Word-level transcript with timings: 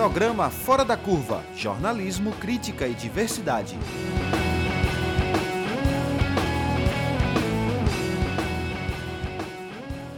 Programa 0.00 0.48
Fora 0.48 0.82
da 0.82 0.96
Curva 0.96 1.44
Jornalismo, 1.54 2.32
Crítica 2.32 2.88
e 2.88 2.94
Diversidade. 2.94 3.76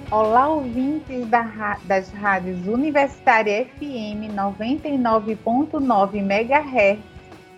Olá, 0.09 0.47
ouvintes 0.47 1.27
da, 1.27 1.77
das 1.83 2.09
rádios 2.11 2.65
Universitária 2.69 3.65
FM 3.65 4.31
99.9 4.33 6.15
MHz 6.15 7.01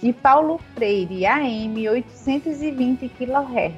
e 0.02 0.10
Paulo 0.10 0.58
Freire 0.74 1.26
AM 1.26 1.86
820 1.90 3.06
kHz. 3.06 3.74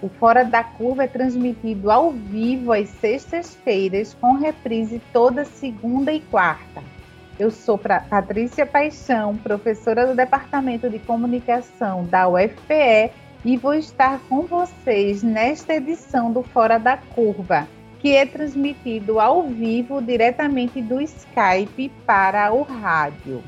O 0.00 0.08
Fora 0.08 0.42
da 0.42 0.64
Curva 0.64 1.04
é 1.04 1.06
transmitido 1.06 1.90
ao 1.90 2.12
vivo 2.12 2.72
às 2.72 2.88
sextas-feiras, 2.88 4.16
com 4.18 4.38
reprise 4.38 5.02
toda 5.12 5.44
segunda 5.44 6.10
e 6.10 6.22
quarta. 6.22 6.93
Eu 7.38 7.50
sou 7.50 7.76
Patrícia 7.78 8.64
Paixão, 8.64 9.36
professora 9.36 10.06
do 10.06 10.14
Departamento 10.14 10.88
de 10.88 10.98
Comunicação 10.98 12.04
da 12.04 12.28
UFPE 12.28 13.10
e 13.44 13.56
vou 13.56 13.74
estar 13.74 14.20
com 14.28 14.42
vocês 14.42 15.22
nesta 15.22 15.74
edição 15.74 16.32
do 16.32 16.42
Fora 16.42 16.78
da 16.78 16.96
Curva 16.96 17.66
que 18.04 18.14
é 18.14 18.26
transmitido 18.26 19.18
ao 19.18 19.44
vivo 19.44 20.02
diretamente 20.02 20.82
do 20.82 21.00
Skype 21.00 21.90
para 22.04 22.52
o 22.52 22.62
rádio. 22.62 23.42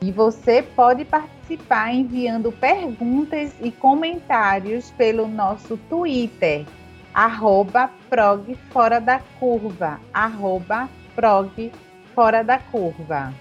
E 0.00 0.10
você 0.10 0.62
pode 0.62 1.04
participar 1.04 1.92
enviando 1.92 2.50
perguntas 2.50 3.52
e 3.60 3.70
comentários 3.70 4.90
pelo 4.92 5.28
nosso 5.28 5.76
Twitter, 5.90 6.64
arroba 7.12 7.90
arroba 10.14 10.88
prog 11.14 11.70
fora 12.14 12.42
da 12.42 12.58
curva. 12.58 13.32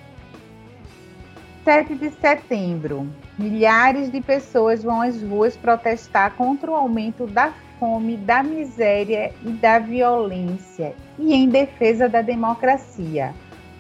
7 1.64 1.94
de 1.94 2.10
setembro, 2.10 3.08
milhares 3.38 4.12
de 4.12 4.20
pessoas 4.20 4.84
vão 4.84 5.02
às 5.02 5.22
ruas 5.22 5.56
protestar 5.56 6.34
contra 6.36 6.72
o 6.72 6.76
aumento 6.76 7.28
da 7.28 7.54
fome, 7.80 8.18
da 8.18 8.42
miséria 8.42 9.32
e 9.46 9.50
da 9.52 9.78
violência, 9.78 10.96
e 11.20 11.34
em 11.34 11.48
defesa 11.48 12.10
da 12.10 12.22
democracia. 12.22 13.34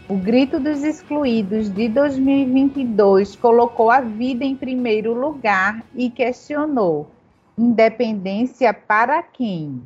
O 0.07 0.15
Grito 0.15 0.59
dos 0.59 0.83
Excluídos 0.83 1.69
de 1.69 1.87
2022 1.87 3.35
colocou 3.35 3.89
a 3.89 4.01
vida 4.01 4.43
em 4.43 4.55
primeiro 4.55 5.13
lugar 5.13 5.83
e 5.95 6.09
questionou: 6.09 7.09
independência 7.57 8.73
para 8.73 9.23
quem? 9.23 9.81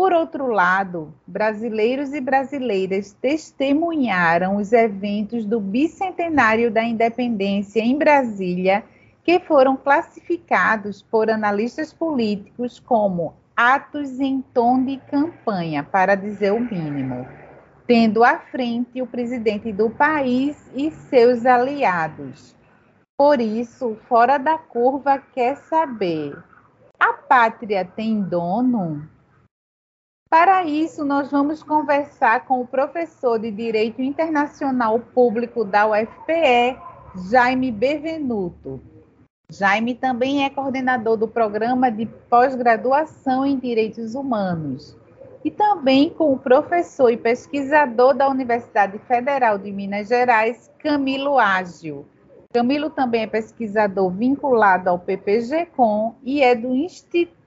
Por 0.00 0.14
outro 0.14 0.46
lado, 0.46 1.12
brasileiros 1.26 2.14
e 2.14 2.22
brasileiras 2.22 3.12
testemunharam 3.20 4.56
os 4.56 4.72
eventos 4.72 5.44
do 5.44 5.60
bicentenário 5.60 6.70
da 6.70 6.82
independência 6.82 7.80
em 7.80 7.98
Brasília 7.98 8.82
que 9.22 9.38
foram 9.40 9.76
classificados 9.76 11.02
por 11.02 11.28
analistas 11.28 11.92
políticos 11.92 12.80
como 12.80 13.34
atos 13.54 14.18
em 14.20 14.40
tom 14.54 14.82
de 14.82 14.96
campanha, 15.10 15.84
para 15.84 16.14
dizer 16.14 16.54
o 16.54 16.60
mínimo, 16.60 17.28
tendo 17.86 18.24
à 18.24 18.38
frente 18.38 19.02
o 19.02 19.06
presidente 19.06 19.70
do 19.70 19.90
país 19.90 20.56
e 20.74 20.90
seus 20.90 21.44
aliados. 21.44 22.56
Por 23.18 23.38
isso, 23.38 23.98
fora 24.08 24.38
da 24.38 24.56
curva 24.56 25.18
quer 25.18 25.56
saber: 25.56 26.42
a 26.98 27.12
pátria 27.12 27.84
tem 27.84 28.22
dono? 28.22 29.19
Para 30.30 30.62
isso, 30.62 31.04
nós 31.04 31.28
vamos 31.28 31.60
conversar 31.60 32.44
com 32.44 32.60
o 32.60 32.66
professor 32.66 33.36
de 33.36 33.50
Direito 33.50 34.00
Internacional 34.00 35.00
Público 35.00 35.64
da 35.64 35.88
UFPE, 35.88 36.78
Jaime 37.28 37.72
Bevenuto. 37.72 38.80
Jaime 39.50 39.92
também 39.92 40.44
é 40.44 40.48
coordenador 40.48 41.16
do 41.16 41.26
programa 41.26 41.90
de 41.90 42.06
pós-graduação 42.06 43.44
em 43.44 43.58
Direitos 43.58 44.14
Humanos 44.14 44.96
e 45.44 45.50
também 45.50 46.10
com 46.10 46.32
o 46.32 46.38
professor 46.38 47.10
e 47.10 47.16
pesquisador 47.16 48.14
da 48.14 48.28
Universidade 48.28 49.00
Federal 49.08 49.58
de 49.58 49.72
Minas 49.72 50.06
Gerais, 50.06 50.70
Camilo 50.78 51.40
Ágil. 51.40 52.06
Camilo 52.52 52.88
também 52.88 53.22
é 53.22 53.26
pesquisador 53.26 54.08
vinculado 54.10 54.90
ao 54.90 54.98
PPG-Com 55.00 56.14
e 56.22 56.40
é 56.40 56.54
do 56.54 56.72
Instituto 56.72 57.39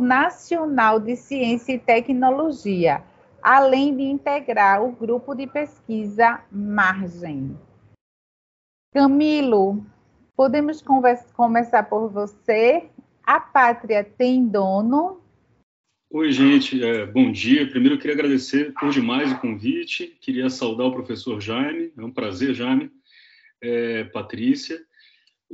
Nacional 0.00 1.00
de 1.00 1.16
Ciência 1.16 1.72
e 1.72 1.78
Tecnologia, 1.78 3.02
além 3.42 3.96
de 3.96 4.02
integrar 4.02 4.82
o 4.82 4.92
grupo 4.92 5.34
de 5.34 5.46
pesquisa 5.46 6.40
Margem. 6.50 7.58
Camilo, 8.92 9.84
Podemos 10.36 10.82
conversa, 10.82 11.32
começar 11.32 11.84
por 11.84 12.08
você. 12.10 12.88
A 13.22 13.38
pátria 13.38 14.02
tem 14.02 14.48
dono? 14.48 15.22
Oi, 16.10 16.32
gente, 16.32 16.82
é, 16.82 17.06
bom 17.06 17.30
dia. 17.30 17.68
Primeiro, 17.68 17.98
queria 17.98 18.14
agradecer 18.14 18.74
por 18.74 18.90
demais 18.90 19.30
o 19.30 19.38
convite. 19.38 20.16
Queria 20.20 20.50
saudar 20.50 20.86
o 20.86 20.92
professor 20.92 21.40
Jaime. 21.40 21.92
É 21.96 22.02
um 22.02 22.10
prazer, 22.10 22.52
Jaime. 22.52 22.90
É, 23.62 24.02
Patrícia. 24.04 24.84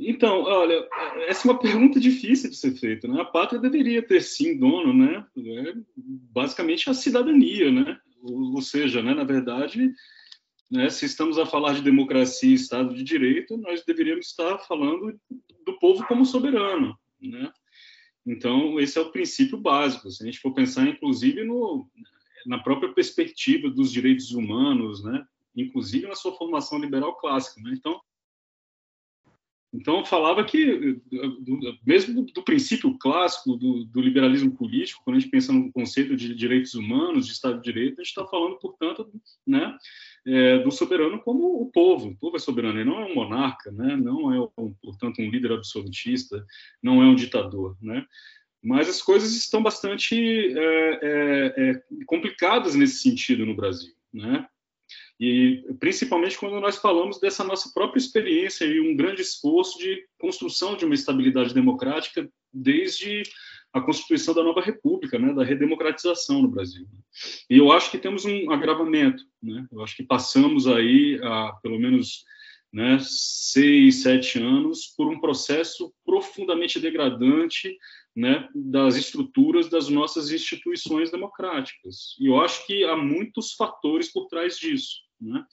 Então, 0.03 0.41
olha, 0.41 0.87
essa 1.27 1.47
é 1.47 1.51
uma 1.51 1.59
pergunta 1.59 1.99
difícil 1.99 2.49
de 2.49 2.55
ser 2.55 2.73
feita, 2.75 3.07
né? 3.07 3.21
A 3.21 3.25
pátria 3.25 3.61
deveria 3.61 4.01
ter 4.01 4.21
sim 4.21 4.57
dono, 4.57 4.93
né? 4.93 5.25
É, 5.37 5.73
basicamente 5.95 6.89
a 6.89 6.93
cidadania, 6.93 7.71
né? 7.71 7.99
Ou, 8.23 8.61
seja, 8.61 9.01
né, 9.01 9.13
na 9.13 9.23
verdade, 9.23 9.93
né? 10.71 10.89
Se 10.89 11.05
estamos 11.05 11.37
a 11.37 11.45
falar 11.45 11.73
de 11.73 11.83
democracia 11.83 12.49
e 12.49 12.53
Estado 12.53 12.95
de 12.95 13.03
Direito, 13.03 13.57
nós 13.57 13.83
deveríamos 13.85 14.27
estar 14.27 14.57
falando 14.59 15.19
do 15.65 15.77
povo 15.79 16.03
como 16.07 16.25
soberano. 16.25 16.97
Né? 17.21 17.51
Então, 18.25 18.79
esse 18.79 18.97
é 18.97 19.01
o 19.01 19.11
princípio 19.11 19.57
básico. 19.57 20.09
Se 20.09 20.23
a 20.23 20.25
gente 20.25 20.39
for 20.39 20.53
pensar, 20.53 20.87
inclusive, 20.87 21.43
no, 21.43 21.87
na 22.45 22.57
própria 22.57 22.93
perspectiva 22.93 23.69
dos 23.69 23.91
direitos 23.91 24.31
humanos, 24.31 25.03
né? 25.03 25.23
inclusive 25.55 26.07
na 26.07 26.15
sua 26.15 26.35
formação 26.35 26.79
liberal 26.79 27.15
clássica. 27.17 27.61
Né? 27.61 27.75
Então, 27.77 27.99
então, 29.73 29.99
eu 29.99 30.05
falava 30.05 30.43
que, 30.43 30.99
mesmo 31.85 32.25
do, 32.25 32.43
princípio 32.43 32.97
clássico 32.97 33.55
do, 33.55 33.85
do, 33.85 34.01
liberalismo 34.01 34.51
político, 34.51 35.01
quando 35.03 35.15
a 35.15 35.19
gente 35.19 35.31
pensa 35.31 35.53
no 35.53 35.71
conceito 35.71 36.13
de 36.15 36.35
direitos 36.35 36.73
humanos, 36.73 37.25
de 37.25 37.31
Estado 37.31 37.55
de 37.55 37.63
Direito, 37.63 37.93
a 37.93 38.03
gente 38.03 38.09
está 38.09 38.25
falando, 38.25 38.57
portanto, 38.59 39.09
né, 39.47 39.77
é, 40.27 40.59
do 40.59 40.71
soberano 40.71 41.19
como 41.19 41.61
o 41.61 41.71
povo. 41.71 42.09
O 42.09 42.17
povo 42.17 42.35
é 42.35 42.39
soberano, 42.39 42.79
ele 42.79 42.89
não 42.89 42.99
é 42.99 43.05
um 43.05 43.15
monarca, 43.15 43.71
né, 43.71 43.95
não 43.95 44.33
é, 44.33 44.45
portanto, 44.81 45.21
um 45.21 45.29
líder 45.29 45.53
absolutista, 45.53 46.45
não 46.83 47.01
é 47.01 47.05
um 47.05 47.15
ditador. 47.15 47.77
Né, 47.81 48.05
mas 48.61 48.89
as 48.89 49.01
coisas 49.01 49.33
estão 49.33 49.63
bastante 49.63 50.15
é, 50.53 51.53
é 51.57 51.83
complicadas 52.05 52.75
nesse 52.75 52.97
sentido 52.97 53.45
no 53.45 53.55
Brasil. 53.55 53.93
Né? 54.13 54.45
E 55.21 55.63
principalmente 55.79 56.35
quando 56.35 56.59
nós 56.59 56.77
falamos 56.77 57.19
dessa 57.19 57.43
nossa 57.43 57.71
própria 57.71 57.99
experiência 57.99 58.65
e 58.65 58.81
um 58.81 58.95
grande 58.95 59.21
esforço 59.21 59.77
de 59.77 60.03
construção 60.17 60.75
de 60.75 60.83
uma 60.83 60.95
estabilidade 60.95 61.53
democrática 61.53 62.27
desde 62.51 63.21
a 63.71 63.79
constituição 63.79 64.33
da 64.33 64.43
nova 64.43 64.61
república, 64.61 65.19
né, 65.19 65.31
da 65.31 65.43
redemocratização 65.43 66.41
no 66.41 66.47
Brasil. 66.47 66.87
E 67.47 67.55
eu 67.55 67.71
acho 67.71 67.91
que 67.91 67.99
temos 67.99 68.25
um 68.25 68.49
agravamento, 68.49 69.23
né? 69.41 69.67
Eu 69.71 69.83
acho 69.83 69.95
que 69.95 70.03
passamos 70.03 70.67
aí 70.67 71.19
a 71.23 71.53
pelo 71.61 71.79
menos 71.79 72.25
né, 72.73 72.97
seis, 72.99 74.01
sete 74.01 74.39
anos 74.39 74.87
por 74.97 75.07
um 75.07 75.19
processo 75.19 75.93
profundamente 76.03 76.79
degradante 76.79 77.77
né, 78.15 78.49
das 78.55 78.95
estruturas 78.95 79.69
das 79.69 79.87
nossas 79.87 80.31
instituições 80.31 81.11
democráticas. 81.11 82.15
E 82.19 82.25
eu 82.25 82.41
acho 82.41 82.65
que 82.65 82.83
há 82.85 82.97
muitos 82.97 83.53
fatores 83.53 84.11
por 84.11 84.25
trás 84.25 84.57
disso. 84.57 85.10
Né? 85.21 85.45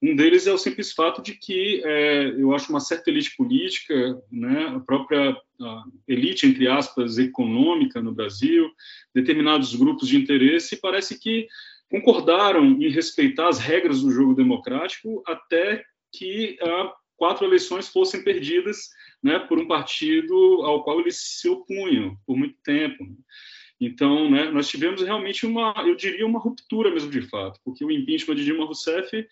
Um 0.00 0.14
deles 0.14 0.46
é 0.46 0.52
o 0.52 0.58
simples 0.58 0.92
fato 0.92 1.20
de 1.20 1.34
que 1.34 1.82
é, 1.84 2.28
eu 2.38 2.54
acho 2.54 2.70
uma 2.70 2.78
certa 2.78 3.10
elite 3.10 3.34
política, 3.36 4.22
né, 4.30 4.68
a 4.68 4.80
própria 4.80 5.36
a 5.60 5.84
elite, 6.06 6.46
entre 6.46 6.68
aspas, 6.68 7.18
econômica 7.18 8.00
no 8.00 8.14
Brasil, 8.14 8.70
determinados 9.12 9.74
grupos 9.74 10.08
de 10.08 10.16
interesse, 10.16 10.80
parece 10.80 11.18
que 11.18 11.48
concordaram 11.90 12.64
em 12.64 12.88
respeitar 12.88 13.48
as 13.48 13.58
regras 13.58 14.02
do 14.02 14.10
jogo 14.12 14.34
democrático 14.34 15.20
até 15.26 15.82
que 16.12 16.56
a, 16.62 16.92
quatro 17.16 17.44
eleições 17.44 17.88
fossem 17.88 18.22
perdidas 18.22 18.90
né, 19.20 19.38
por 19.40 19.58
um 19.58 19.66
partido 19.66 20.34
ao 20.62 20.84
qual 20.84 21.00
eles 21.00 21.16
se 21.18 21.48
opunham 21.48 22.16
por 22.24 22.36
muito 22.36 22.56
tempo. 22.62 23.04
Então, 23.80 24.28
né, 24.30 24.50
nós 24.50 24.68
tivemos 24.68 25.02
realmente 25.02 25.46
uma, 25.46 25.72
eu 25.86 25.94
diria, 25.94 26.26
uma 26.26 26.40
ruptura 26.40 26.90
mesmo 26.90 27.10
de 27.10 27.22
fato, 27.22 27.60
porque 27.64 27.84
o 27.84 27.90
impeachment 27.90 28.34
de 28.34 28.44
Dilma 28.44 28.64
Rousseff, 28.64 29.26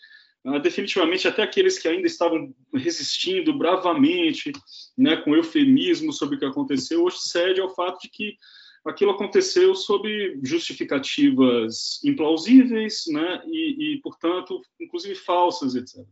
ah, 0.45 0.59
definitivamente, 0.59 1.27
até 1.27 1.43
aqueles 1.43 1.79
que 1.79 1.89
ainda 1.89 2.07
estavam 2.07 2.55
resistindo 2.73 3.53
bravamente, 3.53 4.53
né, 4.97 5.17
com 5.17 5.35
eufemismo 5.35 6.13
sobre 6.13 6.37
o 6.37 6.39
que 6.39 6.45
aconteceu, 6.45 7.03
hoje 7.03 7.19
cede 7.23 7.61
ao 7.61 7.75
fato 7.75 8.01
de 8.03 8.09
que 8.09 8.37
aquilo 8.85 9.11
aconteceu 9.11 9.75
sob 9.75 10.39
justificativas 10.45 12.01
implausíveis, 12.05 13.03
né, 13.09 13.43
e, 13.47 13.95
e 13.95 14.01
portanto, 14.01 14.63
inclusive 14.81 15.17
falsas, 15.17 15.75
etc. 15.75 16.07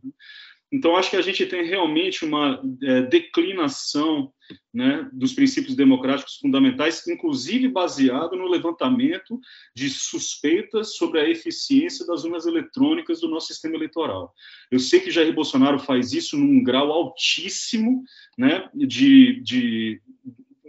Então, 0.71 0.95
acho 0.95 1.09
que 1.09 1.15
a 1.15 1.21
gente 1.21 1.45
tem 1.45 1.63
realmente 1.65 2.25
uma 2.25 2.61
é, 2.83 3.01
declinação 3.03 4.33
né, 4.73 5.09
dos 5.13 5.33
princípios 5.33 5.75
democráticos 5.75 6.35
fundamentais, 6.37 7.07
inclusive 7.07 7.67
baseado 7.67 8.35
no 8.35 8.47
levantamento 8.47 9.39
de 9.75 9.89
suspeitas 9.89 10.95
sobre 10.95 11.19
a 11.19 11.29
eficiência 11.29 12.05
das 12.05 12.23
urnas 12.23 12.45
eletrônicas 12.45 13.21
do 13.21 13.29
nosso 13.29 13.47
sistema 13.47 13.75
eleitoral. 13.75 14.33
Eu 14.71 14.79
sei 14.79 14.99
que 14.99 15.11
Jair 15.11 15.33
Bolsonaro 15.33 15.79
faz 15.79 16.13
isso 16.13 16.37
num 16.37 16.63
grau 16.63 16.91
altíssimo 16.91 18.03
né, 18.37 18.69
de, 18.73 19.41
de, 19.41 20.01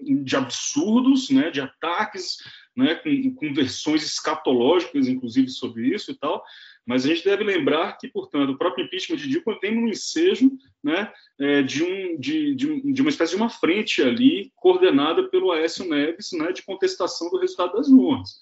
de 0.02 0.36
absurdos, 0.36 1.30
né, 1.30 1.50
de 1.50 1.60
ataques, 1.60 2.36
né, 2.76 2.94
com, 2.96 3.34
com 3.34 3.54
versões 3.54 4.04
escatológicas, 4.04 5.08
inclusive, 5.08 5.48
sobre 5.48 5.94
isso 5.94 6.10
e 6.10 6.14
tal, 6.14 6.44
mas 6.86 7.04
a 7.04 7.08
gente 7.08 7.24
deve 7.24 7.42
lembrar 7.42 7.98
que, 7.98 8.06
portanto, 8.06 8.50
o 8.50 8.56
próprio 8.56 8.84
impeachment 8.84 9.16
de 9.16 9.28
Dilma 9.28 9.58
vem 9.60 9.74
no 9.74 9.88
ensejo 9.88 10.52
né, 10.82 11.12
é, 11.38 11.60
de, 11.60 11.82
um, 11.82 12.16
de, 12.18 12.54
de, 12.54 12.92
de, 12.92 13.00
uma 13.02 13.10
espécie 13.10 13.34
de 13.34 13.42
uma 13.42 13.50
frente 13.50 14.00
ali, 14.02 14.52
coordenada 14.54 15.28
pelo 15.28 15.50
Aécio 15.50 15.84
Neves, 15.88 16.30
né, 16.32 16.52
de 16.52 16.62
contestação 16.62 17.28
do 17.28 17.38
resultado 17.38 17.72
das 17.72 17.88
urnas. 17.88 18.40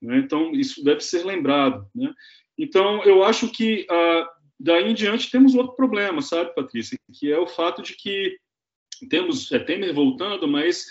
Né? 0.00 0.18
Então, 0.18 0.52
isso 0.52 0.84
deve 0.84 1.00
ser 1.00 1.24
lembrado. 1.24 1.84
Né? 1.92 2.14
Então, 2.56 3.02
eu 3.02 3.24
acho 3.24 3.50
que 3.50 3.84
ah, 3.90 4.30
daí 4.58 4.88
em 4.88 4.94
diante 4.94 5.30
temos 5.30 5.56
outro 5.56 5.74
problema, 5.74 6.22
sabe, 6.22 6.54
Patrícia, 6.54 6.96
que 7.12 7.32
é 7.32 7.38
o 7.38 7.48
fato 7.48 7.82
de 7.82 7.96
que 7.96 8.38
temos 9.08 9.50
é, 9.50 9.58
Temer 9.58 9.92
voltando, 9.92 10.46
mas 10.46 10.86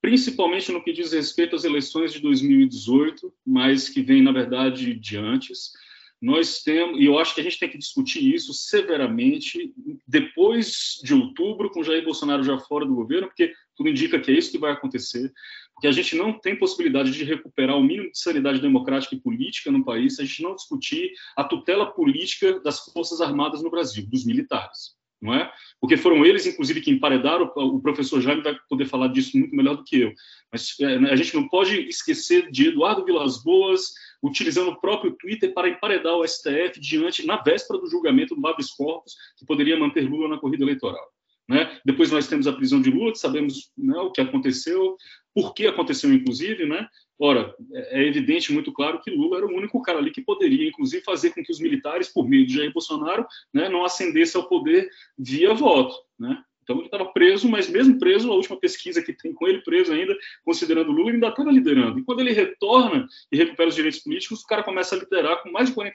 principalmente 0.00 0.70
no 0.70 0.82
que 0.84 0.92
diz 0.92 1.12
respeito 1.12 1.56
às 1.56 1.64
eleições 1.64 2.12
de 2.12 2.20
2018, 2.20 3.34
mas 3.44 3.88
que 3.88 4.00
vem, 4.00 4.22
na 4.22 4.30
verdade, 4.30 4.94
de 4.94 5.16
antes 5.16 5.72
nós 6.20 6.62
temos, 6.62 6.98
e 6.98 7.04
eu 7.04 7.18
acho 7.18 7.34
que 7.34 7.40
a 7.40 7.44
gente 7.44 7.58
tem 7.58 7.68
que 7.68 7.78
discutir 7.78 8.34
isso 8.34 8.52
severamente 8.54 9.72
depois 10.06 10.98
de 11.02 11.12
outubro, 11.14 11.70
com 11.70 11.82
Jair 11.82 12.04
Bolsonaro 12.04 12.42
já 12.42 12.58
fora 12.58 12.86
do 12.86 12.94
governo, 12.94 13.26
porque 13.28 13.52
tudo 13.76 13.90
indica 13.90 14.18
que 14.18 14.30
é 14.30 14.34
isso 14.34 14.50
que 14.50 14.58
vai 14.58 14.72
acontecer, 14.72 15.30
porque 15.74 15.86
a 15.86 15.92
gente 15.92 16.16
não 16.16 16.32
tem 16.32 16.58
possibilidade 16.58 17.12
de 17.12 17.22
recuperar 17.22 17.76
o 17.76 17.82
mínimo 17.82 18.10
de 18.10 18.18
sanidade 18.18 18.60
democrática 18.60 19.14
e 19.14 19.20
política 19.20 19.70
no 19.70 19.84
país 19.84 20.16
se 20.16 20.22
a 20.22 20.24
gente 20.24 20.42
não 20.42 20.54
discutir 20.54 21.12
a 21.36 21.44
tutela 21.44 21.92
política 21.92 22.60
das 22.60 22.80
Forças 22.80 23.20
Armadas 23.20 23.62
no 23.62 23.70
Brasil, 23.70 24.06
dos 24.08 24.24
militares. 24.24 24.96
Não 25.20 25.34
é? 25.34 25.50
Porque 25.80 25.96
foram 25.96 26.26
eles, 26.26 26.46
inclusive, 26.46 26.80
que 26.82 26.90
emparedaram. 26.90 27.50
O 27.56 27.80
professor 27.80 28.20
Jaime 28.20 28.42
vai 28.42 28.54
poder 28.68 28.84
falar 28.84 29.08
disso 29.08 29.36
muito 29.36 29.56
melhor 29.56 29.76
do 29.76 29.84
que 29.84 30.00
eu. 30.00 30.12
Mas 30.52 30.74
é, 30.78 30.96
a 31.10 31.16
gente 31.16 31.34
não 31.34 31.48
pode 31.48 31.88
esquecer 31.88 32.50
de 32.50 32.68
Eduardo 32.68 33.04
Vilas 33.04 33.42
Boas, 33.42 33.92
utilizando 34.22 34.70
o 34.70 34.80
próprio 34.80 35.12
Twitter 35.12 35.52
para 35.52 35.68
emparedar 35.68 36.14
o 36.14 36.26
STF 36.26 36.80
diante, 36.80 37.26
na 37.26 37.36
véspera 37.36 37.80
do 37.80 37.88
julgamento 37.88 38.34
do 38.34 38.46
habeas 38.46 38.70
corpus, 38.70 39.14
que 39.36 39.46
poderia 39.46 39.78
manter 39.78 40.08
Lula 40.08 40.28
na 40.28 40.38
corrida 40.38 40.64
eleitoral. 40.64 41.06
Né? 41.48 41.80
Depois 41.84 42.10
nós 42.10 42.26
temos 42.26 42.46
a 42.46 42.52
prisão 42.52 42.80
de 42.80 42.90
Lula, 42.90 43.12
que 43.12 43.18
sabemos 43.18 43.70
né, 43.78 43.96
o 43.98 44.10
que 44.10 44.20
aconteceu, 44.20 44.96
por 45.34 45.54
que 45.54 45.66
aconteceu, 45.66 46.12
inclusive. 46.12 46.66
Né? 46.66 46.88
Ora, 47.18 47.54
é, 47.72 48.02
é 48.02 48.06
evidente, 48.06 48.52
muito 48.52 48.72
claro, 48.72 49.00
que 49.00 49.10
Lula 49.10 49.38
era 49.38 49.46
o 49.46 49.54
único 49.54 49.80
cara 49.80 49.98
ali 49.98 50.10
que 50.10 50.22
poderia, 50.22 50.68
inclusive, 50.68 51.04
fazer 51.04 51.30
com 51.30 51.42
que 51.42 51.52
os 51.52 51.60
militares, 51.60 52.12
por 52.12 52.28
meio 52.28 52.46
de 52.46 52.54
Jair 52.54 52.72
Bolsonaro, 52.72 53.24
né, 53.54 53.68
não 53.68 53.84
ascendessem 53.84 54.40
ao 54.40 54.48
poder 54.48 54.88
via 55.16 55.54
voto. 55.54 55.94
Né? 56.18 56.36
Então 56.66 56.78
ele 56.78 56.86
estava 56.86 57.06
preso, 57.06 57.48
mas 57.48 57.70
mesmo 57.70 57.96
preso, 57.96 58.30
a 58.30 58.34
última 58.34 58.58
pesquisa 58.58 59.00
que 59.00 59.12
tem 59.12 59.32
com 59.32 59.46
ele 59.46 59.62
preso 59.62 59.92
ainda, 59.92 60.16
considerando 60.44 60.90
Lula, 60.90 61.10
ele 61.10 61.16
ainda 61.18 61.28
estava 61.28 61.52
liderando. 61.52 62.00
E 62.00 62.04
quando 62.04 62.20
ele 62.20 62.32
retorna 62.32 63.06
e 63.30 63.36
recupera 63.36 63.68
os 63.68 63.74
direitos 63.76 64.00
políticos, 64.00 64.42
o 64.42 64.46
cara 64.46 64.64
começa 64.64 64.96
a 64.96 64.98
liderar 64.98 65.42
com 65.44 65.52
mais 65.52 65.68
de 65.68 65.76
40% 65.76 65.92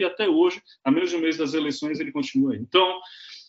e 0.00 0.04
até 0.04 0.26
hoje, 0.26 0.62
a 0.82 0.90
menos 0.90 1.10
de 1.10 1.16
um 1.16 1.20
mês 1.20 1.36
das 1.36 1.52
eleições, 1.52 2.00
ele 2.00 2.10
continua 2.10 2.54
aí. 2.54 2.58
Então, 2.58 3.00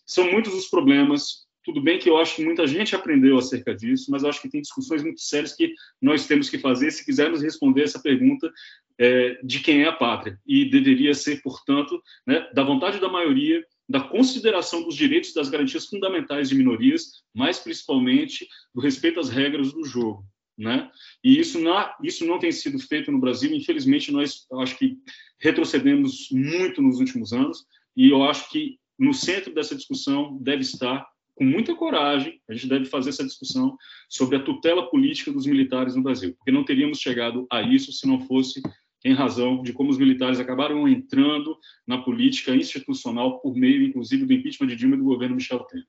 são 0.06 0.30
muitos 0.30 0.54
os 0.54 0.68
problemas. 0.68 1.46
Tudo 1.64 1.82
bem 1.82 1.98
que 1.98 2.10
eu 2.10 2.18
acho 2.18 2.36
que 2.36 2.44
muita 2.44 2.68
gente 2.68 2.94
aprendeu 2.94 3.38
acerca 3.38 3.74
disso, 3.74 4.12
mas 4.12 4.24
eu 4.24 4.30
acho 4.30 4.42
que 4.42 4.50
tem 4.50 4.62
discussões 4.62 5.02
muito 5.02 5.22
sérias 5.22 5.56
que 5.56 5.74
nós 6.02 6.28
temos 6.28 6.50
que 6.50 6.60
fazer 6.60 6.92
se 6.92 7.06
quisermos 7.06 7.42
responder 7.42 7.84
essa 7.84 8.02
pergunta 8.02 8.52
é, 9.00 9.40
de 9.42 9.62
quem 9.62 9.84
é 9.84 9.88
a 9.88 9.94
pátria. 9.94 10.38
E 10.46 10.70
deveria 10.70 11.14
ser, 11.14 11.42
portanto, 11.42 12.04
né, 12.28 12.50
da 12.54 12.64
vontade 12.64 13.00
da 13.00 13.08
maioria 13.08 13.64
da 13.88 14.00
consideração 14.00 14.84
dos 14.84 14.96
direitos 14.96 15.32
e 15.32 15.36
das 15.36 15.50
garantias 15.50 15.86
fundamentais 15.86 16.50
de 16.50 16.56
minorias, 16.56 17.24
mas 17.34 17.60
principalmente 17.60 18.48
do 18.74 18.82
respeito 18.82 19.20
às 19.20 19.30
regras 19.30 19.72
do 19.72 19.84
jogo. 19.84 20.26
Né? 20.58 20.90
E 21.24 21.38
isso 21.38 21.60
não, 21.60 21.90
isso 22.02 22.26
não 22.26 22.40
tem 22.40 22.52
sido 22.52 22.80
feito 22.80 23.12
no 23.12 23.20
Brasil. 23.20 23.54
Infelizmente, 23.54 24.12
nós 24.12 24.48
acho 24.60 24.78
que 24.78 24.98
retrocedemos 25.40 26.30
muito 26.32 26.82
nos 26.82 27.00
últimos 27.00 27.34
anos. 27.34 27.66
E 27.96 28.10
eu 28.10 28.24
acho 28.24 28.50
que 28.50 28.80
no 28.98 29.14
centro 29.14 29.54
dessa 29.54 29.76
discussão 29.76 30.38
deve 30.42 30.62
estar, 30.62 31.06
com 31.36 31.44
muita 31.44 31.76
coragem, 31.76 32.42
a 32.50 32.54
gente 32.54 32.68
deve 32.68 32.86
fazer 32.86 33.10
essa 33.10 33.26
discussão 33.26 33.78
sobre 34.10 34.38
a 34.38 34.44
tutela 34.44 34.90
política 34.90 35.32
dos 35.32 35.46
militares 35.46 35.94
no 35.94 36.02
Brasil, 36.02 36.34
porque 36.38 36.52
não 36.52 36.64
teríamos 36.64 37.00
chegado 37.00 37.46
a 37.52 37.62
isso 37.62 37.92
se 37.92 38.08
não 38.08 38.22
fosse 38.22 38.62
em 39.06 39.14
razão 39.14 39.62
de 39.62 39.72
como 39.72 39.92
os 39.92 40.00
militares 40.00 40.40
acabaram 40.40 40.88
entrando 40.88 41.56
na 41.86 42.00
política 42.00 42.56
institucional 42.56 43.40
por 43.40 43.56
meio, 43.56 43.84
inclusive, 43.84 44.26
do 44.26 44.34
impeachment 44.34 44.68
de 44.68 44.76
Dilma 44.76 44.96
e 44.96 44.98
do 44.98 45.06
governo 45.06 45.36
Michel 45.36 45.60
Temer. 45.60 45.86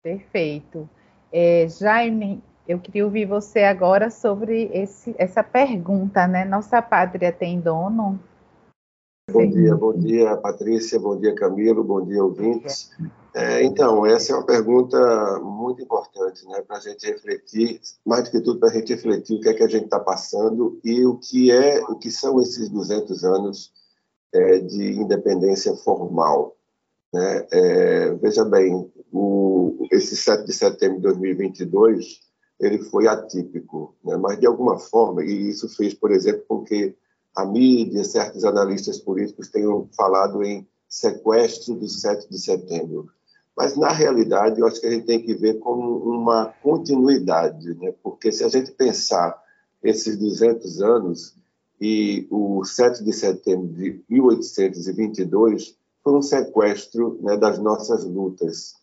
Perfeito. 0.00 0.88
É, 1.32 1.66
Jaime, 1.68 2.40
eu 2.68 2.78
queria 2.78 3.04
ouvir 3.04 3.26
você 3.26 3.64
agora 3.64 4.08
sobre 4.08 4.70
esse, 4.72 5.16
essa 5.18 5.42
pergunta, 5.42 6.28
né? 6.28 6.44
Nossa 6.44 6.80
pátria 6.80 7.32
tem 7.32 7.60
dono? 7.60 8.22
Bom 9.30 9.48
dia, 9.48 9.74
bom 9.74 9.94
dia, 9.94 10.36
Patrícia, 10.36 11.00
bom 11.00 11.18
dia, 11.18 11.34
Camilo, 11.34 11.82
bom 11.82 12.04
dia, 12.04 12.22
ouvintes. 12.22 12.90
É, 13.32 13.64
então, 13.64 14.04
essa 14.04 14.32
é 14.32 14.36
uma 14.36 14.44
pergunta 14.44 15.40
muito 15.40 15.82
importante, 15.82 16.46
né, 16.46 16.60
para 16.60 16.76
a 16.76 16.80
gente 16.80 17.06
refletir, 17.06 17.80
mais 18.04 18.24
do 18.24 18.30
que 18.30 18.40
tudo, 18.40 18.60
para 18.60 18.68
a 18.68 18.72
gente 18.72 18.92
refletir 18.92 19.36
o 19.36 19.40
que 19.40 19.48
é 19.48 19.54
que 19.54 19.62
a 19.62 19.68
gente 19.68 19.86
está 19.86 19.98
passando 19.98 20.78
e 20.84 21.06
o 21.06 21.16
que 21.16 21.50
é, 21.50 21.82
o 21.84 21.96
que 21.96 22.10
são 22.10 22.38
esses 22.38 22.68
200 22.68 23.24
anos 23.24 23.72
é, 24.32 24.58
de 24.58 24.92
independência 24.92 25.74
formal. 25.74 26.54
Né? 27.12 27.46
É, 27.50 28.14
veja 28.16 28.44
bem, 28.44 28.92
o, 29.10 29.86
esse 29.90 30.16
7 30.16 30.44
de 30.44 30.52
setembro 30.52 30.98
de 30.98 31.02
2022 31.04 32.20
ele 32.60 32.78
foi 32.78 33.08
atípico, 33.08 33.96
né? 34.04 34.16
mas 34.18 34.38
de 34.38 34.46
alguma 34.46 34.78
forma, 34.78 35.24
e 35.24 35.48
isso 35.48 35.68
fez, 35.68 35.94
por 35.94 36.12
exemplo, 36.12 36.44
com 36.46 36.62
que 36.62 36.94
a 37.36 37.44
mídia, 37.44 38.04
certos 38.04 38.44
analistas 38.44 38.98
políticos 38.98 39.48
tenham 39.48 39.88
falado 39.96 40.42
em 40.42 40.66
sequestro 40.88 41.74
do 41.74 41.88
7 41.88 42.30
de 42.30 42.38
setembro. 42.38 43.08
Mas, 43.56 43.76
na 43.76 43.90
realidade, 43.90 44.60
eu 44.60 44.66
acho 44.66 44.80
que 44.80 44.86
a 44.86 44.90
gente 44.90 45.06
tem 45.06 45.22
que 45.22 45.34
ver 45.34 45.58
como 45.58 45.98
uma 45.98 46.52
continuidade, 46.62 47.74
né? 47.74 47.92
porque 48.02 48.32
se 48.32 48.44
a 48.44 48.48
gente 48.48 48.72
pensar 48.72 49.40
esses 49.82 50.16
200 50.16 50.80
anos 50.82 51.34
e 51.80 52.26
o 52.30 52.64
7 52.64 53.04
de 53.04 53.12
setembro 53.12 53.68
de 53.68 54.02
1822 54.08 55.76
foi 56.02 56.14
um 56.14 56.22
sequestro 56.22 57.18
né, 57.22 57.36
das 57.36 57.58
nossas 57.58 58.04
lutas. 58.04 58.76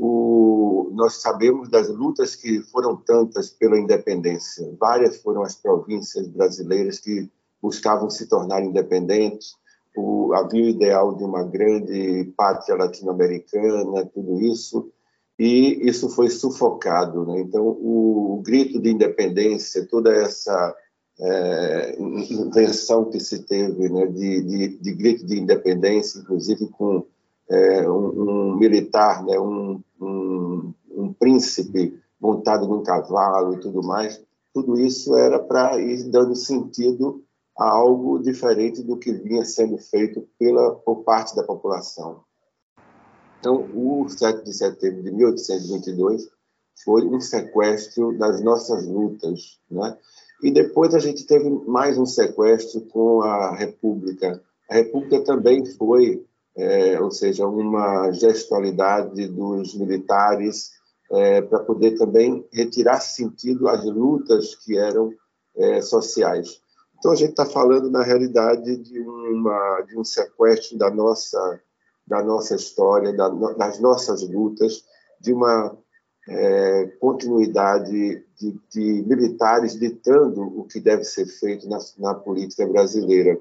O, 0.00 0.90
nós 0.92 1.20
sabemos 1.20 1.68
das 1.68 1.88
lutas 1.88 2.34
que 2.34 2.60
foram 2.62 2.96
tantas 2.96 3.50
pela 3.50 3.78
independência. 3.78 4.74
Várias 4.78 5.18
foram 5.18 5.42
as 5.42 5.54
províncias 5.54 6.26
brasileiras 6.28 6.98
que 6.98 7.30
buscavam 7.64 8.10
se 8.10 8.28
tornar 8.28 8.62
independentes, 8.62 9.54
o, 9.96 10.34
havia 10.34 10.64
o 10.64 10.68
ideal 10.68 11.14
de 11.14 11.24
uma 11.24 11.42
grande 11.42 12.30
pátria 12.36 12.76
latino-americana, 12.76 14.04
tudo 14.12 14.38
isso, 14.42 14.92
e 15.38 15.88
isso 15.88 16.10
foi 16.10 16.28
sufocado. 16.28 17.24
Né? 17.24 17.40
Então, 17.40 17.64
o, 17.66 18.34
o, 18.34 18.42
grito 18.42 18.78
de 18.78 18.90
independência, 18.90 19.86
toda 19.86 20.14
essa 20.14 20.76
é, 21.18 21.96
invenção 21.98 23.06
que 23.06 23.18
se 23.18 23.46
teve 23.46 23.88
né, 23.88 24.06
de, 24.08 24.42
de, 24.42 24.68
de, 24.78 24.92
grito 24.92 25.24
de 25.24 25.40
independência, 25.40 26.18
inclusive 26.18 26.68
com 26.68 27.06
é, 27.48 27.88
um, 27.88 28.50
um, 28.52 28.56
militar, 28.56 29.24
né, 29.24 29.40
um, 29.40 29.80
um, 29.98 30.74
um 30.90 31.12
príncipe 31.14 31.98
montado 32.20 32.68
num 32.68 32.82
cavalo 32.82 33.54
e 33.54 33.60
tudo 33.60 33.82
mais, 33.82 34.22
tudo 34.52 34.78
isso 34.78 35.16
era 35.16 35.38
para 35.38 35.80
ir 35.80 36.04
dando 36.10 36.36
sentido 36.36 37.24
algo 37.56 38.18
diferente 38.18 38.82
do 38.82 38.96
que 38.96 39.12
vinha 39.12 39.44
sendo 39.44 39.78
feito 39.78 40.26
pela, 40.38 40.74
por 40.76 41.04
parte 41.04 41.36
da 41.36 41.44
população. 41.44 42.22
Então, 43.38 43.68
o 43.74 44.08
7 44.08 44.42
de 44.44 44.52
setembro 44.52 45.02
de 45.02 45.12
1822 45.12 46.28
foi 46.82 47.04
um 47.06 47.20
sequestro 47.20 48.16
das 48.18 48.42
nossas 48.42 48.86
lutas, 48.86 49.60
né? 49.70 49.96
E 50.42 50.50
depois 50.50 50.94
a 50.94 50.98
gente 50.98 51.26
teve 51.26 51.48
mais 51.66 51.96
um 51.96 52.06
sequestro 52.06 52.80
com 52.82 53.22
a 53.22 53.54
República. 53.54 54.42
A 54.68 54.74
República 54.74 55.20
também 55.20 55.64
foi, 55.64 56.24
é, 56.56 57.00
ou 57.00 57.10
seja, 57.10 57.46
uma 57.46 58.10
gestualidade 58.12 59.28
dos 59.28 59.74
militares 59.74 60.70
é, 61.10 61.42
para 61.42 61.60
poder 61.60 61.96
também 61.96 62.44
retirar 62.52 63.00
sentido 63.00 63.68
às 63.68 63.84
lutas 63.84 64.54
que 64.56 64.76
eram 64.76 65.12
é, 65.56 65.80
sociais. 65.80 66.60
Então 67.04 67.12
a 67.12 67.16
gente 67.16 67.32
está 67.32 67.44
falando 67.44 67.90
na 67.90 68.02
realidade 68.02 68.78
de, 68.78 68.98
uma, 68.98 69.82
de 69.82 69.98
um 69.98 70.02
sequestro 70.02 70.78
da 70.78 70.90
nossa 70.90 71.60
da 72.06 72.22
nossa 72.22 72.54
história, 72.54 73.12
da, 73.12 73.28
das 73.28 73.78
nossas 73.78 74.26
lutas, 74.26 74.82
de 75.20 75.34
uma 75.34 75.76
é, 76.26 76.86
continuidade 76.98 78.24
de, 78.38 78.58
de, 78.70 79.04
militares 79.06 79.78
ditando 79.78 80.40
o 80.58 80.64
que 80.64 80.80
deve 80.80 81.04
ser 81.04 81.26
feito 81.26 81.68
na, 81.68 81.78
na 81.98 82.14
política 82.14 82.66
brasileira. 82.66 83.38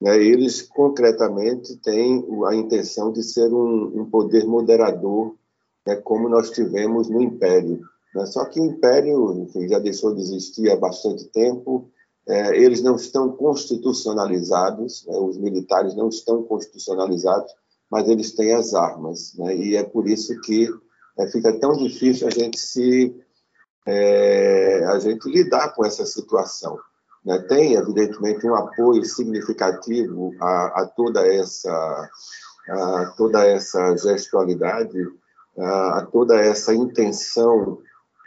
Né? 0.00 0.16
Eles, 0.22 0.62
concretamente, 0.62 1.76
têm 1.78 2.24
a 2.46 2.54
intenção 2.54 3.10
de 3.12 3.24
ser 3.24 3.52
um, 3.52 4.00
um 4.00 4.04
poder 4.10 4.44
moderador, 4.46 5.34
né, 5.84 5.96
como 5.96 6.28
nós 6.28 6.50
tivemos 6.50 7.08
no 7.08 7.20
Império. 7.20 7.80
Né? 8.14 8.26
Só 8.26 8.44
que 8.44 8.60
o 8.60 8.64
Império 8.64 9.32
enfim, 9.42 9.68
já 9.68 9.80
deixou 9.80 10.14
de 10.14 10.20
existir 10.20 10.70
há 10.70 10.76
bastante 10.76 11.24
tempo, 11.26 11.88
é, 12.28 12.56
eles 12.56 12.82
não 12.82 12.96
estão 12.96 13.32
constitucionalizados, 13.32 15.04
né? 15.06 15.16
os 15.16 15.36
militares 15.36 15.94
não 15.94 16.08
estão 16.08 16.42
constitucionalizados, 16.44 17.52
mas 17.90 18.08
eles 18.08 18.32
têm 18.32 18.52
as 18.52 18.74
armas, 18.74 19.34
né? 19.36 19.56
e 19.56 19.76
é 19.76 19.82
por 19.82 20.08
isso 20.08 20.40
que 20.40 20.68
é, 21.18 21.26
fica 21.28 21.52
tão 21.58 21.72
difícil 21.76 22.26
a 22.26 22.30
gente 22.30 22.58
se 22.58 23.14
é, 23.86 24.84
a 24.86 24.98
gente 24.98 25.28
lidar 25.28 25.74
com 25.74 25.84
essa 25.84 26.06
situação. 26.06 26.78
Né? 27.24 27.38
Tem, 27.40 27.74
evidentemente, 27.74 28.46
um 28.46 28.54
apoio 28.54 29.04
significativo 29.04 30.32
a, 30.40 30.82
a 30.82 30.86
toda 30.86 31.26
essa 31.26 32.10
a 32.68 33.06
toda 33.16 33.44
essa 33.44 33.96
gestualidade, 33.96 34.96
a, 35.58 35.98
a 35.98 36.06
toda 36.06 36.36
essa 36.40 36.72
intenção 36.72 37.78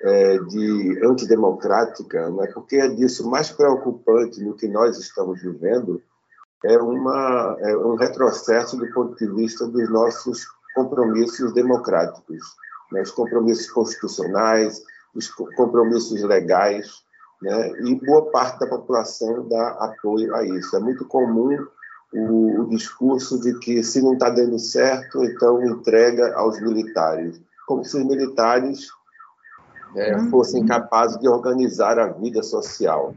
é, 0.05 0.37
de 0.37 1.03
antidemocrática, 1.03 2.29
né? 2.29 2.47
porque 2.53 2.75
é 2.75 2.87
disso 2.87 3.27
mais 3.27 3.49
preocupante 3.49 4.41
no 4.43 4.55
que 4.55 4.67
nós 4.67 4.99
estamos 4.99 5.41
vivendo 5.41 5.99
é, 6.63 6.77
uma, 6.77 7.57
é 7.59 7.75
um 7.75 7.95
retrocesso 7.95 8.77
do 8.77 8.87
ponto 8.93 9.15
de 9.15 9.27
vista 9.33 9.65
dos 9.67 9.89
nossos 9.89 10.45
compromissos 10.75 11.53
democráticos, 11.53 12.39
né? 12.91 13.01
os 13.01 13.11
compromissos 13.11 13.69
constitucionais, 13.71 14.83
os 15.15 15.27
compromissos 15.27 16.21
legais, 16.21 17.03
né? 17.41 17.71
e 17.81 17.95
boa 18.05 18.29
parte 18.29 18.59
da 18.59 18.67
população 18.67 19.47
dá 19.49 19.69
apoio 19.69 20.35
a 20.35 20.45
isso. 20.45 20.75
É 20.75 20.79
muito 20.79 21.05
comum 21.05 21.65
o, 22.13 22.61
o 22.61 22.69
discurso 22.69 23.39
de 23.41 23.57
que 23.57 23.81
se 23.83 24.01
não 24.03 24.13
está 24.13 24.29
dando 24.29 24.59
certo, 24.59 25.23
então 25.23 25.63
entrega 25.63 26.35
aos 26.35 26.61
militares, 26.61 27.41
como 27.65 27.83
se 27.83 27.97
os 27.97 28.05
militares 28.05 28.89
é, 29.95 30.19
fossem 30.29 30.65
capazes 30.65 31.19
de 31.19 31.27
organizar 31.27 31.97
a 31.97 32.07
vida 32.07 32.43
social. 32.43 33.15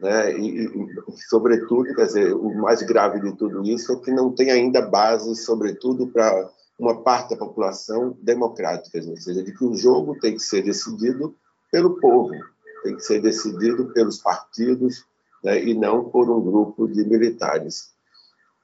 Né? 0.00 0.38
E, 0.38 0.66
e, 0.66 0.88
sobretudo, 1.28 1.94
quer 1.94 2.06
dizer, 2.06 2.34
o 2.34 2.54
mais 2.60 2.82
grave 2.82 3.20
de 3.20 3.36
tudo 3.36 3.64
isso 3.64 3.92
é 3.92 3.96
que 3.96 4.10
não 4.12 4.32
tem 4.32 4.50
ainda 4.50 4.82
base, 4.82 5.34
sobretudo 5.36 6.06
para 6.06 6.50
uma 6.78 7.02
parte 7.02 7.30
da 7.30 7.36
população 7.36 8.16
democrática, 8.22 8.98
ou 8.98 9.16
seja, 9.16 9.42
de 9.42 9.52
que 9.52 9.64
o 9.64 9.74
jogo 9.74 10.18
tem 10.20 10.34
que 10.34 10.42
ser 10.42 10.62
decidido 10.62 11.34
pelo 11.72 11.98
povo, 12.00 12.32
tem 12.84 12.94
que 12.94 13.02
ser 13.02 13.20
decidido 13.20 13.86
pelos 13.92 14.18
partidos 14.18 15.04
né, 15.42 15.62
e 15.64 15.74
não 15.74 16.04
por 16.04 16.30
um 16.30 16.40
grupo 16.40 16.86
de 16.86 17.04
militares. 17.04 17.92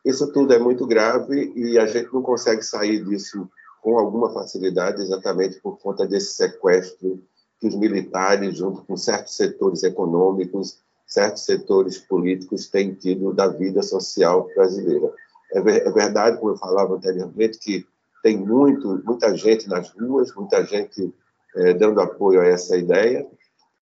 Isso 0.05 0.31
tudo 0.33 0.53
é 0.53 0.59
muito 0.59 0.87
grave 0.87 1.53
e 1.57 1.79
a 1.79 1.87
gente 1.87 2.13
não 2.13 2.23
consegue 2.23 2.63
sair 2.63 3.05
disso 3.05 3.49
com 3.83 3.99
alguma 3.99 4.33
facilidade, 4.33 5.03
exatamente 5.03 5.61
por 5.61 5.79
conta 5.79 6.07
desse 6.07 6.35
sequestro 6.35 7.21
que 7.65 7.69
os 7.69 7.75
militares, 7.75 8.59
junto 8.59 8.83
com 8.83 8.95
certos 8.95 9.37
setores 9.37 9.83
econômicos, 9.83 10.79
certos 11.07 11.47
setores 11.47 11.97
políticos 11.97 12.69
têm 12.69 12.93
tido 12.93 13.33
da 13.33 13.49
vida 13.49 13.83
social 13.83 14.47
brasileira. 14.55 15.11
É, 15.55 15.59
é 15.59 15.91
verdade, 15.91 16.39
como 16.39 16.53
eu 16.53 16.59
falava 16.59 16.95
anteriormente, 16.95 17.59
que 17.59 17.87
tem 18.23 18.37
muito, 18.37 19.03
muita 19.03 19.35
gente 19.35 19.67
nas 19.67 19.91
ruas, 19.91 20.35
muita 20.35 20.63
gente 20.65 21.15
é, 21.57 21.73
dando 21.73 22.03
apoio 22.03 22.43
a 22.43 22.47
essa 22.47 22.77
ideia, 22.77 23.27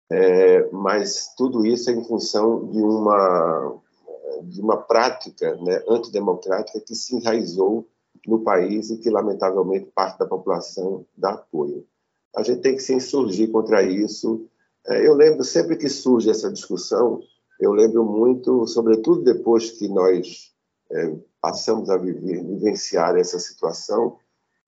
é, 0.10 0.68
mas 0.72 1.36
tudo 1.38 1.64
isso 1.64 1.92
é 1.92 1.94
em 1.94 2.04
função 2.04 2.66
de 2.72 2.82
uma 2.82 3.80
de 4.44 4.62
uma 4.62 4.78
prática 4.78 5.56
né, 5.56 5.82
antidemocrática 5.88 6.80
que 6.80 6.94
se 6.94 7.16
enraizou 7.16 7.88
no 8.28 8.42
país 8.42 8.92
e 8.92 8.98
que 8.98 9.10
lamentavelmente 9.10 9.90
parte 9.96 10.20
da 10.20 10.28
população 10.28 11.06
dá 11.18 11.32
apoio. 11.32 11.88
A 12.36 12.44
gente 12.44 12.62
tem 12.62 12.76
que 12.76 12.82
se 12.82 12.94
insurgir 12.94 13.52
contra 13.52 13.84
isso. 13.84 14.48
É, 14.88 15.08
eu 15.08 15.14
lembro 15.14 15.44
sempre 15.44 15.76
que 15.76 15.90
surge 15.90 16.30
essa 16.30 16.52
discussão, 16.52 17.20
eu 17.60 17.74
lembro 17.74 18.06
muito, 18.06 18.68
sobretudo 18.68 19.24
depois 19.24 19.72
que 19.72 19.88
nós 19.88 20.54
é, 20.92 21.16
passamos 21.42 21.90
a 21.90 21.98
viver, 21.98 22.44
vivenciar 22.44 23.16
essa 23.18 23.40
situação, 23.40 24.18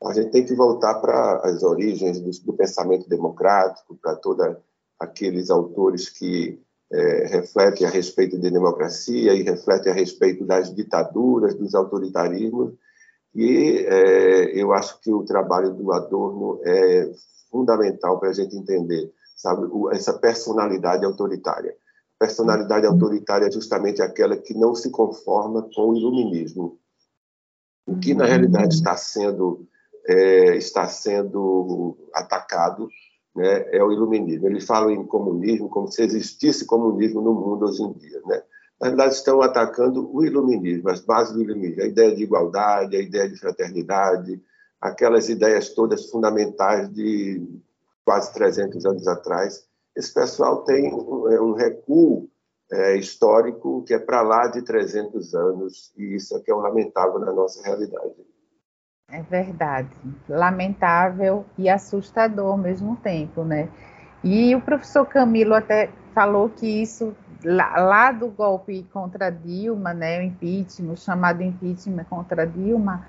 a 0.03 0.13
gente 0.13 0.31
tem 0.31 0.45
que 0.45 0.55
voltar 0.55 0.95
para 0.95 1.41
as 1.43 1.61
origens 1.61 2.19
do, 2.19 2.31
do 2.45 2.53
pensamento 2.53 3.07
democrático, 3.07 3.97
para 4.01 4.15
todos 4.15 4.55
aqueles 4.99 5.49
autores 5.49 6.09
que 6.09 6.59
é, 6.91 7.27
refletem 7.27 7.85
a 7.85 7.89
respeito 7.89 8.39
de 8.39 8.49
democracia 8.49 9.33
e 9.33 9.43
refletem 9.43 9.91
a 9.91 9.95
respeito 9.95 10.45
das 10.45 10.73
ditaduras, 10.73 11.53
dos 11.53 11.75
autoritarismos. 11.75 12.73
E 13.35 13.85
é, 13.87 14.59
eu 14.59 14.73
acho 14.73 14.99
que 15.01 15.13
o 15.13 15.23
trabalho 15.23 15.73
do 15.73 15.91
Adorno 15.91 16.59
é 16.63 17.11
fundamental 17.51 18.19
para 18.19 18.29
a 18.29 18.33
gente 18.33 18.55
entender, 18.55 19.11
sabe, 19.35 19.67
essa 19.91 20.13
personalidade 20.17 21.05
autoritária. 21.05 21.75
Personalidade 22.17 22.85
autoritária 22.85 23.47
é 23.47 23.51
justamente 23.51 24.01
aquela 24.01 24.35
que 24.37 24.53
não 24.53 24.75
se 24.75 24.89
conforma 24.89 25.69
com 25.73 25.89
o 25.89 25.97
iluminismo. 25.97 26.77
O 27.87 27.97
que 27.97 28.13
na 28.13 28.25
realidade 28.25 28.75
está 28.75 28.95
sendo 28.97 29.67
é, 30.07 30.55
está 30.57 30.87
sendo 30.87 31.97
atacado 32.13 32.89
né, 33.35 33.65
é 33.71 33.83
o 33.83 33.91
iluminismo. 33.91 34.47
Eles 34.47 34.65
falam 34.65 34.91
em 34.91 35.05
comunismo 35.05 35.69
como 35.69 35.87
se 35.87 36.03
existisse 36.03 36.65
comunismo 36.65 37.21
no 37.21 37.33
mundo 37.33 37.65
hoje 37.65 37.83
em 37.83 37.93
dia. 37.93 38.21
Né? 38.25 38.41
Na 38.81 38.87
verdade, 38.87 39.13
estão 39.13 39.41
atacando 39.41 40.09
o 40.13 40.25
iluminismo, 40.25 40.89
as 40.89 41.01
bases 41.01 41.33
do 41.33 41.41
iluminismo, 41.41 41.83
a 41.83 41.87
ideia 41.87 42.15
de 42.15 42.23
igualdade, 42.23 42.95
a 42.95 43.01
ideia 43.01 43.29
de 43.29 43.37
fraternidade, 43.37 44.41
aquelas 44.81 45.29
ideias 45.29 45.69
todas 45.69 46.09
fundamentais 46.09 46.89
de 46.93 47.45
quase 48.05 48.33
300 48.33 48.85
anos 48.85 49.07
atrás. 49.07 49.67
Esse 49.95 50.13
pessoal 50.13 50.63
tem 50.63 50.93
um, 50.93 51.29
é, 51.31 51.41
um 51.41 51.53
recuo 51.53 52.29
é, 52.71 52.95
histórico 52.95 53.83
que 53.83 53.93
é 53.93 53.99
para 53.99 54.21
lá 54.21 54.47
de 54.47 54.61
300 54.61 55.33
anos, 55.33 55.91
e 55.97 56.15
isso 56.15 56.35
é 56.37 56.39
que 56.39 56.51
é 56.51 56.55
lamentável 56.55 57.19
na 57.19 57.31
nossa 57.31 57.61
realidade. 57.63 58.15
É 59.11 59.21
verdade. 59.23 59.89
Lamentável 60.27 61.45
e 61.57 61.67
assustador 61.67 62.51
ao 62.51 62.57
mesmo 62.57 62.95
tempo, 62.97 63.43
né? 63.43 63.69
E 64.23 64.55
o 64.55 64.61
professor 64.61 65.05
Camilo 65.05 65.55
até 65.55 65.89
falou 66.13 66.49
que 66.49 66.67
isso, 66.67 67.15
lá, 67.43 67.77
lá 67.77 68.11
do 68.11 68.27
golpe 68.27 68.83
contra 68.91 69.29
Dilma, 69.29 69.93
né, 69.93 70.19
o 70.19 70.23
impeachment, 70.23 70.93
o 70.93 70.97
chamado 70.97 71.41
impeachment 71.41 72.03
contra 72.03 72.45
Dilma, 72.45 73.07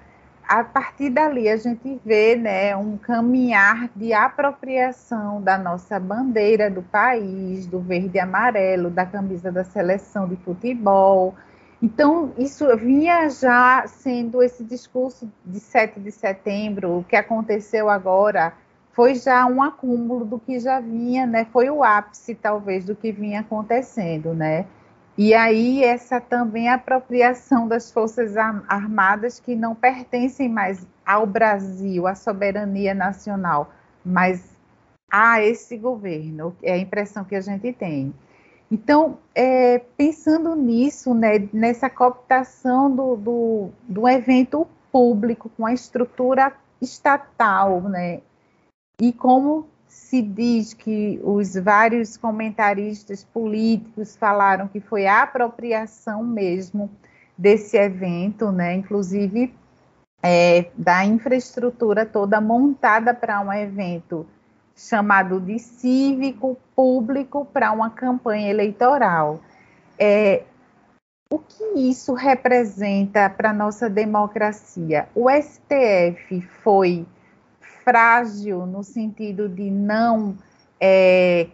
a 0.50 0.64
partir 0.64 1.10
dali 1.10 1.48
a 1.48 1.56
gente 1.56 2.00
vê 2.04 2.34
né, 2.34 2.76
um 2.76 2.96
caminhar 2.96 3.88
de 3.94 4.12
apropriação 4.12 5.40
da 5.40 5.56
nossa 5.56 6.00
bandeira 6.00 6.68
do 6.68 6.82
país, 6.82 7.66
do 7.66 7.78
verde 7.78 8.18
e 8.18 8.20
amarelo, 8.20 8.90
da 8.90 9.06
camisa 9.06 9.52
da 9.52 9.62
seleção 9.62 10.28
de 10.28 10.34
futebol, 10.36 11.36
então, 11.82 12.34
isso 12.36 12.66
vinha 12.76 13.30
já 13.30 13.86
sendo 13.86 14.42
esse 14.42 14.62
discurso 14.62 15.32
de 15.46 15.58
7 15.58 15.98
de 15.98 16.12
setembro, 16.12 16.98
o 16.98 17.04
que 17.04 17.16
aconteceu 17.16 17.88
agora 17.88 18.52
foi 18.92 19.14
já 19.14 19.46
um 19.46 19.62
acúmulo 19.62 20.26
do 20.26 20.38
que 20.38 20.58
já 20.58 20.78
vinha, 20.78 21.26
né? 21.26 21.46
Foi 21.50 21.70
o 21.70 21.82
ápice, 21.82 22.34
talvez, 22.34 22.84
do 22.84 22.94
que 22.94 23.10
vinha 23.10 23.40
acontecendo, 23.40 24.34
né? 24.34 24.66
E 25.22 25.34
aí, 25.34 25.84
essa 25.84 26.18
também 26.18 26.70
apropriação 26.70 27.68
das 27.68 27.92
Forças 27.92 28.38
Armadas 28.38 29.38
que 29.38 29.54
não 29.54 29.74
pertencem 29.74 30.48
mais 30.48 30.86
ao 31.04 31.26
Brasil, 31.26 32.06
à 32.06 32.14
soberania 32.14 32.94
nacional, 32.94 33.70
mas 34.02 34.56
a 35.12 35.42
esse 35.42 35.76
governo, 35.76 36.56
é 36.62 36.72
a 36.72 36.78
impressão 36.78 37.22
que 37.22 37.36
a 37.36 37.40
gente 37.42 37.70
tem. 37.70 38.14
Então, 38.70 39.18
é, 39.34 39.80
pensando 39.94 40.54
nisso, 40.56 41.12
né, 41.12 41.46
nessa 41.52 41.90
cooptação 41.90 42.90
do, 42.90 43.16
do, 43.16 43.68
do 43.86 44.08
evento 44.08 44.66
público 44.90 45.50
com 45.54 45.66
a 45.66 45.74
estrutura 45.74 46.50
estatal, 46.80 47.82
né, 47.82 48.22
e 48.98 49.12
como 49.12 49.68
se 49.90 50.22
diz 50.22 50.72
que 50.72 51.20
os 51.24 51.56
vários 51.56 52.16
comentaristas 52.16 53.24
políticos 53.24 54.16
falaram 54.16 54.68
que 54.68 54.78
foi 54.78 55.08
a 55.08 55.22
apropriação 55.24 56.22
mesmo 56.22 56.88
desse 57.36 57.76
evento, 57.76 58.52
né, 58.52 58.76
inclusive 58.76 59.52
é, 60.22 60.70
da 60.76 61.04
infraestrutura 61.04 62.06
toda 62.06 62.40
montada 62.40 63.12
para 63.12 63.40
um 63.40 63.52
evento 63.52 64.24
chamado 64.76 65.40
de 65.40 65.58
cívico 65.58 66.56
público 66.76 67.44
para 67.46 67.72
uma 67.72 67.90
campanha 67.90 68.48
eleitoral. 68.48 69.40
É, 69.98 70.44
o 71.32 71.38
que 71.38 71.64
isso 71.80 72.14
representa 72.14 73.28
para 73.28 73.50
a 73.50 73.54
nossa 73.54 73.90
democracia? 73.90 75.08
O 75.16 75.28
STF 75.28 76.40
foi 76.62 77.04
frágil 77.84 78.66
no 78.66 78.82
sentido 78.82 79.48
de 79.48 79.70
não 79.70 80.36
é, 80.80 81.48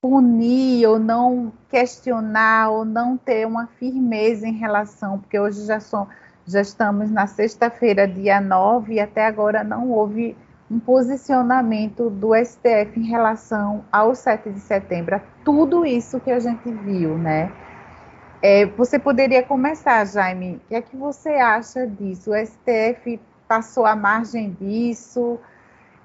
punir 0.00 0.86
ou 0.86 0.98
não 0.98 1.52
questionar 1.70 2.70
ou 2.70 2.84
não 2.84 3.16
ter 3.16 3.46
uma 3.46 3.66
firmeza 3.78 4.46
em 4.46 4.52
relação, 4.52 5.18
porque 5.18 5.38
hoje 5.38 5.64
já, 5.64 5.80
são, 5.80 6.06
já 6.46 6.60
estamos 6.60 7.10
na 7.10 7.26
sexta-feira, 7.26 8.06
dia 8.06 8.40
9, 8.40 8.94
e 8.94 9.00
até 9.00 9.26
agora 9.26 9.64
não 9.64 9.90
houve 9.90 10.36
um 10.70 10.78
posicionamento 10.78 12.10
do 12.10 12.34
STF 12.34 12.98
em 12.98 13.06
relação 13.06 13.84
ao 13.92 14.14
7 14.14 14.50
de 14.50 14.60
setembro, 14.60 15.20
tudo 15.44 15.86
isso 15.86 16.20
que 16.20 16.30
a 16.30 16.38
gente 16.38 16.70
viu, 16.70 17.16
né? 17.16 17.50
É, 18.42 18.66
você 18.66 18.98
poderia 18.98 19.42
começar, 19.42 20.04
Jaime, 20.04 20.56
o 20.56 20.68
que 20.68 20.74
é 20.74 20.82
que 20.82 20.94
você 20.96 21.30
acha 21.30 21.86
disso? 21.86 22.30
O 22.30 22.34
STF 22.34 23.18
passou 23.48 23.86
à 23.86 23.94
margem 23.94 24.56
disso? 24.60 25.38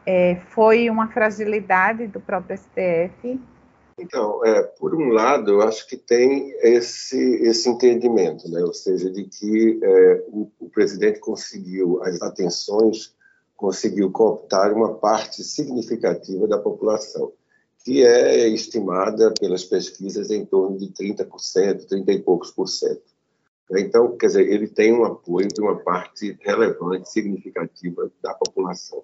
É, 0.05 0.41
foi 0.49 0.89
uma 0.89 1.07
fragilidade 1.07 2.07
do 2.07 2.19
próprio 2.19 2.57
STF? 2.57 3.39
Então, 3.99 4.43
é, 4.45 4.63
por 4.63 4.95
um 4.95 5.09
lado, 5.09 5.51
eu 5.51 5.61
acho 5.61 5.85
que 5.87 5.97
tem 5.97 6.51
esse, 6.61 7.17
esse 7.43 7.69
entendimento, 7.69 8.49
né? 8.49 8.61
ou 8.61 8.73
seja, 8.73 9.11
de 9.11 9.25
que 9.25 9.79
é, 9.83 10.23
o, 10.29 10.49
o, 10.59 10.69
presidente 10.69 11.19
conseguiu 11.19 12.01
as 12.03 12.21
atenções, 12.21 13.13
conseguiu 13.57 14.09
cooptar 14.09 14.73
uma 14.73 14.95
parte 14.95 15.43
significativa 15.43 16.47
da 16.47 16.57
população, 16.57 17.33
que 17.83 18.03
é 18.03 18.47
estimada 18.47 19.33
pelas 19.39 19.65
pesquisas 19.65 20.31
em 20.31 20.45
torno 20.45 20.77
de 20.77 20.87
30%, 20.87 21.85
30 21.85 22.11
e 22.11 22.19
poucos 22.19 22.51
por 22.51 22.67
cento. 22.67 23.01
Então, 23.71 24.17
quer 24.17 24.27
dizer, 24.27 24.51
ele 24.51 24.67
tem 24.67 24.93
um 24.93 25.05
apoio 25.05 25.47
de 25.47 25.61
uma 25.61 25.77
parte 25.77 26.37
relevante, 26.41 27.09
significativa 27.09 28.11
da 28.21 28.33
população. 28.33 29.03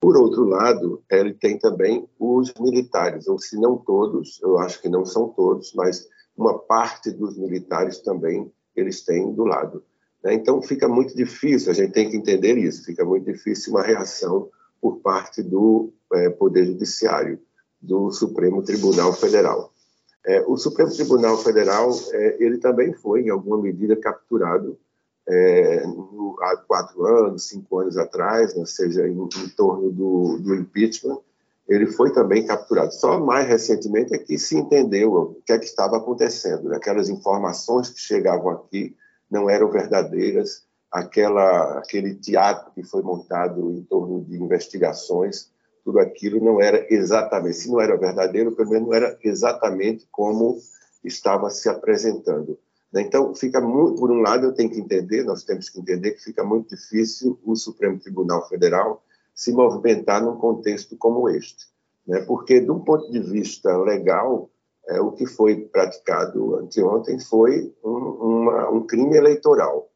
Por 0.00 0.16
outro 0.16 0.44
lado, 0.44 1.00
ele 1.08 1.32
tem 1.32 1.56
também 1.56 2.08
os 2.18 2.52
militares, 2.58 3.28
ou 3.28 3.38
se 3.38 3.56
não 3.56 3.76
todos, 3.76 4.40
eu 4.42 4.58
acho 4.58 4.82
que 4.82 4.88
não 4.88 5.04
são 5.04 5.28
todos, 5.28 5.72
mas 5.74 6.08
uma 6.36 6.58
parte 6.58 7.12
dos 7.12 7.38
militares 7.38 8.00
também 8.00 8.50
eles 8.74 9.04
têm 9.04 9.32
do 9.32 9.44
lado. 9.44 9.84
Né? 10.24 10.34
Então, 10.34 10.60
fica 10.60 10.88
muito 10.88 11.14
difícil, 11.14 11.70
a 11.70 11.74
gente 11.74 11.92
tem 11.92 12.10
que 12.10 12.16
entender 12.16 12.58
isso, 12.58 12.84
fica 12.84 13.04
muito 13.04 13.30
difícil 13.30 13.72
uma 13.72 13.82
reação 13.82 14.50
por 14.80 14.96
parte 14.96 15.40
do 15.40 15.92
é, 16.12 16.28
Poder 16.30 16.66
Judiciário, 16.66 17.38
do 17.80 18.10
Supremo 18.10 18.62
Tribunal 18.62 19.12
Federal. 19.12 19.71
É, 20.24 20.40
o 20.46 20.56
Supremo 20.56 20.92
Tribunal 20.92 21.36
Federal 21.38 21.90
é, 22.12 22.36
ele 22.38 22.58
também 22.58 22.92
foi, 22.92 23.22
em 23.22 23.30
alguma 23.30 23.60
medida, 23.60 23.96
capturado 23.96 24.78
é, 25.28 25.86
no, 25.86 26.36
há 26.40 26.56
quatro 26.56 27.04
anos, 27.04 27.48
cinco 27.48 27.78
anos 27.78 27.96
atrás, 27.96 28.56
ou 28.56 28.66
seja, 28.66 29.06
em, 29.06 29.18
em 29.20 29.48
torno 29.56 29.90
do, 29.90 30.38
do, 30.38 30.54
impeachment, 30.54 31.18
ele 31.68 31.86
foi 31.86 32.12
também 32.12 32.46
capturado. 32.46 32.92
Só 32.92 33.18
mais 33.20 33.46
recentemente 33.46 34.14
é 34.14 34.18
que 34.18 34.38
se 34.38 34.56
entendeu 34.56 35.12
o 35.12 35.42
que 35.44 35.52
é 35.52 35.58
que 35.58 35.64
estava 35.64 35.96
acontecendo. 35.96 36.68
Né? 36.68 36.76
Aquelas 36.76 37.08
informações 37.08 37.88
que 37.88 38.00
chegavam 38.00 38.50
aqui 38.50 38.96
não 39.30 39.48
eram 39.48 39.70
verdadeiras, 39.70 40.64
aquela, 40.90 41.78
aquele 41.78 42.14
teatro 42.14 42.70
que 42.74 42.82
foi 42.82 43.02
montado 43.02 43.72
em 43.72 43.82
torno 43.82 44.24
de 44.24 44.36
investigações 44.36 45.51
tudo 45.84 45.98
aquilo 45.98 46.44
não 46.44 46.60
era 46.60 46.86
exatamente, 46.92 47.56
se 47.56 47.70
não 47.70 47.80
era 47.80 47.96
verdadeiro, 47.96 48.52
pelo 48.52 48.70
menos 48.70 48.88
não 48.88 48.94
era 48.94 49.18
exatamente 49.22 50.06
como 50.10 50.58
estava 51.04 51.50
se 51.50 51.68
apresentando. 51.68 52.58
Né? 52.92 53.02
Então, 53.02 53.34
fica 53.34 53.60
muito, 53.60 54.00
por 54.00 54.10
um 54.10 54.20
lado, 54.20 54.46
eu 54.46 54.54
tenho 54.54 54.70
que 54.70 54.80
entender, 54.80 55.24
nós 55.24 55.42
temos 55.42 55.68
que 55.68 55.80
entender 55.80 56.12
que 56.12 56.22
fica 56.22 56.44
muito 56.44 56.74
difícil 56.76 57.38
o 57.44 57.56
Supremo 57.56 57.98
Tribunal 57.98 58.46
Federal 58.48 59.02
se 59.34 59.52
movimentar 59.52 60.22
num 60.22 60.36
contexto 60.36 60.96
como 60.96 61.28
este, 61.28 61.66
né? 62.06 62.20
porque, 62.20 62.60
de 62.60 62.70
um 62.70 62.80
ponto 62.80 63.10
de 63.10 63.18
vista 63.20 63.76
legal, 63.78 64.50
é, 64.88 65.00
o 65.00 65.12
que 65.12 65.26
foi 65.26 65.56
praticado 65.56 66.56
anteontem 66.56 67.18
foi 67.18 67.74
um, 67.84 67.90
uma, 67.90 68.70
um 68.70 68.86
crime 68.86 69.16
eleitoral, 69.16 69.88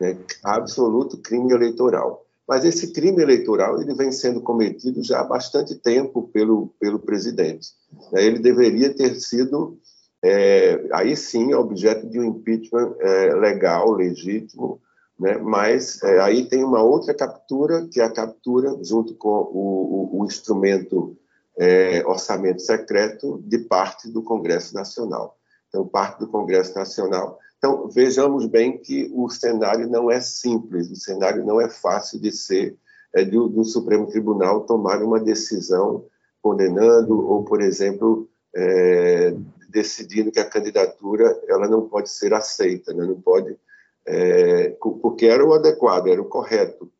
né? 0.00 0.16
absoluto 0.44 1.18
crime 1.18 1.52
eleitoral. 1.52 2.25
Mas 2.46 2.64
esse 2.64 2.92
crime 2.92 3.22
eleitoral 3.22 3.80
ele 3.80 3.94
vem 3.94 4.12
sendo 4.12 4.40
cometido 4.40 5.02
já 5.02 5.20
há 5.20 5.24
bastante 5.24 5.74
tempo 5.74 6.28
pelo, 6.28 6.72
pelo 6.78 6.98
presidente. 6.98 7.68
Né? 8.12 8.24
Ele 8.24 8.38
deveria 8.38 8.94
ter 8.94 9.16
sido, 9.16 9.78
é, 10.22 10.86
aí 10.92 11.16
sim, 11.16 11.54
objeto 11.54 12.06
de 12.06 12.20
um 12.20 12.24
impeachment 12.24 12.94
é, 13.00 13.34
legal, 13.34 13.90
legítimo, 13.90 14.80
né? 15.18 15.36
mas 15.38 16.00
é, 16.02 16.20
aí 16.20 16.48
tem 16.48 16.62
uma 16.62 16.82
outra 16.82 17.12
captura, 17.12 17.88
que 17.90 18.00
é 18.00 18.04
a 18.04 18.12
captura, 18.12 18.78
junto 18.82 19.14
com 19.14 19.28
o, 19.28 20.10
o, 20.12 20.20
o 20.20 20.24
instrumento 20.24 21.16
é, 21.58 22.06
orçamento 22.06 22.60
secreto, 22.60 23.42
de 23.44 23.58
parte 23.58 24.08
do 24.10 24.22
Congresso 24.22 24.74
Nacional. 24.74 25.36
Então, 25.68 25.86
parte 25.86 26.20
do 26.20 26.28
Congresso 26.28 26.76
Nacional 26.76 27.38
então, 27.58 27.88
vejamos 27.88 28.46
bem 28.46 28.78
que 28.78 29.10
o 29.14 29.28
cenário 29.28 29.88
não 29.88 30.10
é 30.10 30.20
simples, 30.20 30.90
o 30.90 30.96
cenário 30.96 31.44
não 31.44 31.60
é 31.60 31.68
fácil 31.68 32.20
de 32.20 32.30
ser, 32.30 32.76
é, 33.14 33.24
do, 33.24 33.48
do 33.48 33.64
Supremo 33.64 34.06
Tribunal 34.06 34.66
tomar 34.66 35.02
uma 35.02 35.18
decisão 35.18 36.06
condenando 36.42 37.26
ou, 37.26 37.44
por 37.44 37.60
exemplo, 37.60 38.28
é, 38.54 39.34
decidindo 39.68 40.30
que 40.30 40.38
a 40.38 40.48
candidatura 40.48 41.38
ela 41.48 41.68
não 41.68 41.88
pode 41.88 42.10
ser 42.10 42.32
aceita, 42.34 42.92
né? 42.92 43.04
não 43.04 43.20
pode, 43.20 43.58
é, 44.06 44.70
porque 45.02 45.26
era 45.26 45.44
o 45.44 45.52
adequado, 45.52 46.08
era 46.08 46.20
o 46.20 46.28
correto. 46.28 46.90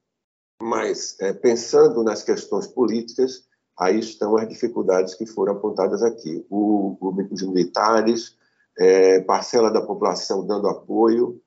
Mas, 0.60 1.16
é, 1.20 1.32
pensando 1.32 2.02
nas 2.02 2.22
questões 2.22 2.66
políticas, 2.66 3.44
aí 3.78 3.98
estão 3.98 4.36
as 4.36 4.48
dificuldades 4.48 5.14
que 5.14 5.26
foram 5.26 5.52
apontadas 5.52 6.02
aqui. 6.02 6.44
O, 6.48 6.96
o, 6.98 7.28
os 7.30 7.42
militares, 7.42 8.35
é, 8.78 9.20
parcela 9.20 9.70
da 9.70 9.80
população 9.80 10.46
dando 10.46 10.68
apoio 10.68 11.40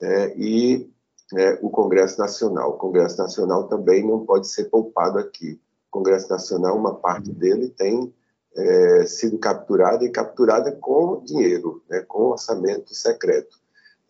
é, 0.00 0.34
e 0.36 0.90
é, 1.34 1.58
o 1.62 1.70
Congresso 1.70 2.18
Nacional. 2.18 2.70
O 2.70 2.78
Congresso 2.78 3.18
Nacional 3.18 3.68
também 3.68 4.06
não 4.06 4.24
pode 4.24 4.48
ser 4.48 4.66
poupado 4.66 5.18
aqui. 5.18 5.60
O 5.88 5.98
Congresso 5.98 6.30
Nacional, 6.30 6.76
uma 6.76 6.94
parte 6.94 7.32
dele 7.32 7.68
tem 7.70 8.12
é, 8.56 9.06
sido 9.06 9.38
capturada 9.38 10.04
e 10.04 10.10
capturada 10.10 10.72
com 10.72 11.22
dinheiro, 11.24 11.82
né, 11.88 12.00
com 12.06 12.30
orçamento 12.30 12.94
secreto. 12.94 13.58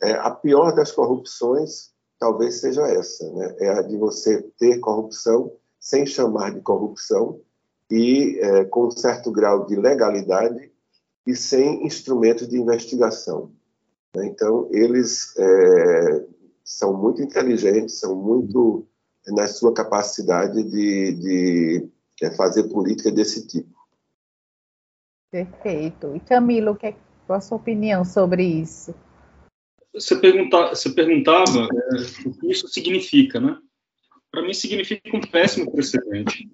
É, 0.01 0.13
a 0.13 0.31
pior 0.31 0.75
das 0.75 0.93
corrupções 0.93 1.91
talvez 2.19 2.61
seja 2.61 2.83
essa, 2.83 3.31
né, 3.33 3.57
é 3.61 3.69
a 3.71 3.83
de 3.83 3.97
você 3.97 4.43
ter 4.59 4.79
corrupção 4.79 5.53
sem 5.79 6.07
chamar 6.07 6.53
de 6.53 6.61
corrupção 6.61 7.41
e 7.91 8.39
é, 8.41 8.65
com 8.65 8.87
um 8.87 8.91
certo 8.91 9.31
grau 9.31 9.67
de 9.67 9.77
legalidade 9.77 10.71
e 11.27 11.35
sem 11.35 11.85
instrumentos 11.85 12.49
de 12.49 12.57
investigação. 12.57 13.51
Né? 14.15 14.27
Então, 14.27 14.69
eles 14.73 15.35
é, 15.37 16.27
são 16.65 16.97
muito 16.97 17.21
inteligentes, 17.23 17.99
são 17.99 18.15
muito 18.15 18.87
na 19.27 19.49
sua 19.49 19.75
capacidade 19.75 20.63
de, 20.63 21.13
de 21.15 21.89
é, 22.23 22.31
fazer 22.37 22.65
política 22.69 23.11
desse 23.11 23.47
tipo. 23.47 23.75
Perfeito. 25.31 26.15
E 26.15 26.21
Camilo, 26.21 26.77
que 26.77 26.87
é, 26.87 26.97
qual 27.27 27.39
a 27.39 27.41
sua 27.41 27.57
opinião 27.57 28.05
sobre 28.05 28.45
isso? 28.45 28.95
Você, 29.93 30.17
pergunta, 30.17 30.69
você 30.69 30.91
perguntava 30.91 31.61
é, 31.61 32.29
o 32.29 32.33
que 32.33 32.51
isso 32.51 32.69
significa, 32.69 33.41
né? 33.41 33.59
Para 34.31 34.43
mim, 34.43 34.53
significa 34.53 35.17
um 35.17 35.21
péssimo 35.21 35.71
precedente. 35.73 36.49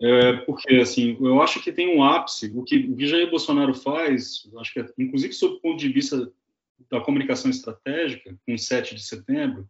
É, 0.00 0.32
porque, 0.38 0.76
assim, 0.76 1.16
eu 1.20 1.42
acho 1.42 1.60
que 1.60 1.72
tem 1.72 1.96
um 1.96 2.02
ápice. 2.04 2.52
O 2.54 2.62
que, 2.62 2.76
o 2.76 2.96
que 2.96 3.06
Jair 3.06 3.28
Bolsonaro 3.28 3.74
faz, 3.74 4.48
acho 4.58 4.72
que, 4.72 4.84
inclusive, 4.98 5.32
sob 5.32 5.54
o 5.54 5.60
ponto 5.60 5.78
de 5.78 5.88
vista 5.88 6.32
da 6.90 7.00
comunicação 7.00 7.50
estratégica, 7.50 8.36
com 8.46 8.56
7 8.56 8.94
de 8.94 9.02
setembro, 9.02 9.68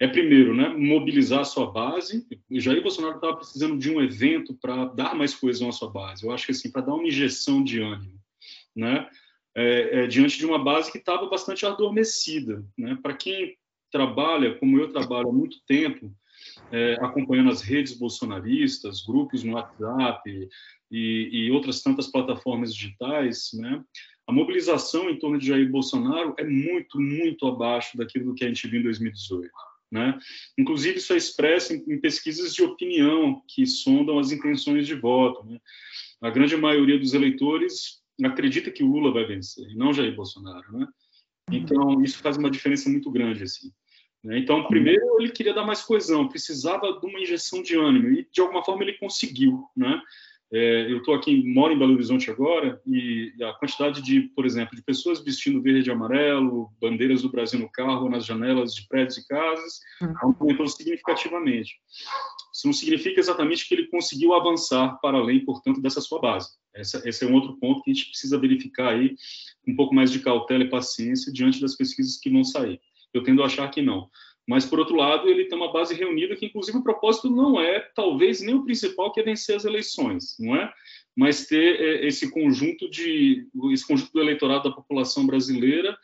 é, 0.00 0.08
primeiro, 0.08 0.52
né, 0.52 0.68
mobilizar 0.68 1.40
a 1.40 1.44
sua 1.44 1.70
base. 1.70 2.26
O 2.50 2.58
Jair 2.58 2.82
Bolsonaro 2.82 3.16
estava 3.16 3.36
precisando 3.36 3.78
de 3.78 3.88
um 3.88 4.02
evento 4.02 4.52
para 4.54 4.86
dar 4.86 5.14
mais 5.14 5.32
coesão 5.32 5.68
à 5.68 5.72
sua 5.72 5.88
base. 5.90 6.24
Eu 6.24 6.32
acho 6.32 6.46
que, 6.46 6.52
assim, 6.52 6.70
para 6.70 6.82
dar 6.82 6.94
uma 6.94 7.06
injeção 7.06 7.62
de 7.62 7.80
ânimo, 7.80 8.18
né, 8.74 9.08
é, 9.54 10.00
é, 10.00 10.06
diante 10.08 10.38
de 10.38 10.46
uma 10.46 10.58
base 10.58 10.90
que 10.90 10.98
estava 10.98 11.28
bastante 11.28 11.64
adormecida. 11.64 12.64
Né? 12.76 12.98
Para 13.00 13.14
quem 13.14 13.56
trabalha, 13.92 14.56
como 14.58 14.78
eu 14.78 14.88
trabalho 14.88 15.28
há 15.28 15.32
muito 15.32 15.58
tempo, 15.66 16.12
é, 16.72 16.94
acompanhando 17.00 17.50
as 17.50 17.60
redes 17.60 17.92
bolsonaristas, 17.96 19.02
grupos 19.02 19.44
no 19.44 19.54
WhatsApp 19.54 20.48
e, 20.90 21.28
e, 21.32 21.50
outras 21.50 21.82
tantas 21.82 22.06
plataformas 22.06 22.74
digitais, 22.74 23.50
né? 23.54 23.84
A 24.26 24.32
mobilização 24.32 25.10
em 25.10 25.18
torno 25.18 25.38
de 25.38 25.48
Jair 25.48 25.68
Bolsonaro 25.70 26.34
é 26.38 26.44
muito, 26.44 27.00
muito 27.00 27.46
abaixo 27.46 27.96
daquilo 27.96 28.34
que 28.34 28.44
a 28.44 28.48
gente 28.48 28.66
viu 28.68 28.80
em 28.80 28.84
2018. 28.84 29.50
Né? 29.90 30.18
Inclusive, 30.56 30.98
isso 30.98 31.12
é 31.12 31.16
expresso 31.16 31.74
em, 31.74 31.84
em, 31.86 32.00
pesquisas 32.00 32.54
de 32.54 32.62
opinião 32.62 33.42
que 33.46 33.66
sondam 33.66 34.18
as 34.18 34.30
intenções 34.32 34.86
de 34.86 34.94
voto. 34.94 35.44
Né? 35.44 35.58
A 36.22 36.30
grande 36.30 36.56
maioria 36.56 36.98
dos 36.98 37.12
eleitores 37.12 38.00
acredita 38.24 38.70
que 38.70 38.84
o 38.84 38.86
Lula 38.86 39.12
vai 39.12 39.26
vencer, 39.26 39.68
e 39.68 39.74
não 39.74 39.92
Jair 39.92 40.14
Bolsonaro. 40.14 40.72
Né? 40.72 40.86
Então, 41.50 42.02
isso 42.02 42.18
faz 42.18 42.38
uma 42.38 42.50
diferença 42.50 42.88
muito 42.88 43.10
grande. 43.10 43.42
Assim. 43.42 43.70
Né? 44.24 44.38
Então, 44.38 44.66
primeiro, 44.66 45.20
ele 45.20 45.30
queria 45.30 45.54
dar 45.54 45.64
mais 45.64 45.82
coesão, 45.82 46.28
precisava 46.28 46.98
de 46.98 47.06
uma 47.06 47.20
injeção 47.20 47.62
de 47.62 47.76
ânimo, 47.76 48.08
e 48.08 48.26
de 48.30 48.40
alguma 48.40 48.64
forma 48.64 48.82
ele 48.82 48.94
conseguiu. 48.94 49.64
Né? 49.76 50.00
É, 50.54 50.92
eu 50.92 50.98
estou 50.98 51.14
aqui, 51.14 51.42
moro 51.42 51.72
em 51.72 51.78
Belo 51.78 51.94
Horizonte 51.94 52.30
agora, 52.30 52.78
e 52.86 53.32
a 53.42 53.54
quantidade 53.54 54.02
de, 54.02 54.20
por 54.20 54.44
exemplo, 54.44 54.76
de 54.76 54.82
pessoas 54.82 55.24
vestindo 55.24 55.62
verde 55.62 55.88
e 55.88 55.92
amarelo, 55.92 56.70
bandeiras 56.78 57.22
do 57.22 57.30
Brasil 57.30 57.58
no 57.58 57.70
carro, 57.70 58.10
nas 58.10 58.26
janelas 58.26 58.74
de 58.74 58.86
prédios 58.86 59.16
e 59.16 59.26
casas, 59.26 59.80
uhum. 60.02 60.34
aumentou 60.40 60.68
significativamente. 60.68 61.76
Isso 62.52 62.66
não 62.66 62.74
significa 62.74 63.18
exatamente 63.18 63.66
que 63.66 63.74
ele 63.74 63.88
conseguiu 63.88 64.34
avançar 64.34 64.98
para 65.00 65.16
além, 65.16 65.42
portanto, 65.42 65.80
dessa 65.80 66.02
sua 66.02 66.20
base. 66.20 66.50
Essa, 66.74 67.02
esse 67.08 67.24
é 67.24 67.26
um 67.26 67.34
outro 67.34 67.56
ponto 67.58 67.82
que 67.82 67.90
a 67.90 67.94
gente 67.94 68.10
precisa 68.10 68.38
verificar 68.38 68.90
aí, 68.90 69.16
com 69.64 69.72
um 69.72 69.76
pouco 69.76 69.94
mais 69.94 70.10
de 70.10 70.20
cautela 70.20 70.64
e 70.64 70.68
paciência, 70.68 71.32
diante 71.32 71.62
das 71.62 71.74
pesquisas 71.74 72.18
que 72.18 72.28
vão 72.28 72.44
sair. 72.44 72.78
Eu 73.12 73.22
tendo 73.22 73.42
a 73.42 73.46
achar 73.46 73.70
que 73.70 73.82
não. 73.82 74.08
Mas, 74.46 74.64
por 74.64 74.78
outro 74.78 74.96
lado, 74.96 75.28
ele 75.28 75.44
tem 75.44 75.56
uma 75.56 75.72
base 75.72 75.94
reunida 75.94 76.34
que, 76.34 76.46
inclusive, 76.46 76.76
o 76.76 76.82
propósito 76.82 77.30
não 77.30 77.60
é, 77.60 77.80
talvez, 77.94 78.40
nem 78.40 78.54
o 78.54 78.64
principal, 78.64 79.12
que 79.12 79.20
é 79.20 79.22
vencer 79.22 79.54
as 79.54 79.64
eleições, 79.64 80.36
não 80.38 80.56
é? 80.56 80.72
Mas 81.16 81.46
ter 81.46 81.80
é, 81.80 82.06
esse 82.06 82.30
conjunto 82.30 82.90
de 82.90 83.46
esse 83.72 83.86
conjunto 83.86 84.12
do 84.12 84.20
eleitorado 84.20 84.68
da 84.68 84.74
população 84.74 85.26
brasileira 85.26 85.96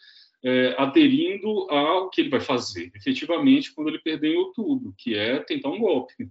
é, 0.45 0.75
aderindo 0.79 1.69
ao 1.71 2.11
que 2.11 2.21
ele 2.21 2.29
vai 2.29 2.41
fazer, 2.41 2.93
efetivamente, 2.95 3.73
quando 3.75 3.89
ele 3.89 3.99
perder 3.99 4.35
em 4.35 4.37
outubro, 4.37 4.95
que 4.97 5.15
é 5.15 5.41
tentar 5.41 5.71
um 5.71 5.81
golpe. 5.81 6.29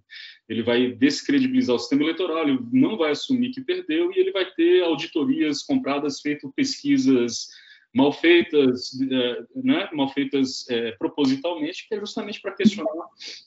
Ele 0.47 0.63
vai 0.63 0.91
descredibilizar 0.91 1.75
o 1.75 1.79
sistema 1.79 2.03
eleitoral, 2.03 2.47
ele 2.47 2.59
não 2.71 2.97
vai 2.97 3.11
assumir 3.11 3.51
que 3.51 3.61
perdeu 3.61 4.11
e 4.11 4.19
ele 4.19 4.31
vai 4.31 4.45
ter 4.53 4.83
auditorias 4.83 5.61
compradas, 5.61 6.21
feito 6.21 6.51
pesquisas 6.55 7.49
mal 7.97 8.13
feitas, 8.13 8.91
é, 9.01 9.43
né, 9.55 9.89
mal 9.91 10.07
feitas 10.09 10.69
é, 10.69 10.91
propositalmente, 10.91 11.87
que 11.87 11.95
é 11.95 11.99
justamente 11.99 12.39
para 12.39 12.53
questionar 12.53 12.91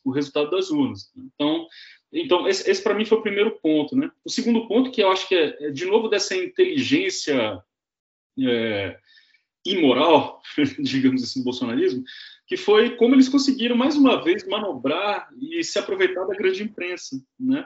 o 0.05 0.11
resultado 0.11 0.51
das 0.51 0.71
urnas. 0.71 1.13
Então, 1.17 1.69
então 2.13 2.49
esse, 2.49 2.69
esse 2.69 2.83
para 2.83 2.95
mim 2.95 3.05
foi 3.05 3.19
o 3.19 3.23
primeiro 3.23 3.57
ponto, 3.63 3.97
né? 3.97 4.11
O 4.25 4.29
segundo 4.29 4.67
ponto 4.67 4.91
que 4.91 5.01
eu 5.01 5.11
acho 5.13 5.29
que 5.29 5.37
é, 5.37 5.67
é 5.67 5.71
de 5.71 5.87
novo 5.87 6.09
dessa 6.09 6.35
inteligência 6.35 7.63
é, 8.41 8.99
imoral, 9.65 10.43
digamos 10.83 11.23
assim, 11.23 11.41
do 11.41 11.45
bolsonarismo, 11.45 12.03
que 12.45 12.57
foi 12.57 12.97
como 12.97 13.15
eles 13.15 13.29
conseguiram 13.29 13.77
mais 13.77 13.95
uma 13.95 14.21
vez 14.21 14.45
manobrar 14.49 15.29
e 15.41 15.63
se 15.63 15.79
aproveitar 15.79 16.25
da 16.25 16.35
grande 16.35 16.65
imprensa, 16.65 17.23
né? 17.39 17.65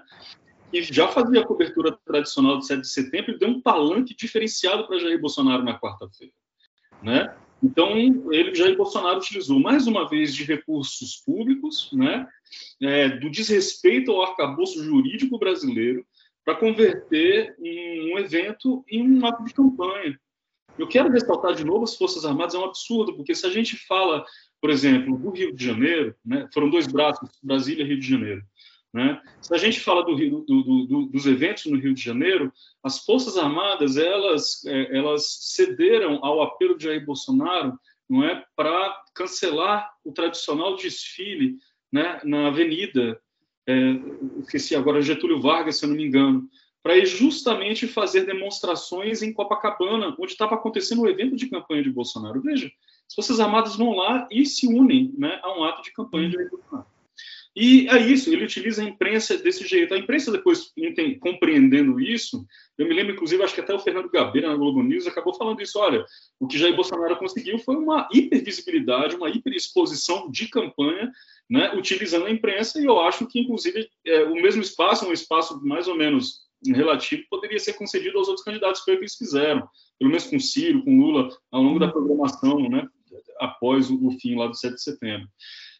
que 0.71 0.83
já 0.83 1.09
fazia 1.09 1.41
a 1.41 1.47
cobertura 1.47 1.97
tradicional 2.05 2.59
do 2.59 2.65
7 2.65 2.83
de 2.83 2.89
setembro 2.89 3.31
e 3.31 3.39
deu 3.39 3.49
um 3.49 3.63
palanque 3.63 4.15
diferenciado 4.15 4.87
para 4.87 4.99
Jair 4.99 5.21
Bolsonaro 5.21 5.63
na 5.63 5.79
quarta-feira. 5.79 6.33
Né? 7.05 7.35
Então, 7.63 7.97
ele, 7.97 8.55
Jair 8.55 8.77
Bolsonaro 8.77 9.19
utilizou 9.19 9.61
mais 9.61 9.87
uma 9.87 10.09
vez 10.09 10.35
de 10.35 10.45
recursos 10.45 11.17
públicos, 11.17 11.91
né, 11.93 12.27
é, 12.83 13.09
do 13.09 13.31
desrespeito 13.31 14.11
ao 14.11 14.23
arcabouço 14.23 14.83
jurídico 14.83 15.39
brasileiro, 15.39 16.05
para 16.45 16.57
converter 16.57 17.55
um 17.59 18.19
evento 18.19 18.85
em 18.89 19.03
um 19.03 19.25
ato 19.25 19.45
de 19.45 19.55
campanha. 19.55 20.19
Eu 20.79 20.87
quero 20.87 21.11
ressaltar 21.11 21.55
de 21.55 21.65
novo 21.65 21.85
as 21.85 21.97
Forças 21.97 22.25
Armadas, 22.25 22.55
é 22.55 22.59
um 22.59 22.65
absurdo, 22.65 23.15
porque 23.15 23.35
se 23.35 23.47
a 23.47 23.51
gente 23.51 23.77
fala, 23.87 24.25
por 24.61 24.69
exemplo, 24.69 25.17
do 25.17 25.31
Rio 25.31 25.55
de 25.55 25.65
Janeiro, 25.65 26.15
né, 26.25 26.47
foram 26.53 26.69
dois 26.69 26.87
braços, 26.87 27.31
Brasília 27.43 27.83
e 27.83 27.89
Rio 27.89 28.01
de 28.01 28.09
Janeiro. 28.09 28.43
Né? 28.95 29.21
Se 29.43 29.53
a 29.53 29.59
gente 29.59 29.81
fala 29.81 30.05
do, 30.05 30.15
do, 30.15 30.87
do, 30.87 31.07
dos 31.07 31.27
eventos 31.27 31.67
no 31.67 31.81
Rio 31.81 31.93
de 31.93 32.01
Janeiro, 32.01 32.53
as 32.81 33.05
Forças 33.05 33.37
Armadas 33.37 33.97
elas, 33.97 34.65
é, 34.65 34.97
elas 34.97 35.27
cederam 35.41 36.21
ao 36.23 36.41
apelo 36.41 36.79
de 36.79 36.85
Jair 36.85 37.05
Bolsonaro 37.05 37.77
não 38.09 38.23
é, 38.23 38.45
para 38.55 39.03
cancelar 39.13 39.91
o 40.05 40.13
tradicional 40.13 40.77
desfile 40.77 41.57
né, 41.91 42.21
na 42.23 42.47
Avenida, 42.47 43.21
é, 43.67 43.75
esqueci 44.41 44.77
agora, 44.77 45.03
Getúlio 45.03 45.41
Vargas, 45.41 45.79
se 45.79 45.85
eu 45.85 45.89
não 45.89 45.97
me 45.97 46.05
engano, 46.05 46.49
para 46.81 46.97
ir 46.97 47.07
justamente 47.07 47.89
fazer 47.89 48.27
demonstrações 48.27 49.23
em 49.23 49.33
Copacabana, 49.33 50.15
onde 50.21 50.33
estava 50.33 50.55
acontecendo 50.55 51.03
o 51.03 51.09
evento 51.09 51.35
de 51.35 51.49
campanha 51.49 51.83
de 51.83 51.91
Bolsonaro. 51.91 52.43
Veja, 52.43 52.71
as 53.09 53.15
Forças 53.15 53.41
Armadas 53.41 53.75
vão 53.75 53.91
lá 53.93 54.29
e 54.31 54.47
se 54.47 54.69
unem 54.69 55.13
né, 55.19 55.41
a 55.43 55.59
um 55.59 55.65
ato 55.65 55.83
de 55.83 55.93
campanha 55.93 56.29
de 56.29 56.35
Jair 56.37 56.51
Bolsonaro. 56.51 56.94
E 57.57 57.89
é 57.89 57.99
isso, 57.99 58.33
ele 58.33 58.45
utiliza 58.45 58.83
a 58.83 58.85
imprensa 58.85 59.39
desse 59.39 59.65
jeito. 59.67 59.95
A 59.95 59.99
imprensa, 59.99 60.33
depois, 60.33 60.73
compreendendo 61.21 62.01
isso, 62.01 62.45
eu 62.77 62.89
me 62.89 62.95
lembro, 62.95 63.13
inclusive, 63.15 63.43
acho 63.43 63.55
que 63.55 63.61
até 63.61 63.73
o 63.73 63.79
Fernando 63.79 64.11
Gabeira, 64.11 64.49
na 64.49 64.57
Globo 64.57 64.83
News, 64.83 65.07
acabou 65.07 65.33
falando 65.35 65.63
isso. 65.63 65.79
Olha, 65.79 66.05
o 66.41 66.49
que 66.49 66.59
Jair 66.59 66.75
Bolsonaro 66.75 67.17
conseguiu 67.17 67.59
foi 67.59 67.77
uma 67.77 68.09
hipervisibilidade, 68.13 69.15
uma 69.15 69.31
hiperexposição 69.31 70.29
de 70.31 70.49
campanha, 70.49 71.13
né, 71.49 71.73
utilizando 71.77 72.27
a 72.27 72.31
imprensa, 72.31 72.81
e 72.81 72.87
eu 72.87 72.99
acho 73.01 73.27
que, 73.27 73.39
inclusive, 73.39 73.89
é, 74.05 74.25
o 74.25 74.35
mesmo 74.35 74.63
espaço, 74.63 75.07
um 75.07 75.13
espaço 75.13 75.65
mais 75.65 75.87
ou 75.87 75.95
menos 75.97 76.45
relativo, 76.67 77.23
poderia 77.29 77.59
ser 77.61 77.75
concedido 77.75 78.19
aos 78.19 78.29
outros 78.29 78.45
candidatos, 78.45 78.81
foi 78.81 78.95
o 78.95 78.97
que 78.97 79.03
eles 79.03 79.17
fizeram, 79.17 79.69
pelo 79.99 80.11
menos 80.11 80.25
com 80.25 80.41
Ciro, 80.41 80.83
com 80.83 80.99
Lula, 80.99 81.29
ao 81.53 81.63
longo 81.63 81.79
da 81.79 81.89
programação, 81.89 82.69
né, 82.69 82.89
após 83.39 83.91
o, 83.91 84.11
fim 84.21 84.37
lá 84.37 84.47
do 84.47 84.57
7 84.57 84.75
de 84.75 84.83
setembro. 84.83 85.29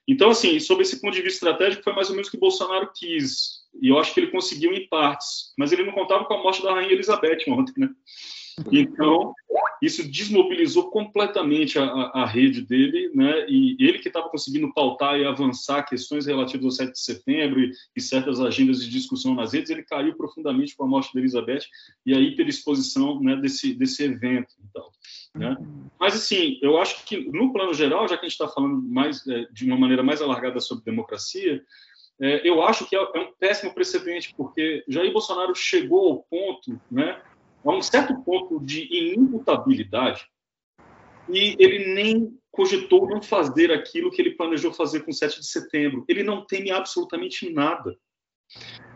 Então, 0.07 0.31
assim, 0.31 0.61
sob 0.61 0.83
esse 0.83 1.01
ponto 1.01 1.15
de 1.15 1.23
vista 1.23 1.47
estratégico, 1.47 1.83
foi 1.83 1.95
mais 1.95 2.09
ou 2.09 2.15
menos 2.15 2.29
o 2.29 2.31
que 2.31 2.37
Bolsonaro 2.37 2.91
quis. 2.95 3.65
E 3.81 3.89
eu 3.89 3.99
acho 3.99 4.13
que 4.13 4.21
ele 4.21 4.31
conseguiu 4.31 4.73
em 4.73 4.87
partes. 4.89 5.53
Mas 5.57 5.73
ele 5.73 5.85
não 5.85 5.93
contava 5.93 6.25
com 6.25 6.35
a 6.35 6.43
morte 6.43 6.63
da 6.63 6.75
Rainha 6.75 6.93
Elizabeth 6.93 7.45
ontem, 7.49 7.73
né? 7.79 7.91
Então, 8.71 9.35
isso 9.83 10.09
desmobilizou 10.09 10.91
completamente 10.91 11.79
a, 11.79 11.85
a, 11.85 12.27
rede 12.27 12.63
dele, 12.63 13.11
né? 13.15 13.47
E 13.49 13.77
ele 13.81 13.99
que 13.99 14.09
estava 14.09 14.29
conseguindo 14.29 14.73
pautar 14.73 15.19
e 15.19 15.25
avançar 15.25 15.83
questões 15.83 16.27
relativas 16.27 16.65
ao 16.65 16.71
7 16.71 16.93
de 16.93 17.01
setembro 17.01 17.61
e, 17.61 17.73
e, 17.97 18.01
certas 18.01 18.41
agendas 18.41 18.83
de 18.83 18.91
discussão 18.91 19.35
nas 19.35 19.53
redes, 19.53 19.71
ele 19.71 19.83
caiu 19.83 20.15
profundamente 20.15 20.77
com 20.77 20.85
a 20.85 20.89
morte 20.89 21.13
da 21.13 21.21
Elizabeth 21.21 21.63
e 22.07 22.15
a 22.15 22.21
hiperexposição 22.21 23.21
né, 23.21 23.37
desse, 23.37 23.75
desse 23.75 24.05
evento. 24.05 24.55
Então, 24.71 24.89
né? 25.35 25.57
Mas, 25.99 26.15
assim, 26.15 26.59
eu 26.63 26.79
acho 26.79 27.05
que, 27.05 27.19
no 27.31 27.53
plano 27.53 27.75
geral, 27.75 28.07
já 28.09 28.17
que 28.17 28.25
a 28.25 28.29
gente 28.29 28.41
está 28.41 28.49
falando 28.49 28.81
mais 28.83 29.27
é, 29.27 29.47
de 29.53 29.65
uma 29.65 29.77
maneira 29.77 30.03
mais 30.03 30.23
alargada 30.23 30.61
sobre 30.61 30.85
democracia, 30.85 31.63
é, 32.21 32.49
eu 32.49 32.63
acho 32.63 32.87
que 32.87 32.95
é, 32.95 32.99
é 32.99 33.21
um 33.21 33.33
péssimo 33.33 33.75
precedente, 33.75 34.33
porque 34.37 34.85
Jair 34.87 35.13
Bolsonaro 35.13 35.55
chegou 35.55 36.09
ao 36.09 36.19
ponto, 36.23 36.81
né, 36.91 37.21
a 37.65 37.71
um 37.71 37.83
certo 37.83 38.15
ponto 38.23 38.61
de 38.61 38.83
inimputabilidade, 38.93 40.27
e 41.29 41.57
ele 41.59 41.95
nem 41.95 42.39
cogitou 42.51 43.09
não 43.09 43.23
fazer 43.23 43.73
aquilo 43.73 44.11
que 44.11 44.21
ele 44.21 44.35
planejou 44.35 44.73
fazer 44.73 45.01
com 45.01 45.13
7 45.13 45.41
de 45.41 45.47
setembro. 45.47 46.05
Ele 46.07 46.23
não 46.23 46.45
teme 46.45 46.71
absolutamente 46.71 47.51
nada. 47.51 47.97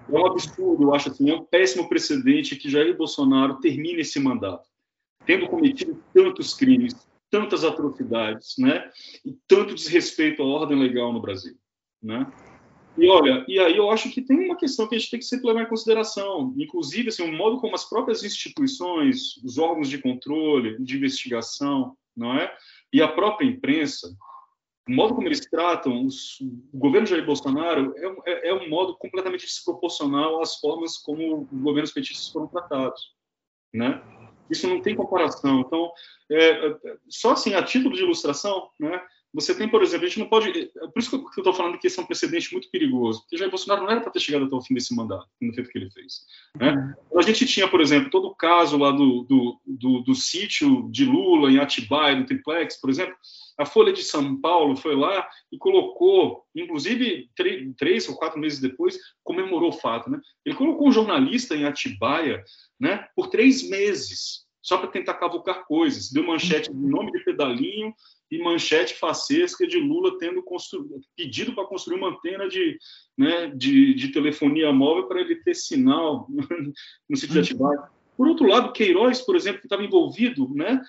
É 0.09 0.13
um 0.13 0.27
absurdo, 0.27 0.85
eu 0.85 0.95
acho 0.95 1.11
assim, 1.11 1.31
é 1.31 1.35
um 1.35 1.45
péssimo 1.45 1.89
precedente 1.89 2.55
que 2.55 2.71
Jair 2.71 2.97
Bolsonaro 2.97 3.59
termine 3.61 4.01
esse 4.01 4.21
mandato 4.21 4.69
tendo 5.29 5.47
cometido 5.47 6.03
tantos 6.15 6.55
crimes, 6.55 6.95
tantas 7.31 7.63
atrocidades, 7.63 8.57
né? 8.57 8.91
E 9.23 9.37
tanto 9.47 9.75
desrespeito 9.75 10.43
à 10.43 10.47
ordem 10.47 10.79
legal 10.79 11.13
no 11.13 11.21
Brasil, 11.21 11.55
né? 12.03 12.27
E 12.99 13.09
olha, 13.09 13.45
e 13.47 13.61
aí 13.61 13.77
eu 13.77 13.91
acho 13.91 14.11
que 14.11 14.21
tem 14.21 14.37
uma 14.45 14.57
questão 14.57 14.89
que 14.89 14.97
a 14.97 14.99
gente 14.99 15.11
tem 15.11 15.21
que 15.21 15.25
sempre 15.25 15.47
levar 15.47 15.63
em 15.63 15.69
consideração, 15.69 16.53
inclusive 16.57 17.09
assim, 17.09 17.23
o 17.23 17.33
modo 17.33 17.61
como 17.61 17.75
as 17.75 17.89
próprias 17.89 18.25
instituições, 18.25 19.37
os 19.45 19.57
órgãos 19.57 19.89
de 19.89 19.99
controle, 19.99 20.77
de 20.83 20.97
investigação, 20.97 21.97
não 22.17 22.35
é? 22.35 22.53
E 22.93 23.01
a 23.01 23.07
própria 23.07 23.47
imprensa, 23.47 24.09
o 24.89 24.93
modo 24.93 25.15
como 25.15 25.29
eles 25.29 25.41
tratam 25.41 26.05
os, 26.05 26.41
o 26.41 26.79
governo 26.79 27.07
Jair 27.07 27.25
Bolsonaro 27.25 27.95
é, 27.97 28.33
é, 28.33 28.49
é 28.49 28.55
um 28.55 28.69
modo 28.69 28.97
completamente 28.97 29.47
desproporcional 29.47 30.43
às 30.43 30.59
formas 30.59 30.97
como 30.97 31.47
os 31.53 31.61
governos 31.61 31.93
petistas 31.93 32.29
foram 32.29 32.49
tratados, 32.49 33.15
né? 33.73 34.03
Isso 34.51 34.67
não 34.67 34.81
tem 34.81 34.97
comparação. 34.97 35.61
Então, 35.61 35.93
é, 36.33 36.75
só 37.09 37.33
assim, 37.33 37.55
a 37.55 37.63
título 37.63 37.95
de 37.95 38.03
ilustração, 38.03 38.71
né, 38.81 39.01
você 39.33 39.55
tem, 39.55 39.69
por 39.69 39.83
exemplo, 39.83 40.07
a 40.07 40.09
gente 40.09 40.21
não 40.21 40.29
pode. 40.29 40.51
É 40.51 40.87
por 40.89 40.99
isso 40.99 41.11
que 41.11 41.17
eu 41.17 41.43
estou 41.43 41.53
falando 41.53 41.79
que 41.79 41.87
esse 41.87 41.99
é 41.99 42.03
um 42.03 42.07
precedente 42.07 42.51
muito 42.53 42.71
perigoso, 42.71 43.21
porque 43.21 43.37
Jair 43.37 43.51
Bolsonaro 43.51 43.83
não 43.83 43.91
era 43.91 44.01
para 44.01 44.11
ter 44.11 44.21
chegado 44.21 44.47
até 44.47 44.57
o 44.57 44.63
fim 44.63 44.75
desse 44.75 44.95
mandato, 44.95 45.29
no 45.41 45.53
feito 45.53 45.71
que 45.71 45.79
ele 45.79 45.91
fez. 45.91 46.25
Né? 46.57 46.95
A 47.15 47.23
gente 47.23 47.45
tinha, 47.47 47.69
por 47.69 47.81
exemplo, 47.81 48.11
todo 48.11 48.29
o 48.29 48.35
caso 48.35 48.79
lá 48.79 48.91
do, 48.91 49.25
do, 49.25 49.61
do, 49.67 50.01
do 50.01 50.15
sítio 50.15 50.89
de 50.91 51.05
Lula 51.05 51.51
em 51.51 51.59
Atibaia, 51.59 52.17
no 52.17 52.25
Triplex, 52.25 52.81
por 52.81 52.89
exemplo. 52.89 53.15
A 53.59 53.67
Folha 53.67 53.93
de 53.93 54.03
São 54.03 54.41
Paulo 54.41 54.77
foi 54.77 54.95
lá 54.95 55.29
e 55.51 55.59
colocou, 55.59 56.45
inclusive 56.55 57.29
três 57.77 58.09
ou 58.09 58.15
quatro 58.15 58.39
meses 58.39 58.61
depois, 58.61 58.97
comemorou 59.25 59.71
o 59.71 59.73
fato. 59.79 60.09
Né? 60.09 60.21
Ele 60.45 60.55
colocou 60.55 60.89
um 60.89 60.93
jornalista 60.93 61.57
em 61.57 61.65
Atibaia 61.65 62.43
né, 62.81 63.07
por 63.17 63.27
três 63.27 63.69
meses 63.69 64.48
só 64.69 64.77
para 64.77 64.91
tentar 64.91 65.15
cavucar 65.15 65.65
coisas. 65.65 66.13
Deu 66.13 66.23
manchete 66.23 66.71
de 66.71 66.77
nome 66.77 67.11
de 67.11 67.25
pedalinho 67.25 67.95
e 68.31 68.39
manchete 68.39 68.93
facesca 68.93 69.67
de 69.67 69.79
Lula 69.79 70.19
tendo 70.19 70.45
pedido 71.17 71.55
para 71.55 71.65
construir 71.65 71.97
uma 71.97 72.11
antena 72.11 72.47
de, 72.47 72.79
né, 73.17 73.47
de, 73.57 73.95
de 73.95 74.09
telefonia 74.09 74.71
móvel 74.71 75.09
para 75.09 75.23
ele 75.23 75.37
ter 75.37 75.55
sinal 75.55 76.29
no 77.09 77.17
sítio 77.17 77.33
de 77.33 77.41
Atibaia. 77.41 77.83
Por 78.15 78.29
outro 78.29 78.47
lado, 78.47 78.73
Queiroz, 78.73 79.23
por 79.23 79.37
exemplo, 79.37 79.61
que 79.61 79.67
estava 79.67 79.83
envolvido 79.83 80.53
né, 80.55 80.83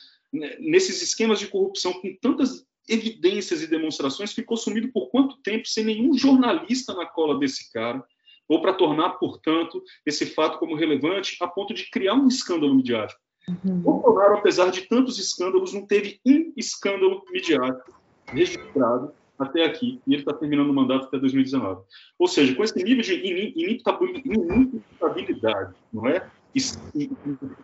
nesses 0.59 1.01
esquemas 1.01 1.39
de 1.39 1.47
corrupção 1.47 1.93
com 1.93 2.13
tantas 2.21 2.67
evidências 2.85 3.63
e 3.63 3.67
demonstrações, 3.67 4.33
ficou 4.33 4.57
sumido 4.57 4.91
por 4.91 5.09
quanto 5.09 5.37
tempo 5.37 5.65
sem 5.65 5.85
nenhum 5.85 6.17
jornalista 6.17 6.93
na 6.93 7.05
cola 7.05 7.39
desse 7.39 7.71
cara, 7.71 8.03
ou 8.45 8.61
para 8.61 8.73
tornar, 8.73 9.11
portanto, 9.11 9.81
esse 10.05 10.25
fato 10.25 10.57
como 10.57 10.75
relevante 10.75 11.37
a 11.39 11.47
ponto 11.47 11.73
de 11.73 11.89
criar 11.89 12.15
um 12.15 12.27
escândalo 12.27 12.75
midiático. 12.75 13.21
Uhum. 13.63 13.79
Bolsonaro, 13.79 14.37
apesar 14.37 14.69
de 14.69 14.81
tantos 14.81 15.17
escândalos, 15.17 15.73
não 15.73 15.85
teve 15.85 16.19
um 16.25 16.51
escândalo 16.55 17.23
midiático 17.31 17.99
registrado 18.27 19.13
até 19.37 19.63
aqui, 19.63 20.01
e 20.05 20.13
ele 20.13 20.21
está 20.21 20.33
terminando 20.33 20.69
o 20.69 20.73
mandato 20.73 21.05
até 21.05 21.17
2019. 21.17 21.81
Ou 22.17 22.27
seja, 22.27 22.53
com 22.53 22.63
esse 22.63 22.83
nível 22.83 23.01
de 23.01 23.13
inimitabilidade, 23.15 25.73
não 25.93 26.05
é? 26.07 26.29
E, 26.53 26.59
e, 26.93 27.09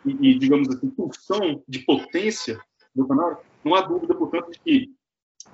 e, 0.06 0.39
digamos 0.39 0.69
assim, 0.69 0.89
função 0.91 1.62
de 1.67 1.80
potência 1.80 2.56
do 2.95 3.06
Bolsonaro, 3.06 3.39
não 3.63 3.76
há 3.76 3.82
dúvida, 3.82 4.15
portanto, 4.15 4.52
de 4.52 4.60
que 4.60 4.95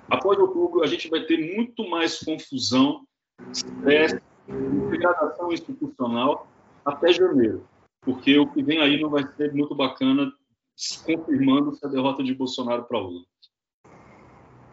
após 0.08 0.38
outubro 0.38 0.84
a 0.84 0.86
gente 0.86 1.10
vai 1.10 1.24
ter 1.24 1.56
muito 1.56 1.88
mais 1.88 2.20
confusão, 2.20 3.04
estresse, 3.50 4.20
degradação 4.90 5.52
institucional 5.52 6.46
até 6.84 7.12
janeiro, 7.12 7.66
porque 8.02 8.38
o 8.38 8.46
que 8.46 8.62
vem 8.62 8.80
aí 8.80 9.00
não 9.00 9.08
vai 9.08 9.24
ser 9.36 9.54
muito 9.54 9.74
bacana, 9.74 10.30
confirmando-se 11.04 11.84
a 11.86 11.88
derrota 11.88 12.22
de 12.22 12.34
Bolsonaro 12.34 12.84
para 12.84 12.98
Lula. 12.98 13.22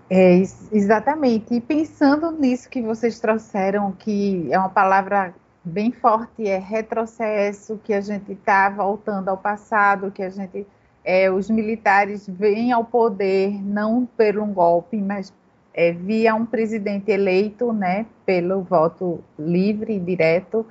É, 0.09 0.41
exatamente. 0.71 1.53
E 1.53 1.61
pensando 1.61 2.31
nisso 2.31 2.69
que 2.69 2.81
vocês 2.81 3.19
trouxeram, 3.19 3.91
que 3.91 4.51
é 4.51 4.57
uma 4.57 4.69
palavra 4.69 5.35
bem 5.63 5.91
forte, 5.91 6.47
é 6.47 6.57
retrocesso, 6.57 7.79
que 7.83 7.93
a 7.93 8.01
gente 8.01 8.31
está 8.31 8.69
voltando 8.69 9.29
ao 9.29 9.37
passado, 9.37 10.11
que 10.11 10.23
a 10.23 10.29
gente, 10.29 10.65
é, 11.03 11.29
os 11.29 11.49
militares 11.49 12.27
vêm 12.27 12.71
ao 12.71 12.83
poder 12.83 13.61
não 13.63 14.05
pelo 14.05 14.43
um 14.43 14.51
golpe, 14.51 14.97
mas 14.97 15.31
é, 15.71 15.91
via 15.91 16.33
um 16.33 16.45
presidente 16.45 17.11
eleito, 17.11 17.71
né, 17.71 18.07
pelo 18.25 18.63
voto 18.63 19.23
livre 19.37 19.95
e 19.95 19.99
direto. 19.99 20.65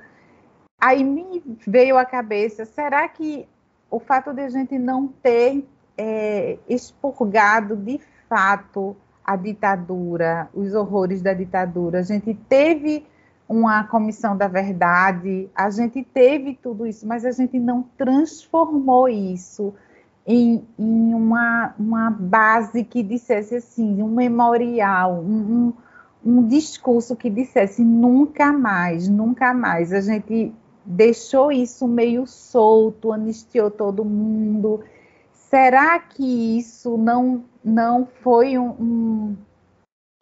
Aí 0.79 1.03
me 1.03 1.43
veio 1.67 1.97
à 1.97 2.05
cabeça, 2.05 2.65
será 2.65 3.07
que 3.07 3.47
o 3.91 3.99
fato 3.99 4.33
de 4.33 4.41
a 4.41 4.49
gente 4.49 4.77
não 4.77 5.07
ter 5.07 5.65
é, 5.97 6.57
expurgado 6.69 7.75
de 7.75 7.99
fato 8.29 8.95
a 9.25 9.35
ditadura, 9.35 10.49
os 10.53 10.73
horrores 10.73 11.21
da 11.21 11.33
ditadura, 11.33 11.99
a 11.99 12.03
gente 12.03 12.33
teve 12.47 13.05
uma 13.47 13.83
comissão 13.83 14.37
da 14.37 14.47
verdade, 14.47 15.49
a 15.55 15.69
gente 15.69 16.03
teve 16.03 16.57
tudo 16.61 16.85
isso, 16.85 17.05
mas 17.05 17.25
a 17.25 17.31
gente 17.31 17.59
não 17.59 17.83
transformou 17.97 19.09
isso 19.09 19.73
em, 20.25 20.63
em 20.77 21.13
uma, 21.13 21.73
uma 21.77 22.11
base 22.11 22.83
que 22.83 23.01
dissesse 23.01 23.55
assim, 23.55 24.01
um 24.03 24.09
memorial, 24.09 25.15
um, 25.15 25.73
um, 26.23 26.33
um 26.39 26.47
discurso 26.47 27.15
que 27.15 27.29
dissesse 27.29 27.83
nunca 27.83 28.53
mais, 28.53 29.07
nunca 29.07 29.53
mais. 29.53 29.91
A 29.91 30.01
gente 30.01 30.53
deixou 30.89 31.51
isso 31.51 31.87
meio 31.87 32.25
solto, 32.25 33.13
anistiou 33.13 33.69
todo 33.69 34.03
mundo. 34.03 34.83
Será 35.31 35.99
que 35.99 36.57
isso 36.57 36.97
não, 36.97 37.43
não 37.63 38.07
foi 38.23 38.57
um, 38.57 38.69
um, 38.69 39.37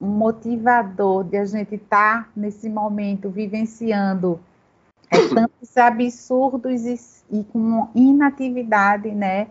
um 0.02 0.08
motivador 0.08 1.24
de 1.24 1.38
a 1.38 1.46
gente 1.46 1.76
estar 1.76 2.26
tá, 2.26 2.30
nesse 2.36 2.70
momento 2.70 3.30
vivenciando 3.30 4.42
é, 5.10 5.18
tantos 5.34 5.78
absurdos 5.78 6.86
e, 6.86 7.00
e 7.40 7.44
com 7.46 7.88
inatividade, 7.96 9.10
né? 9.12 9.48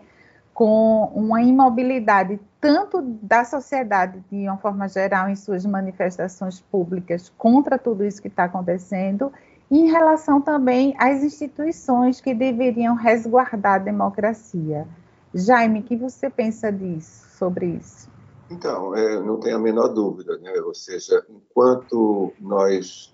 com 0.53 1.11
uma 1.13 1.41
imobilidade 1.43 2.39
tanto 2.59 2.99
da 3.01 3.45
sociedade 3.45 4.23
de 4.31 4.47
uma 4.47 4.57
forma 4.57 4.87
geral 4.87 5.29
em 5.29 5.35
suas 5.35 5.63
manifestações 5.63 6.59
públicas 6.59 7.31
contra 7.37 7.77
tudo 7.77 8.03
isso 8.03 8.19
que 8.19 8.27
está 8.27 8.45
acontecendo, 8.45 9.31
em 9.69 9.87
relação 9.87 10.41
também 10.41 10.95
às 10.97 11.23
instituições 11.23 12.21
que 12.21 12.33
deveriam 12.33 12.95
resguardar 12.95 13.75
a 13.75 13.79
democracia. 13.79 14.87
Jaime, 15.33 15.79
o 15.79 15.83
que 15.83 15.95
você 15.95 16.29
pensa 16.29 16.71
disso, 16.71 17.27
sobre 17.37 17.65
isso? 17.67 18.09
Então, 18.49 18.95
é, 18.95 19.19
não 19.19 19.39
tem 19.39 19.51
a 19.51 19.59
menor 19.59 19.89
dúvida, 19.89 20.37
né? 20.37 20.53
ou 20.61 20.73
seja, 20.73 21.25
enquanto 21.29 22.31
nós 22.39 23.13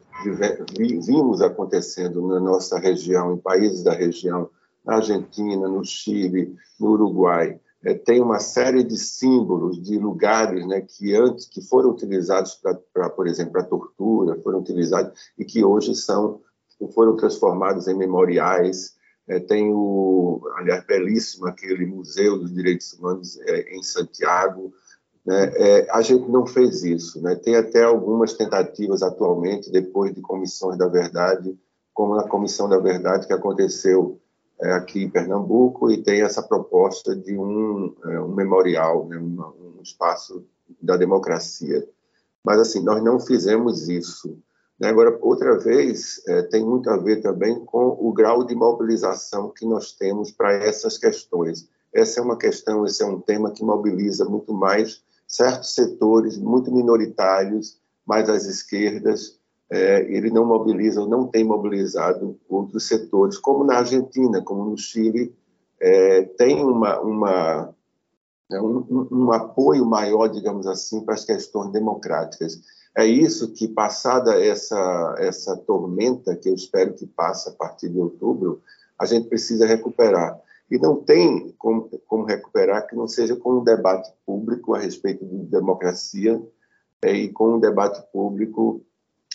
vimos 1.06 1.42
acontecendo 1.42 2.28
na 2.28 2.40
nossa 2.40 2.78
região, 2.78 3.34
em 3.34 3.38
países 3.38 3.84
da 3.84 3.94
região, 3.94 4.50
na 4.86 4.98
Argentina, 4.98 5.68
no 5.68 5.84
Chile, 5.84 6.56
no 6.80 6.92
Uruguai, 6.92 7.60
é, 7.84 7.94
tem 7.94 8.22
uma 8.22 8.40
série 8.40 8.84
de 8.84 8.98
símbolos 8.98 9.82
de 9.82 9.98
lugares 9.98 10.66
né, 10.66 10.82
que 10.82 11.14
antes 11.14 11.48
que 11.48 11.62
foram 11.62 11.90
utilizados 11.90 12.60
para, 12.94 13.10
por 13.10 13.28
exemplo, 13.28 13.52
para 13.52 13.64
tortura, 13.64 14.40
foram 14.42 14.60
utilizados 14.60 15.12
e 15.38 15.44
que 15.44 15.64
hoje 15.64 15.94
são 15.94 16.42
foram 16.94 17.16
transformados 17.16 17.88
em 17.88 17.96
memoriais. 17.96 18.96
É, 19.28 19.40
tem 19.40 19.72
o, 19.72 20.42
aliás, 20.58 20.86
belíssimo 20.86 21.48
aquele 21.48 21.86
Museu 21.86 22.38
dos 22.38 22.54
Direitos 22.54 22.92
Humanos 22.94 23.40
é, 23.42 23.76
em 23.76 23.84
Santiago. 23.84 24.74
Né? 25.26 25.52
É, 25.56 25.92
a 25.92 26.02
gente 26.02 26.30
não 26.30 26.46
fez 26.46 26.84
isso. 26.84 27.22
Né? 27.22 27.36
Tem 27.36 27.56
até 27.56 27.84
algumas 27.84 28.34
tentativas 28.34 29.02
atualmente, 29.02 29.72
depois 29.72 30.14
de 30.14 30.22
comissões 30.22 30.78
da 30.78 30.88
verdade, 30.88 31.58
como 31.94 32.16
na 32.16 32.28
Comissão 32.28 32.68
da 32.68 32.80
Verdade 32.80 33.28
que 33.28 33.34
aconteceu 33.34 34.20
aqui 34.62 35.04
em 35.04 35.10
Pernambuco 35.10 35.92
e 35.92 36.02
tem 36.02 36.22
essa 36.22 36.42
proposta 36.42 37.16
de 37.16 37.38
um, 37.38 37.94
é, 38.06 38.20
um 38.20 38.34
memorial, 38.34 39.08
né, 39.08 39.18
um, 39.18 39.78
um, 39.78 39.82
espaço 39.82 40.46
da 40.82 40.96
democracia. 40.96 41.88
Mas, 42.44 42.60
assim, 42.60 42.84
nós 42.84 43.04
não 43.04 43.20
fizemos 43.20 43.90
isso. 43.90 44.38
Né? 44.80 44.90
Agora, 44.90 45.18
outra 45.22 45.58
vez, 45.58 46.22
é, 46.28 46.42
tem 46.44 46.64
muito 46.64 46.90
a 46.90 46.98
ver 46.98 47.22
também 47.22 47.64
com 47.66 47.98
o 48.00 48.12
grau 48.14 48.44
de 48.44 48.56
mobilização 48.56 49.50
que 49.50 49.66
nós 49.66 49.92
temos 49.94 50.32
para 50.32 50.54
essas 50.54 50.98
questões. 50.98 51.68
Essa 51.94 52.20
é 52.20 52.24
uma 52.24 52.38
questão, 52.38 52.86
esse 52.86 53.04
é 53.04 53.06
um 53.06 53.20
tema 53.20 53.52
que 53.52 53.64
mobiliza 53.64 54.26
muito 54.26 54.54
mais 54.54 55.04
certos 55.28 55.74
setores, 55.74 56.38
muito 56.38 56.72
minoritários, 56.72 57.78
mais 58.06 58.30
as 58.30 58.46
esquerdas, 58.46 59.40
é, 59.74 60.02
ele 60.02 60.30
não 60.30 60.46
mobiliza, 60.46 61.04
não 61.08 61.26
tem 61.26 61.44
mobilizado 61.44 62.40
outros 62.48 62.88
setores, 62.88 63.40
como 63.40 63.64
na 63.64 63.80
Argentina, 63.80 64.40
como 64.40 64.66
no 64.66 64.78
Chile, 64.78 65.36
é, 65.82 66.22
tem 66.22 66.64
uma, 66.64 67.00
uma 67.00 67.74
né, 68.48 68.62
um, 68.62 69.08
um, 69.12 69.32
apoio 69.34 69.84
maior, 69.84 70.28
digamos 70.28 70.68
assim, 70.68 71.04
para 71.04 71.16
as 71.16 71.26
questões 71.26 71.72
democráticas. 71.72 72.62
É 72.96 73.04
isso 73.04 73.52
que, 73.52 73.68
passada 73.68 74.40
essa, 74.40 75.16
essa 75.18 75.58
tormenta, 75.58 76.36
que 76.36 76.50
eu 76.50 76.54
espero 76.54 76.94
que 76.94 77.08
passe 77.08 77.50
a 77.50 77.54
partir 77.54 77.90
de 77.90 78.00
outubro, 78.00 78.62
a 79.00 79.08
gente 79.08 79.28
precisa 79.28 79.66
recuperar. 79.66 80.40
E 80.70 80.78
não 80.78 80.98
tem 80.98 81.52
como, 81.58 81.90
como 82.06 82.26
recuperar 82.26 82.86
que 82.86 82.96
não 82.96 83.08
seja 83.08 83.36
com 83.36 83.54
um 83.54 83.64
debate 83.64 84.14
público 84.24 84.76
a 84.76 84.80
respeito 84.80 85.26
de 85.26 85.38
democracia 85.46 86.40
é, 87.02 87.12
e 87.12 87.30
com 87.30 87.56
um 87.56 87.60
debate 87.60 88.04
público 88.14 88.86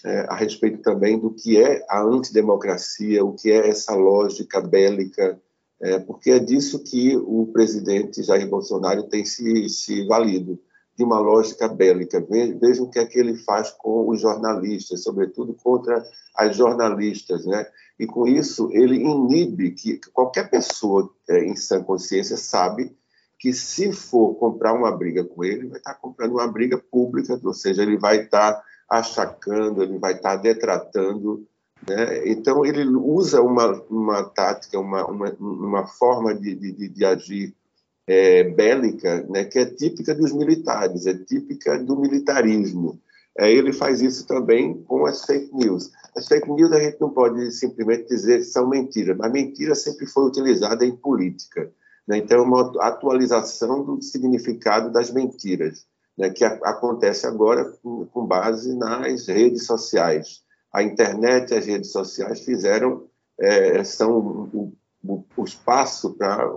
é, 0.04 0.26
a 0.28 0.34
respeito 0.34 0.82
também 0.82 1.18
do 1.18 1.30
que 1.30 1.58
é 1.58 1.84
a 1.88 2.02
antidemocracia, 2.02 3.24
o 3.24 3.34
que 3.34 3.50
é 3.50 3.68
essa 3.68 3.94
lógica 3.94 4.60
bélica, 4.60 5.40
é, 5.80 5.98
porque 5.98 6.30
é 6.30 6.38
disso 6.38 6.82
que 6.82 7.16
o 7.16 7.46
presidente 7.52 8.22
Jair 8.22 8.48
Bolsonaro 8.48 9.04
tem 9.04 9.24
se, 9.24 9.68
se 9.68 10.06
valido, 10.06 10.58
de 10.96 11.04
uma 11.04 11.20
lógica 11.20 11.68
bélica. 11.68 12.20
Vejam 12.60 12.86
o 12.86 12.90
que 12.90 12.98
é 12.98 13.06
que 13.06 13.18
ele 13.18 13.36
faz 13.36 13.70
com 13.70 14.08
os 14.08 14.20
jornalistas, 14.20 15.04
sobretudo 15.04 15.54
contra 15.54 16.04
as 16.34 16.56
jornalistas, 16.56 17.46
né? 17.46 17.66
E 17.98 18.06
com 18.06 18.26
isso 18.26 18.68
ele 18.72 18.96
inibe 18.96 19.70
que 19.72 20.00
qualquer 20.12 20.50
pessoa 20.50 21.08
é, 21.28 21.44
em 21.44 21.54
sã 21.54 21.82
consciência 21.82 22.36
sabe 22.36 22.96
que 23.38 23.52
se 23.52 23.92
for 23.92 24.34
comprar 24.34 24.72
uma 24.72 24.90
briga 24.90 25.22
com 25.22 25.44
ele, 25.44 25.68
vai 25.68 25.78
estar 25.78 25.94
comprando 25.94 26.32
uma 26.32 26.48
briga 26.48 26.76
pública, 26.76 27.40
ou 27.44 27.54
seja, 27.54 27.82
ele 27.82 27.96
vai 27.96 28.24
estar 28.24 28.60
achacando, 28.88 29.82
ele 29.82 29.98
vai 29.98 30.14
estar 30.14 30.36
detratando. 30.36 31.46
Né? 31.86 32.28
Então, 32.28 32.64
ele 32.64 32.84
usa 32.84 33.42
uma, 33.42 33.82
uma 33.90 34.24
tática, 34.24 34.78
uma, 34.78 35.06
uma, 35.06 35.30
uma 35.38 35.86
forma 35.86 36.34
de, 36.34 36.54
de, 36.54 36.88
de 36.88 37.04
agir 37.04 37.54
é, 38.08 38.42
bélica, 38.44 39.26
né, 39.28 39.44
que 39.44 39.58
é 39.58 39.66
típica 39.66 40.14
dos 40.14 40.32
militares, 40.32 41.06
é 41.06 41.14
típica 41.14 41.78
do 41.78 42.00
militarismo. 42.00 42.98
É, 43.38 43.52
ele 43.52 43.72
faz 43.72 44.00
isso 44.00 44.26
também 44.26 44.82
com 44.82 45.06
as 45.06 45.24
fake 45.24 45.54
news. 45.54 45.92
As 46.16 46.26
fake 46.26 46.50
news 46.50 46.72
a 46.72 46.80
gente 46.80 47.00
não 47.00 47.10
pode 47.10 47.52
simplesmente 47.52 48.08
dizer 48.08 48.38
que 48.38 48.44
são 48.44 48.68
mentiras, 48.68 49.16
mas 49.16 49.30
mentira 49.30 49.74
sempre 49.74 50.06
foi 50.06 50.24
utilizada 50.24 50.84
em 50.84 50.96
política. 50.96 51.70
Né? 52.06 52.18
Então, 52.18 52.38
é 52.38 52.42
uma 52.42 52.72
atualização 52.80 53.84
do 53.84 54.02
significado 54.02 54.90
das 54.90 55.12
mentiras, 55.12 55.86
né? 56.18 56.30
que 56.30 56.44
a, 56.44 56.54
acontece 56.64 57.26
agora 57.26 57.64
com, 57.82 58.04
com, 58.06 58.26
base 58.26 58.76
nas 58.76 59.28
redes 59.28 59.64
sociais. 59.64 60.42
A 60.72 60.82
internet 60.82 61.50
e 61.50 61.58
as 61.58 61.66
redes 61.66 61.92
sociais 61.92 62.40
fizeram, 62.40 63.06
é, 63.40 63.82
são 63.84 64.18
o, 64.52 64.72
o, 65.02 65.24
o 65.36 65.44
espaço 65.44 66.14
para 66.14 66.50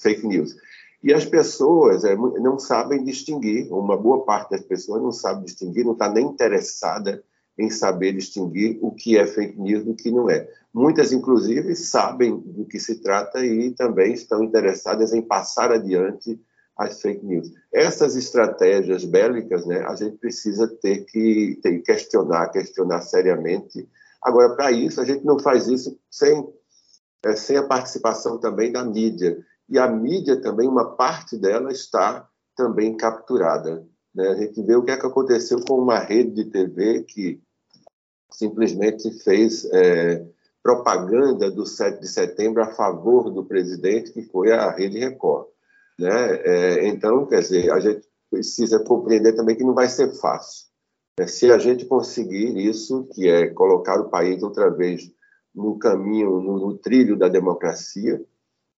fake 0.00 0.26
news. 0.26 0.54
E 1.02 1.12
as 1.12 1.24
pessoas 1.24 2.04
é, 2.04 2.16
não 2.16 2.58
sabem 2.58 3.04
distinguir, 3.04 3.72
uma 3.72 3.96
boa 3.96 4.24
parte 4.24 4.50
das 4.50 4.62
pessoas 4.62 5.02
não 5.02 5.12
sabe 5.12 5.44
distinguir, 5.44 5.84
não 5.84 5.92
está 5.92 6.08
nem 6.08 6.26
interessada 6.26 7.22
em 7.58 7.70
saber 7.70 8.12
distinguir 8.12 8.78
o 8.80 8.92
que 8.92 9.18
é 9.18 9.26
fake 9.26 9.60
news 9.60 9.84
do 9.84 9.94
que 9.94 10.10
não 10.10 10.30
é. 10.30 10.48
Muitas, 10.72 11.12
inclusive, 11.12 11.74
sabem 11.74 12.36
do 12.38 12.64
que 12.64 12.78
se 12.78 13.00
trata 13.00 13.44
e 13.44 13.72
também 13.72 14.12
estão 14.12 14.42
interessadas 14.44 15.12
em 15.12 15.22
passar 15.22 15.72
adiante 15.72 16.40
as 16.78 17.02
fake 17.02 17.26
news. 17.26 17.50
Essas 17.72 18.14
estratégias 18.14 19.04
bélicas, 19.04 19.66
né, 19.66 19.84
a 19.84 19.96
gente 19.96 20.16
precisa 20.16 20.68
ter 20.80 21.04
que, 21.04 21.58
ter 21.60 21.78
que 21.78 21.82
questionar, 21.82 22.48
questionar 22.50 23.02
seriamente. 23.02 23.88
Agora, 24.22 24.54
para 24.54 24.70
isso, 24.70 25.00
a 25.00 25.04
gente 25.04 25.24
não 25.24 25.40
faz 25.40 25.66
isso 25.66 25.98
sem, 26.08 26.48
é, 27.24 27.34
sem 27.34 27.56
a 27.56 27.66
participação 27.66 28.38
também 28.38 28.70
da 28.70 28.84
mídia. 28.84 29.44
E 29.68 29.76
a 29.78 29.88
mídia 29.88 30.40
também, 30.40 30.68
uma 30.68 30.94
parte 30.94 31.36
dela 31.36 31.72
está 31.72 32.28
também 32.56 32.96
capturada. 32.96 33.84
Né? 34.14 34.28
A 34.28 34.34
gente 34.36 34.62
vê 34.62 34.76
o 34.76 34.82
que, 34.82 34.92
é 34.92 34.96
que 34.96 35.06
aconteceu 35.06 35.60
com 35.66 35.74
uma 35.74 35.98
rede 35.98 36.30
de 36.30 36.44
TV 36.44 37.02
que 37.02 37.40
simplesmente 38.30 39.10
fez 39.22 39.64
é, 39.72 40.24
propaganda 40.62 41.50
do 41.50 41.66
7 41.66 42.00
de 42.00 42.08
setembro 42.08 42.62
a 42.62 42.68
favor 42.68 43.30
do 43.30 43.44
presidente, 43.44 44.12
que 44.12 44.22
foi 44.22 44.52
a 44.52 44.70
Rede 44.70 44.98
Record. 44.98 45.46
Né? 45.98 46.34
É, 46.44 46.88
então, 46.88 47.26
quer 47.26 47.40
dizer, 47.40 47.70
a 47.72 47.80
gente 47.80 48.06
precisa 48.30 48.82
compreender 48.84 49.34
também 49.34 49.56
que 49.56 49.64
não 49.64 49.74
vai 49.74 49.88
ser 49.88 50.12
fácil. 50.20 50.66
É, 51.18 51.26
se 51.26 51.50
a 51.50 51.58
gente 51.58 51.86
conseguir 51.86 52.56
isso, 52.56 53.08
que 53.12 53.28
é 53.28 53.48
colocar 53.48 54.00
o 54.00 54.08
país 54.08 54.42
outra 54.42 54.70
vez 54.70 55.10
no 55.54 55.78
caminho, 55.78 56.40
no, 56.40 56.58
no 56.58 56.78
trilho 56.78 57.16
da 57.16 57.28
democracia, 57.28 58.24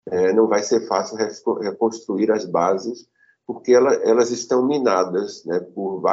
é, 0.08 0.34
não 0.34 0.48
vai 0.48 0.64
ser 0.64 0.88
fácil 0.88 1.18
reconstruir 1.62 2.32
as 2.32 2.46
bases 2.46 3.08
porque 3.50 3.74
ela, 3.74 3.92
elas 4.04 4.30
estão 4.30 4.64
minadas 4.64 5.44
né, 5.44 5.60
por, 5.60 6.04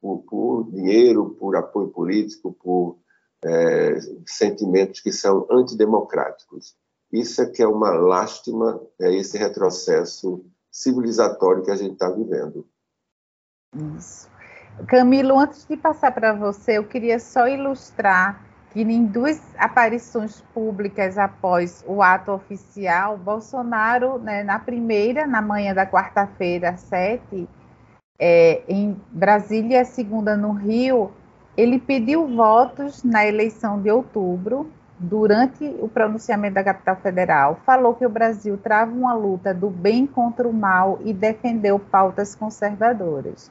por, 0.00 0.22
por, 0.22 0.70
dinheiro, 0.70 1.36
por 1.38 1.54
apoio 1.54 1.88
político, 1.88 2.54
por 2.54 2.96
é, 3.44 4.00
sentimentos 4.26 5.00
que 5.00 5.12
são 5.12 5.46
antidemocráticos. 5.50 6.74
Isso 7.12 7.42
é 7.42 7.46
que 7.46 7.62
é 7.62 7.66
uma 7.66 7.90
lástima, 7.90 8.80
é 9.00 9.14
esse 9.14 9.36
retrocesso 9.36 10.44
civilizatório 10.70 11.62
que 11.62 11.70
a 11.70 11.76
gente 11.76 11.92
está 11.92 12.08
vivendo. 12.08 12.66
Isso. 13.96 14.30
Camilo, 14.88 15.38
antes 15.38 15.66
de 15.66 15.76
passar 15.76 16.12
para 16.12 16.32
você, 16.32 16.78
eu 16.78 16.84
queria 16.84 17.18
só 17.18 17.46
ilustrar 17.46 18.42
que 18.70 18.80
em 18.80 19.04
duas 19.04 19.38
aparições 19.58 20.40
públicas 20.54 21.18
após 21.18 21.84
o 21.86 22.02
ato 22.02 22.32
oficial, 22.32 23.18
Bolsonaro, 23.18 24.18
né, 24.18 24.42
na 24.42 24.58
primeira, 24.58 25.26
na 25.26 25.42
manhã 25.42 25.74
da 25.74 25.86
quarta-feira, 25.86 26.74
7, 26.78 27.46
é, 28.18 28.62
em 28.66 28.98
Brasília, 29.10 29.82
a 29.82 29.84
segunda 29.84 30.36
no 30.36 30.52
Rio, 30.52 31.12
ele 31.54 31.78
pediu 31.78 32.26
votos 32.26 33.04
na 33.04 33.26
eleição 33.26 33.80
de 33.82 33.90
outubro, 33.90 34.70
durante 35.02 35.64
o 35.80 35.88
pronunciamento 35.88 36.54
da 36.54 36.64
capital 36.64 36.96
federal, 36.96 37.60
falou 37.66 37.94
que 37.94 38.06
o 38.06 38.10
Brasil 38.10 38.56
trava 38.56 38.92
uma 38.92 39.12
luta 39.12 39.52
do 39.52 39.68
bem 39.68 40.06
contra 40.06 40.48
o 40.48 40.52
mal 40.52 40.98
e 41.04 41.12
defendeu 41.12 41.78
pautas 41.78 42.34
conservadoras 42.34 43.50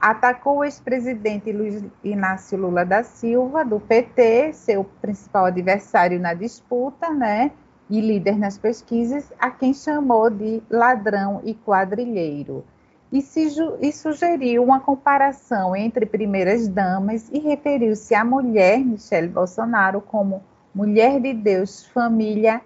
atacou 0.00 0.58
o 0.58 0.64
ex-presidente 0.64 1.52
Luiz 1.52 1.84
Inácio 2.04 2.56
Lula 2.56 2.84
da 2.84 3.02
Silva, 3.02 3.64
do 3.64 3.80
PT, 3.80 4.52
seu 4.52 4.84
principal 4.84 5.46
adversário 5.46 6.20
na 6.20 6.34
disputa, 6.34 7.10
né, 7.12 7.50
e 7.90 8.00
líder 8.00 8.38
nas 8.38 8.58
pesquisas, 8.58 9.32
a 9.38 9.50
quem 9.50 9.72
chamou 9.72 10.30
de 10.30 10.62
ladrão 10.70 11.40
e 11.42 11.54
quadrilheiro. 11.54 12.64
E, 13.10 13.22
se, 13.22 13.48
e 13.80 13.90
sugeriu 13.90 14.62
uma 14.62 14.80
comparação 14.80 15.74
entre 15.74 16.04
primeiras 16.04 16.68
damas 16.68 17.30
e 17.32 17.38
referiu-se 17.38 18.14
à 18.14 18.22
mulher, 18.22 18.78
Michele 18.80 19.28
Bolsonaro, 19.28 20.02
como 20.02 20.42
mulher 20.78 21.20
de 21.20 21.34
Deus, 21.34 21.84
família 21.86 22.60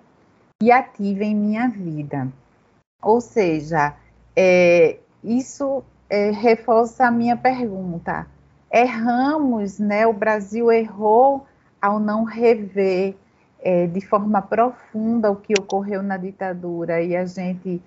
e 0.62 0.70
ativa 0.70 1.24
em 1.24 1.34
minha 1.34 1.66
vida. 1.66 2.28
Ou 3.02 3.22
seja, 3.22 3.96
é, 4.36 4.98
isso 5.24 5.82
é, 6.10 6.30
reforça 6.30 7.06
a 7.06 7.10
minha 7.10 7.38
pergunta. 7.38 8.26
Erramos, 8.70 9.78
né? 9.78 10.06
O 10.06 10.12
Brasil 10.12 10.70
errou 10.70 11.46
ao 11.80 11.98
não 11.98 12.24
rever 12.24 13.16
é, 13.62 13.86
de 13.86 14.02
forma 14.02 14.42
profunda 14.42 15.30
o 15.30 15.36
que 15.36 15.54
ocorreu 15.58 16.02
na 16.02 16.18
ditadura 16.18 17.00
e 17.00 17.16
a 17.16 17.24
gente 17.24 17.80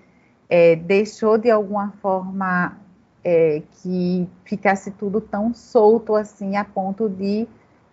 é, 0.50 0.74
deixou 0.74 1.38
de 1.38 1.52
alguma 1.52 1.92
forma 2.02 2.76
é, 3.22 3.62
que 3.80 4.28
ficasse 4.44 4.90
tudo 4.90 5.20
tão 5.20 5.54
solto 5.54 6.16
assim 6.16 6.56
a 6.56 6.64
ponto 6.64 7.08
de 7.08 7.46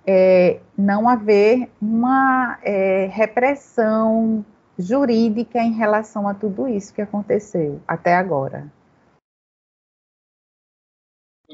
é, 0.06 0.60
não 0.78 1.08
haver 1.08 1.70
uma 1.82 2.60
é, 2.64 3.08
repressão 3.08 4.46
jurídica 4.78 5.60
em 5.60 5.74
relação 5.74 6.28
a 6.28 6.34
tudo 6.34 6.68
isso 6.68 6.94
que 6.94 7.02
aconteceu 7.02 7.82
até 7.88 8.16
agora. 8.16 8.72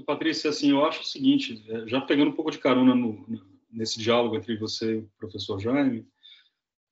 Patrícia, 0.06 0.50
assim, 0.50 0.72
eu 0.72 0.86
acho 0.86 1.02
o 1.02 1.06
seguinte, 1.06 1.64
é, 1.68 1.88
já 1.88 2.00
pegando 2.00 2.32
um 2.32 2.36
pouco 2.36 2.52
de 2.52 2.58
carona 2.58 2.96
no, 2.96 3.26
nesse 3.70 4.00
diálogo 4.00 4.36
entre 4.36 4.58
você 4.58 4.96
e 4.96 4.98
o 5.00 5.10
professor 5.20 5.60
Jaime, 5.60 6.08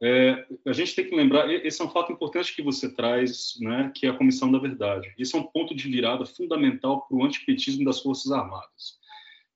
é, 0.02 0.46
a 0.65 0.74
gente 0.74 0.93
tem 0.93 1.06
que 1.06 1.15
lembrar, 1.15 1.50
esse 1.50 1.82
é 1.82 1.86
um 1.86 1.89
fato 1.89 2.12
importante 2.12 2.56
que 2.56 2.62
você 2.62 2.93
traz, 2.93 3.56
né, 3.60 3.91
que 3.96 4.06
é 4.06 4.10
a 4.10 4.17
Comissão 4.17 4.52
da 4.52 4.60
Verdade. 4.60 5.12
Isso 5.17 5.36
é 5.36 5.39
um 5.39 5.43
ponto 5.43 5.74
de 5.74 5.89
virada 5.89 6.26
fundamental 6.26 7.08
para 7.08 7.17
o 7.17 7.24
antipetismo 7.24 7.84
das 7.84 8.02
Forças 8.02 8.32
Armadas. 8.32 9.00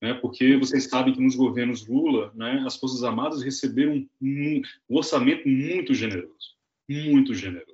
Né, 0.01 0.15
porque 0.15 0.57
vocês 0.57 0.85
sabem 0.85 1.13
que 1.13 1.21
nos 1.21 1.35
governos 1.35 1.87
Lula, 1.87 2.31
né, 2.33 2.63
as 2.65 2.75
Forças 2.75 3.03
Armadas 3.03 3.43
receberam 3.43 4.03
um, 4.19 4.61
um 4.89 4.97
orçamento 4.97 5.47
muito 5.47 5.93
generoso, 5.93 6.55
muito 6.89 7.35
generoso, 7.35 7.69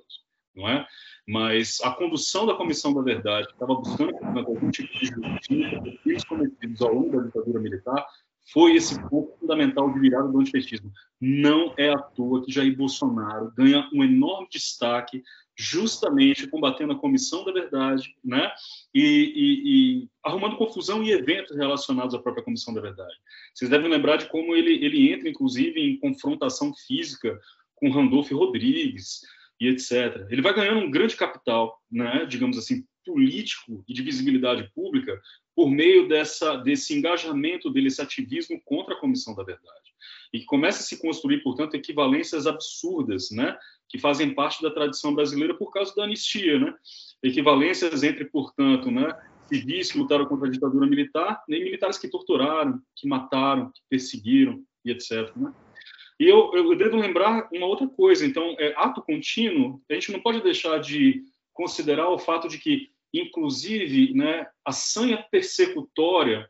é? 0.58 0.84
mas 1.26 1.80
a 1.82 1.90
condução 1.90 2.44
da 2.44 2.54
Comissão 2.54 2.92
da 2.92 3.00
Verdade, 3.00 3.46
que 3.46 3.54
estava 3.54 3.74
buscando 3.76 4.14
algum 4.40 4.70
tipo 4.70 4.92
de 4.92 5.06
justiça 5.06 5.80
crimes 6.02 6.24
cometidos 6.24 6.82
ao 6.82 6.92
longo 6.92 7.16
da 7.16 7.24
ditadura 7.24 7.60
militar, 7.60 8.06
foi 8.52 8.76
esse 8.76 8.98
ponto 9.08 9.36
fundamental 9.38 9.92
de 9.92 10.00
virada 10.00 10.28
do 10.28 10.40
antipetismo. 10.40 10.92
Não 11.20 11.74
é 11.76 11.90
à 11.90 11.98
toa 11.98 12.44
que 12.44 12.52
Jair 12.52 12.76
Bolsonaro 12.76 13.52
ganha 13.56 13.88
um 13.92 14.02
enorme 14.02 14.48
destaque 14.50 15.22
justamente 15.56 16.46
combatendo 16.46 16.92
a 16.92 16.98
Comissão 16.98 17.44
da 17.44 17.52
Verdade, 17.52 18.14
né? 18.24 18.50
E, 18.94 19.02
e, 19.02 20.02
e, 20.04 20.08
arrumando 20.24 20.56
confusão 20.56 21.02
em 21.02 21.08
eventos 21.08 21.56
relacionados 21.56 22.14
à 22.14 22.18
própria 22.18 22.44
Comissão 22.44 22.72
da 22.72 22.80
Verdade. 22.80 23.14
Vocês 23.52 23.70
devem 23.70 23.90
lembrar 23.90 24.16
de 24.16 24.28
como 24.28 24.54
ele, 24.54 24.84
ele 24.84 25.12
entra, 25.12 25.28
inclusive, 25.28 25.80
em 25.80 25.98
confrontação 25.98 26.72
física 26.86 27.38
com 27.74 27.90
Randolph 27.90 28.30
Rodrigues, 28.30 29.22
e 29.60 29.68
etc. 29.68 30.26
Ele 30.30 30.42
vai 30.42 30.54
ganhando 30.54 30.80
um 30.80 30.90
grande 30.90 31.16
capital, 31.16 31.82
né, 31.90 32.24
digamos 32.26 32.56
assim, 32.56 32.84
político 33.08 33.82
e 33.88 33.94
de 33.94 34.02
visibilidade 34.02 34.70
pública 34.74 35.18
por 35.56 35.70
meio 35.70 36.06
dessa, 36.06 36.56
desse 36.56 36.94
engajamento 36.94 37.70
dele, 37.70 37.88
esse 37.88 38.02
ativismo 38.02 38.60
contra 38.64 38.94
a 38.94 39.00
Comissão 39.00 39.34
da 39.34 39.42
Verdade. 39.42 39.88
E 40.30 40.40
que 40.40 40.44
começa 40.44 40.80
a 40.80 40.82
se 40.82 41.00
construir, 41.00 41.42
portanto, 41.42 41.74
equivalências 41.74 42.46
absurdas, 42.46 43.30
né, 43.30 43.56
que 43.88 43.98
fazem 43.98 44.34
parte 44.34 44.62
da 44.62 44.70
tradição 44.70 45.14
brasileira 45.14 45.54
por 45.54 45.72
causa 45.72 45.94
da 45.94 46.04
anistia, 46.04 46.58
né? 46.58 46.74
Equivalências 47.22 48.02
entre, 48.02 48.26
portanto, 48.26 48.90
né, 48.90 49.08
civis 49.48 49.90
que 49.90 49.98
lutaram 49.98 50.26
contra 50.26 50.46
a 50.46 50.50
ditadura 50.50 50.86
militar, 50.86 51.42
nem 51.48 51.64
militares 51.64 51.96
que 51.96 52.08
torturaram, 52.08 52.78
que 52.94 53.08
mataram, 53.08 53.72
que 53.72 53.80
perseguiram 53.88 54.62
e 54.84 54.90
etc. 54.90 55.34
Né? 55.34 55.52
E 56.20 56.28
eu, 56.28 56.52
eu 56.52 56.76
devo 56.76 56.96
lembrar 56.96 57.48
uma 57.52 57.66
outra 57.66 57.88
coisa. 57.88 58.26
Então, 58.26 58.54
é, 58.58 58.74
ato 58.76 59.00
contínuo, 59.00 59.80
a 59.90 59.94
gente 59.94 60.12
não 60.12 60.20
pode 60.20 60.42
deixar 60.42 60.78
de 60.78 61.22
considerar 61.58 62.08
o 62.08 62.18
fato 62.18 62.48
de 62.48 62.58
que, 62.58 62.90
inclusive, 63.12 64.12
né, 64.14 64.46
a 64.64 64.72
sanha 64.72 65.24
persecutória 65.30 66.48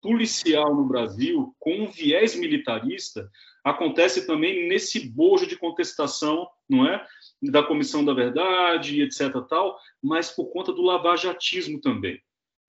policial 0.00 0.74
no 0.74 0.84
Brasil, 0.84 1.54
com 1.58 1.82
um 1.82 1.88
viés 1.88 2.34
militarista, 2.34 3.30
acontece 3.64 4.26
também 4.26 4.68
nesse 4.68 5.08
bojo 5.08 5.46
de 5.46 5.56
contestação, 5.56 6.48
não 6.68 6.86
é, 6.86 7.04
da 7.42 7.62
Comissão 7.62 8.04
da 8.04 8.14
Verdade, 8.14 9.02
etc. 9.02 9.32
tal, 9.48 9.78
mas 10.02 10.30
por 10.30 10.46
conta 10.52 10.72
do 10.72 10.82
lavajatismo 10.82 11.80
também. 11.80 12.20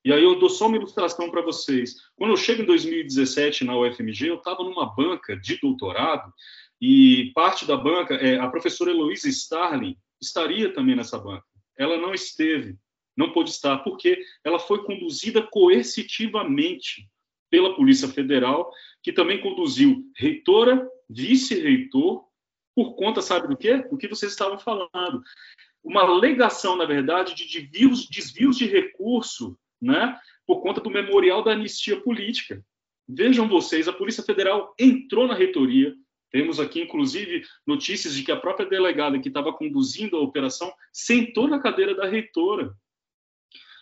E 0.03 0.13
aí 0.13 0.23
eu 0.23 0.39
dou 0.39 0.49
só 0.49 0.67
uma 0.67 0.77
ilustração 0.77 1.29
para 1.29 1.41
vocês. 1.41 1.95
Quando 2.15 2.31
eu 2.31 2.37
chego 2.37 2.63
em 2.63 2.65
2017 2.65 3.65
na 3.65 3.77
UFMG, 3.77 4.29
eu 4.29 4.35
estava 4.35 4.63
numa 4.63 4.85
banca 4.85 5.35
de 5.35 5.59
doutorado 5.59 6.33
e 6.81 7.31
parte 7.35 7.65
da 7.65 7.75
banca, 7.75 8.15
é, 8.15 8.39
a 8.39 8.47
professora 8.47 8.91
Heloísa 8.91 9.27
Starling, 9.27 9.97
estaria 10.21 10.73
também 10.73 10.95
nessa 10.95 11.17
banca. 11.17 11.45
Ela 11.77 11.97
não 11.97 12.13
esteve, 12.13 12.77
não 13.19 13.33
pôde 13.33 13.49
estar, 13.49 13.79
porque 13.79 14.23
ela 14.45 14.57
foi 14.57 14.81
conduzida 14.85 15.41
coercitivamente 15.41 17.05
pela 17.49 17.75
Polícia 17.75 18.07
Federal, 18.07 18.71
que 19.03 19.11
também 19.11 19.41
conduziu 19.41 20.05
reitora, 20.15 20.89
vice-reitor, 21.09 22.23
por 22.73 22.95
conta, 22.95 23.21
sabe 23.21 23.49
do 23.49 23.57
quê? 23.57 23.79
Do 23.89 23.97
que 23.97 24.07
vocês 24.07 24.31
estavam 24.31 24.57
falando. 24.57 25.21
Uma 25.83 26.03
alegação, 26.03 26.77
na 26.77 26.85
verdade, 26.85 27.35
de 27.35 27.43
desvios, 27.45 28.07
desvios 28.07 28.57
de 28.57 28.65
recurso, 28.65 29.59
né, 29.81 30.17
por 30.47 30.61
conta 30.61 30.79
do 30.79 30.89
memorial 30.89 31.43
da 31.43 31.51
anistia 31.51 31.99
política. 31.99 32.63
Vejam 33.05 33.49
vocês, 33.49 33.89
a 33.89 33.93
Polícia 33.93 34.23
Federal 34.23 34.73
entrou 34.79 35.27
na 35.27 35.33
reitoria, 35.33 35.93
temos 36.31 36.57
aqui, 36.59 36.81
inclusive, 36.81 37.43
notícias 37.65 38.13
de 38.13 38.23
que 38.23 38.31
a 38.31 38.39
própria 38.39 38.69
delegada 38.69 39.19
que 39.19 39.27
estava 39.27 39.51
conduzindo 39.51 40.15
a 40.15 40.21
operação 40.21 40.71
sentou 40.93 41.47
na 41.47 41.59
cadeira 41.59 41.95
da 41.95 42.07
reitora. 42.07 42.73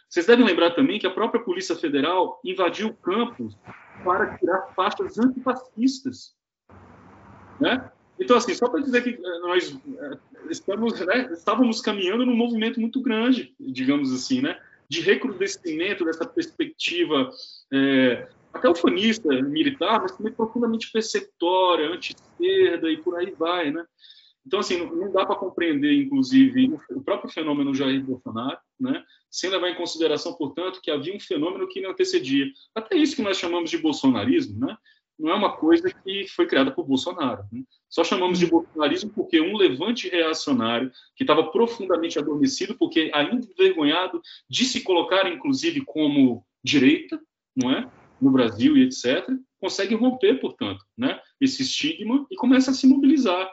Vocês 0.09 0.25
devem 0.25 0.45
lembrar 0.45 0.71
também 0.71 0.99
que 0.99 1.07
a 1.07 1.11
própria 1.11 1.43
Polícia 1.43 1.75
Federal 1.75 2.39
invadiu 2.43 2.87
o 2.87 2.93
campus 2.93 3.57
para 4.03 4.37
tirar 4.37 4.73
faixas 4.75 5.17
antifascistas. 5.17 6.33
Né? 7.59 7.91
Então, 8.19 8.37
assim, 8.37 8.53
só 8.53 8.69
para 8.69 8.81
dizer 8.81 9.03
que 9.03 9.09
eh, 9.09 9.39
nós 9.39 9.75
eh, 9.75 10.17
estamos, 10.49 10.99
né, 11.05 11.29
estávamos 11.33 11.81
caminhando 11.81 12.25
num 12.25 12.35
movimento 12.35 12.79
muito 12.79 13.01
grande, 13.01 13.53
digamos 13.59 14.13
assim, 14.13 14.41
né, 14.41 14.59
de 14.89 15.01
recrudescimento 15.01 16.05
dessa 16.05 16.25
perspectiva 16.25 17.29
é, 17.71 18.27
até 18.53 18.69
ufanista, 18.69 19.29
militar, 19.41 20.01
mas 20.01 20.13
também 20.13 20.33
profundamente 20.33 20.91
persecutória, 20.91 21.89
anti-esquerda 21.89 22.89
e 22.89 22.97
por 22.97 23.17
aí 23.17 23.31
vai, 23.37 23.71
né? 23.71 23.85
Então, 24.45 24.59
assim, 24.59 24.77
não 24.77 25.11
dá 25.11 25.25
para 25.25 25.35
compreender, 25.35 25.93
inclusive, 25.93 26.73
o 26.89 27.01
próprio 27.01 27.29
fenômeno 27.29 27.75
Jair 27.75 28.01
Bolsonaro, 28.01 28.57
né? 28.79 29.03
Sem 29.29 29.49
levar 29.49 29.69
em 29.69 29.75
consideração, 29.75 30.33
portanto, 30.33 30.79
que 30.81 30.91
havia 30.91 31.15
um 31.15 31.19
fenômeno 31.19 31.67
que 31.67 31.81
não 31.81 31.91
antecedia. 31.91 32.45
Até 32.73 32.95
isso 32.95 33.15
que 33.15 33.21
nós 33.21 33.37
chamamos 33.37 33.69
de 33.69 33.77
bolsonarismo, 33.77 34.59
né? 34.59 34.77
não 35.19 35.31
é 35.31 35.35
uma 35.35 35.55
coisa 35.55 35.89
que 35.89 36.27
foi 36.27 36.45
criada 36.45 36.71
por 36.71 36.85
Bolsonaro. 36.85 37.43
Né? 37.51 37.63
Só 37.89 38.03
chamamos 38.03 38.37
de 38.39 38.45
bolsonarismo 38.45 39.11
porque 39.11 39.41
um 39.41 39.57
levante 39.57 40.07
reacionário, 40.09 40.91
que 41.15 41.23
estava 41.23 41.49
profundamente 41.51 42.19
adormecido, 42.19 42.75
porque 42.77 43.09
ainda 43.13 43.47
envergonhado 43.47 44.21
de 44.49 44.65
se 44.65 44.81
colocar, 44.81 45.27
inclusive, 45.31 45.81
como 45.81 46.45
direita, 46.63 47.19
não 47.55 47.71
é? 47.71 47.89
no 48.21 48.31
Brasil 48.31 48.77
e 48.77 48.83
etc., 48.83 49.27
consegue 49.59 49.95
romper, 49.95 50.39
portanto, 50.39 50.85
né? 50.95 51.19
esse 51.41 51.63
estigma 51.63 52.25
e 52.29 52.35
começa 52.35 52.71
a 52.71 52.73
se 52.73 52.85
mobilizar. 52.85 53.51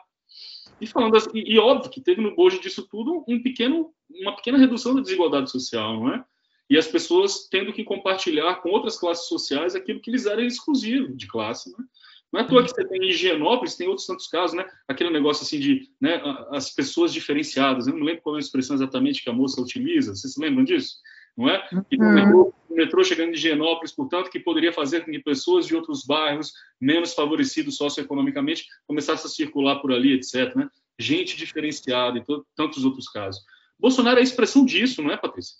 E 0.81 0.87
falando 0.87 1.17
assim, 1.17 1.31
e, 1.35 1.55
e, 1.55 1.59
óbvio 1.59 1.91
que 1.91 2.01
teve 2.01 2.21
no 2.21 2.35
bojo 2.35 2.61
disso 2.61 2.87
tudo 2.89 3.25
um 3.29 3.43
pequeno, 3.43 3.93
uma 4.11 4.35
pequena 4.35 4.59
redução 4.59 4.95
da 4.95 5.01
desigualdade 5.01 5.51
social, 5.51 6.01
não 6.01 6.15
é? 6.15 6.25
E 6.69 6.79
as 6.79 6.87
pessoas 6.87 7.47
tendo 7.51 7.73
que 7.73 7.85
compartilhar 7.85 8.57
com 8.57 8.71
outras 8.71 8.99
classes 8.99 9.29
sociais 9.29 9.75
aquilo 9.75 10.01
que 10.01 10.11
lhes 10.11 10.27
era 10.27 10.45
exclusivo 10.45 11.15
de 11.15 11.27
classe, 11.27 11.71
né? 11.71 11.85
Não 12.33 12.41
é 12.41 12.43
à 12.43 12.47
toa 12.47 12.65
que 12.65 12.71
você 12.71 12.85
tem 12.85 13.01
em 13.01 13.11
Higienópolis, 13.11 13.77
tem 13.77 13.87
outros 13.87 14.09
tantos 14.09 14.27
casos, 14.27 14.57
né? 14.57 14.67
Aquele 14.89 15.11
negócio 15.11 15.45
assim 15.45 15.61
de 15.61 15.89
né, 16.01 16.21
as 16.51 16.69
pessoas 16.69 17.13
diferenciadas. 17.13 17.87
Eu 17.87 17.95
não 17.95 18.05
lembro 18.05 18.23
qual 18.23 18.35
é 18.35 18.39
a 18.39 18.41
expressão 18.41 18.75
exatamente 18.75 19.23
que 19.23 19.31
a 19.31 19.33
moça 19.33 19.61
utiliza. 19.61 20.13
Vocês 20.13 20.33
se 20.33 20.41
lembram 20.41 20.65
disso? 20.65 20.97
Não 21.37 21.49
é? 21.49 21.69
E 21.91 21.97
uhum. 21.97 22.09
o, 22.09 22.15
metrô, 22.15 22.55
metrô 22.71 23.05
chegando 23.05 23.31
em 23.31 23.35
Higienópolis, 23.35 23.93
portanto, 23.93 24.31
que 24.31 24.39
poderia 24.39 24.73
fazer 24.73 25.05
com 25.05 25.11
que 25.11 25.19
pessoas 25.19 25.67
de 25.67 25.75
outros 25.75 26.05
bairros 26.05 26.53
menos 26.81 27.15
favorecidos 27.15 27.77
socioeconomicamente 27.77 28.67
começassem 28.87 29.27
a 29.27 29.31
circular 29.31 29.81
por 29.81 29.93
ali, 29.93 30.13
etc. 30.13 30.55
Né? 30.55 30.69
Gente 30.99 31.37
diferenciada 31.37 32.19
e 32.19 32.25
tantos 32.55 32.85
outros 32.85 33.09
casos. 33.09 33.43
Bolsonaro 33.79 34.19
é 34.19 34.21
a 34.21 34.25
expressão 34.25 34.65
disso, 34.65 35.03
não 35.03 35.11
é, 35.11 35.17
Patrícia? 35.17 35.57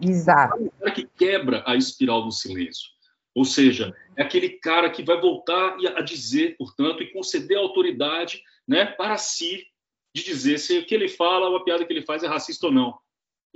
Exato. 0.00 0.62
É 0.62 0.66
o 0.66 0.70
cara 0.70 0.90
que 0.92 1.08
quebra 1.16 1.64
a 1.66 1.74
espiral 1.74 2.22
do 2.22 2.30
silêncio. 2.30 2.96
Ou 3.34 3.44
seja, 3.44 3.94
é 4.16 4.22
aquele 4.22 4.48
cara 4.48 4.88
que 4.88 5.02
vai 5.02 5.20
voltar 5.20 5.76
a 5.94 6.00
dizer, 6.00 6.56
portanto, 6.56 7.02
e 7.02 7.12
conceder 7.12 7.58
autoridade 7.58 8.42
né, 8.66 8.86
para 8.86 9.18
si 9.18 9.66
de 10.14 10.24
dizer 10.24 10.58
se 10.58 10.78
o 10.78 10.86
que 10.86 10.94
ele 10.94 11.08
fala 11.08 11.48
ou 11.48 11.56
a 11.56 11.62
piada 11.62 11.84
que 11.84 11.92
ele 11.92 12.06
faz 12.06 12.22
é 12.22 12.26
racista 12.26 12.68
ou 12.68 12.72
não. 12.72 12.98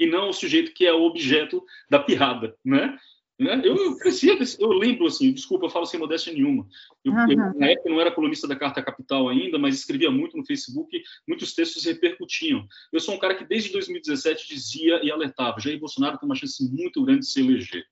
E 0.00 0.06
não 0.06 0.30
o 0.30 0.32
sujeito 0.32 0.72
que 0.72 0.86
é 0.86 0.92
o 0.92 1.02
objeto 1.02 1.62
da 1.90 1.98
piada, 1.98 2.56
né? 2.64 2.98
Né? 3.40 3.62
Eu, 3.64 3.74
eu 4.58 4.68
lembro, 4.72 5.06
assim, 5.06 5.32
desculpa, 5.32 5.64
eu 5.64 5.70
falo 5.70 5.86
sem 5.86 5.98
modéstia 5.98 6.30
nenhuma. 6.30 6.68
Eu, 7.02 7.10
uhum. 7.10 7.30
eu, 7.30 7.58
na 7.58 7.70
época 7.70 7.88
eu 7.88 7.92
não 7.94 8.00
era 8.00 8.10
colunista 8.10 8.46
da 8.46 8.54
Carta 8.54 8.82
Capital 8.82 9.30
ainda, 9.30 9.58
mas 9.58 9.76
escrevia 9.76 10.10
muito 10.10 10.36
no 10.36 10.44
Facebook, 10.44 11.02
muitos 11.26 11.54
textos 11.54 11.86
repercutiam. 11.86 12.66
Eu 12.92 13.00
sou 13.00 13.14
um 13.14 13.18
cara 13.18 13.34
que 13.34 13.46
desde 13.46 13.72
2017 13.72 14.46
dizia 14.46 15.02
e 15.02 15.10
alertava: 15.10 15.58
Jair 15.58 15.80
Bolsonaro 15.80 16.18
tem 16.18 16.28
uma 16.28 16.34
chance 16.34 16.62
muito 16.70 17.02
grande 17.02 17.20
de 17.20 17.28
se 17.28 17.40
eleger. 17.40 17.86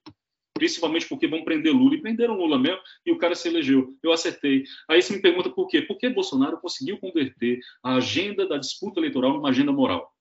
Principalmente 0.53 1.09
porque 1.09 1.27
vão 1.27 1.45
prender 1.45 1.73
Lula, 1.73 1.95
e 1.95 2.03
prenderam 2.03 2.37
Lula 2.37 2.59
mesmo, 2.59 2.81
e 3.07 3.13
o 3.13 3.17
cara 3.17 3.35
se 3.35 3.49
elegeu. 3.49 3.97
Eu 4.03 4.13
acertei. 4.13 4.65
Aí 4.87 5.01
você 5.01 5.15
me 5.15 5.23
pergunta 5.23 5.49
por 5.49 5.67
quê? 5.69 5.81
Porque 5.81 6.11
Bolsonaro 6.11 6.59
conseguiu 6.59 6.99
converter 6.99 7.59
a 7.83 7.95
agenda 7.95 8.47
da 8.47 8.59
disputa 8.59 9.01
eleitoral 9.01 9.33
numa 9.33 9.49
agenda 9.49 9.73
moral. 9.73 10.13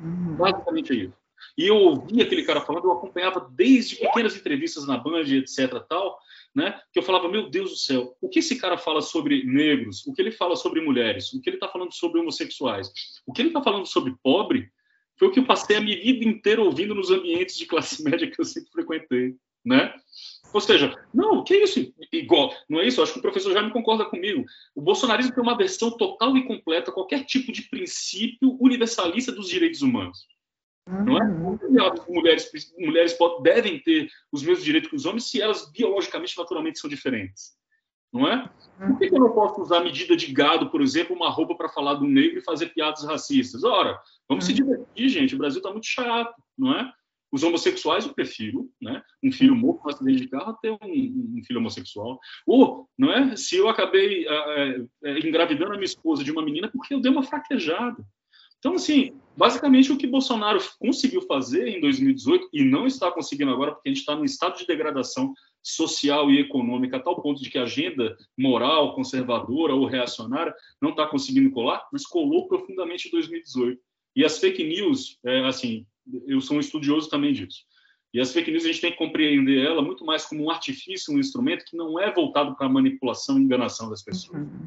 Uhum. 0.00 0.36
Basicamente 0.36 1.04
isso. 1.04 1.14
E 1.56 1.66
eu 1.66 1.76
ouvia 1.76 2.24
aquele 2.24 2.44
cara 2.44 2.60
falando, 2.60 2.84
eu 2.84 2.92
acompanhava 2.92 3.48
desde 3.52 3.96
pequenas 3.96 4.36
entrevistas 4.36 4.86
na 4.86 4.96
Band, 4.96 5.22
etc. 5.22 5.80
tal, 5.88 6.18
né? 6.54 6.80
Que 6.92 6.98
eu 6.98 7.02
falava, 7.02 7.28
meu 7.28 7.48
Deus 7.48 7.70
do 7.70 7.76
céu, 7.76 8.16
o 8.20 8.28
que 8.28 8.40
esse 8.40 8.56
cara 8.56 8.76
fala 8.76 9.00
sobre 9.00 9.44
negros? 9.44 10.06
O 10.06 10.12
que 10.12 10.20
ele 10.20 10.30
fala 10.30 10.56
sobre 10.56 10.80
mulheres? 10.80 11.32
O 11.32 11.40
que 11.40 11.48
ele 11.48 11.56
está 11.56 11.68
falando 11.68 11.92
sobre 11.92 12.20
homossexuais? 12.20 12.90
O 13.26 13.32
que 13.32 13.42
ele 13.42 13.48
está 13.48 13.62
falando 13.62 13.86
sobre 13.86 14.14
pobre? 14.22 14.70
Foi 15.16 15.28
o 15.28 15.30
que 15.32 15.40
eu 15.40 15.46
passei 15.46 15.76
a 15.76 15.80
minha 15.80 15.96
vida 15.96 16.24
inteira 16.24 16.62
ouvindo 16.62 16.94
nos 16.94 17.10
ambientes 17.10 17.56
de 17.56 17.66
classe 17.66 18.02
média 18.04 18.30
que 18.30 18.40
eu 18.40 18.44
sempre 18.44 18.70
frequentei, 18.70 19.36
né? 19.64 19.92
Ou 20.52 20.60
seja, 20.60 20.96
não, 21.12 21.44
que 21.44 21.54
é 21.54 21.62
isso? 21.64 21.92
Igual, 22.12 22.52
não 22.68 22.80
é 22.80 22.86
isso? 22.86 23.02
Acho 23.02 23.12
que 23.12 23.18
o 23.18 23.22
professor 23.22 23.52
já 23.52 23.62
me 23.62 23.72
concorda 23.72 24.04
comigo. 24.04 24.44
O 24.74 24.80
bolsonarismo 24.80 25.32
tem 25.34 25.42
uma 25.42 25.56
versão 25.56 25.90
total 25.90 26.36
e 26.36 26.46
completa 26.46 26.92
qualquer 26.92 27.24
tipo 27.24 27.52
de 27.52 27.62
princípio 27.62 28.56
universalista 28.60 29.30
dos 29.30 29.48
direitos 29.48 29.82
humanos. 29.82 30.26
Não 30.86 31.18
é? 31.18 31.22
Uhum. 31.22 31.58
Mulheres, 32.08 32.50
mulheres 32.78 33.16
devem 33.42 33.78
ter 33.80 34.08
os 34.32 34.42
mesmos 34.42 34.64
direitos 34.64 34.88
que 34.88 34.96
os 34.96 35.04
homens 35.04 35.30
se 35.30 35.40
elas 35.40 35.70
biologicamente, 35.70 36.36
naturalmente, 36.36 36.78
são 36.78 36.88
diferentes. 36.88 37.58
Não 38.10 38.26
é? 38.26 38.48
Por 38.78 38.98
que, 38.98 39.04
eu 39.14 39.20
não 39.20 39.32
posso 39.32 39.60
usar 39.60 39.80
medida 39.80 40.16
de 40.16 40.32
gado, 40.32 40.70
por 40.70 40.80
exemplo, 40.80 41.14
uma 41.14 41.28
roupa 41.28 41.54
para 41.54 41.68
falar 41.68 41.94
do 41.94 42.06
negro 42.06 42.38
e 42.38 42.42
fazer 42.42 42.68
piadas 42.68 43.04
racistas? 43.04 43.64
Ora, 43.64 44.00
vamos 44.26 44.46
se 44.46 44.52
uhum. 44.52 44.56
divertir, 44.56 45.08
gente. 45.10 45.34
O 45.34 45.38
Brasil 45.38 45.58
está 45.58 45.70
muito 45.70 45.86
chato, 45.86 46.34
não 46.56 46.72
é? 46.72 46.90
Os 47.30 47.42
homossexuais 47.42 48.06
eu 48.06 48.14
prefiro, 48.14 48.70
né? 48.80 49.02
Um 49.22 49.30
filho 49.30 49.54
morto 49.54 49.84
no 49.84 49.90
acidente 49.90 50.22
de 50.22 50.28
carro 50.28 50.56
ter 50.60 50.70
um, 50.70 50.78
um, 50.82 51.42
filho 51.46 51.60
homossexual. 51.60 52.18
Ou, 52.46 52.88
não 52.96 53.12
é? 53.12 53.36
Se 53.36 53.56
eu 53.56 53.68
acabei 53.68 54.26
é, 54.26 55.18
engravidando 55.24 55.72
a 55.72 55.76
minha 55.76 55.84
esposa 55.84 56.24
de 56.24 56.32
uma 56.32 56.42
menina 56.42 56.70
porque 56.72 56.94
eu 56.94 57.00
dei 57.00 57.10
uma 57.10 57.22
fraquejada. 57.22 58.02
Então, 58.58 58.74
assim, 58.74 59.12
basicamente 59.36 59.92
o 59.92 59.96
que 59.96 60.06
Bolsonaro 60.06 60.58
conseguiu 60.80 61.22
fazer 61.22 61.68
em 61.68 61.80
2018 61.80 62.48
e 62.52 62.64
não 62.64 62.86
está 62.86 63.10
conseguindo 63.10 63.52
agora, 63.52 63.72
porque 63.72 63.88
a 63.88 63.92
gente 63.92 64.00
está 64.00 64.16
num 64.16 64.24
estado 64.24 64.58
de 64.58 64.66
degradação 64.66 65.32
social 65.62 66.30
e 66.30 66.40
econômica 66.40 66.96
a 66.96 67.00
tal 67.00 67.22
ponto 67.22 67.40
de 67.40 67.50
que 67.50 67.58
a 67.58 67.62
agenda 67.62 68.16
moral, 68.36 68.94
conservadora 68.94 69.74
ou 69.74 69.86
reacionária 69.86 70.52
não 70.82 70.90
está 70.90 71.06
conseguindo 71.06 71.50
colar, 71.52 71.86
mas 71.92 72.04
colou 72.04 72.48
profundamente 72.48 73.06
em 73.06 73.10
2018. 73.12 73.80
E 74.16 74.24
as 74.24 74.38
fake 74.38 74.64
news, 74.64 75.18
é, 75.24 75.46
assim, 75.46 75.86
eu 76.26 76.40
sou 76.40 76.56
um 76.56 76.60
estudioso 76.60 77.08
também 77.08 77.32
disso. 77.32 77.64
E 78.12 78.20
as 78.20 78.32
fake 78.32 78.50
news 78.50 78.64
a 78.64 78.68
gente 78.68 78.80
tem 78.80 78.92
que 78.92 78.96
compreender 78.98 79.64
ela 79.64 79.82
muito 79.82 80.04
mais 80.04 80.24
como 80.24 80.44
um 80.44 80.50
artifício, 80.50 81.14
um 81.14 81.18
instrumento 81.18 81.64
que 81.64 81.76
não 81.76 82.00
é 82.00 82.12
voltado 82.12 82.56
para 82.56 82.66
a 82.66 82.70
manipulação 82.70 83.38
e 83.38 83.42
enganação 83.42 83.90
das 83.90 84.02
pessoas. 84.02 84.40
Uhum. 84.40 84.66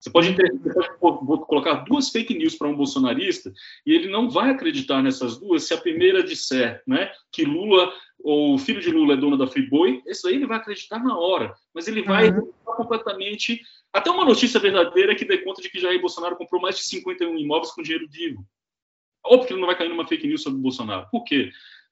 Você 0.00 0.10
pode, 0.10 0.34
ter, 0.34 0.50
você 0.58 0.92
pode 0.98 1.44
colocar 1.44 1.74
duas 1.84 2.08
fake 2.08 2.32
news 2.32 2.54
para 2.54 2.68
um 2.68 2.74
bolsonarista 2.74 3.52
e 3.84 3.92
ele 3.92 4.08
não 4.08 4.30
vai 4.30 4.48
acreditar 4.48 5.02
nessas 5.02 5.38
duas 5.38 5.64
se 5.64 5.74
a 5.74 5.78
primeira 5.78 6.22
disser 6.22 6.82
né, 6.86 7.12
que 7.30 7.44
Lula 7.44 7.92
ou 8.18 8.54
o 8.54 8.58
filho 8.58 8.80
de 8.80 8.90
Lula 8.90 9.12
é 9.12 9.16
dono 9.16 9.36
da 9.36 9.46
Friboi, 9.46 10.02
isso 10.06 10.26
aí 10.26 10.36
ele 10.36 10.46
vai 10.46 10.56
acreditar 10.56 10.98
na 11.02 11.18
hora, 11.18 11.54
mas 11.74 11.86
ele 11.86 12.02
vai 12.02 12.30
uhum. 12.30 12.50
completamente. 12.64 13.60
Até 13.92 14.10
uma 14.10 14.24
notícia 14.24 14.58
verdadeira 14.58 15.14
que 15.14 15.24
dê 15.24 15.38
conta 15.38 15.60
de 15.60 15.68
que 15.68 15.80
Jair 15.80 16.00
Bolsonaro 16.00 16.36
comprou 16.36 16.62
mais 16.62 16.76
de 16.76 16.84
51 16.84 17.36
imóveis 17.36 17.72
com 17.72 17.82
dinheiro 17.82 18.08
vivo. 18.08 18.42
Óbvio 19.24 19.46
que 19.46 19.52
ele 19.52 19.60
não 19.60 19.68
vai 19.68 19.76
cair 19.76 19.88
numa 19.88 20.06
fake 20.06 20.26
news 20.26 20.42
sobre 20.42 20.58
o 20.58 20.62
Bolsonaro. 20.62 21.08
Por 21.10 21.24
quê? 21.24 21.50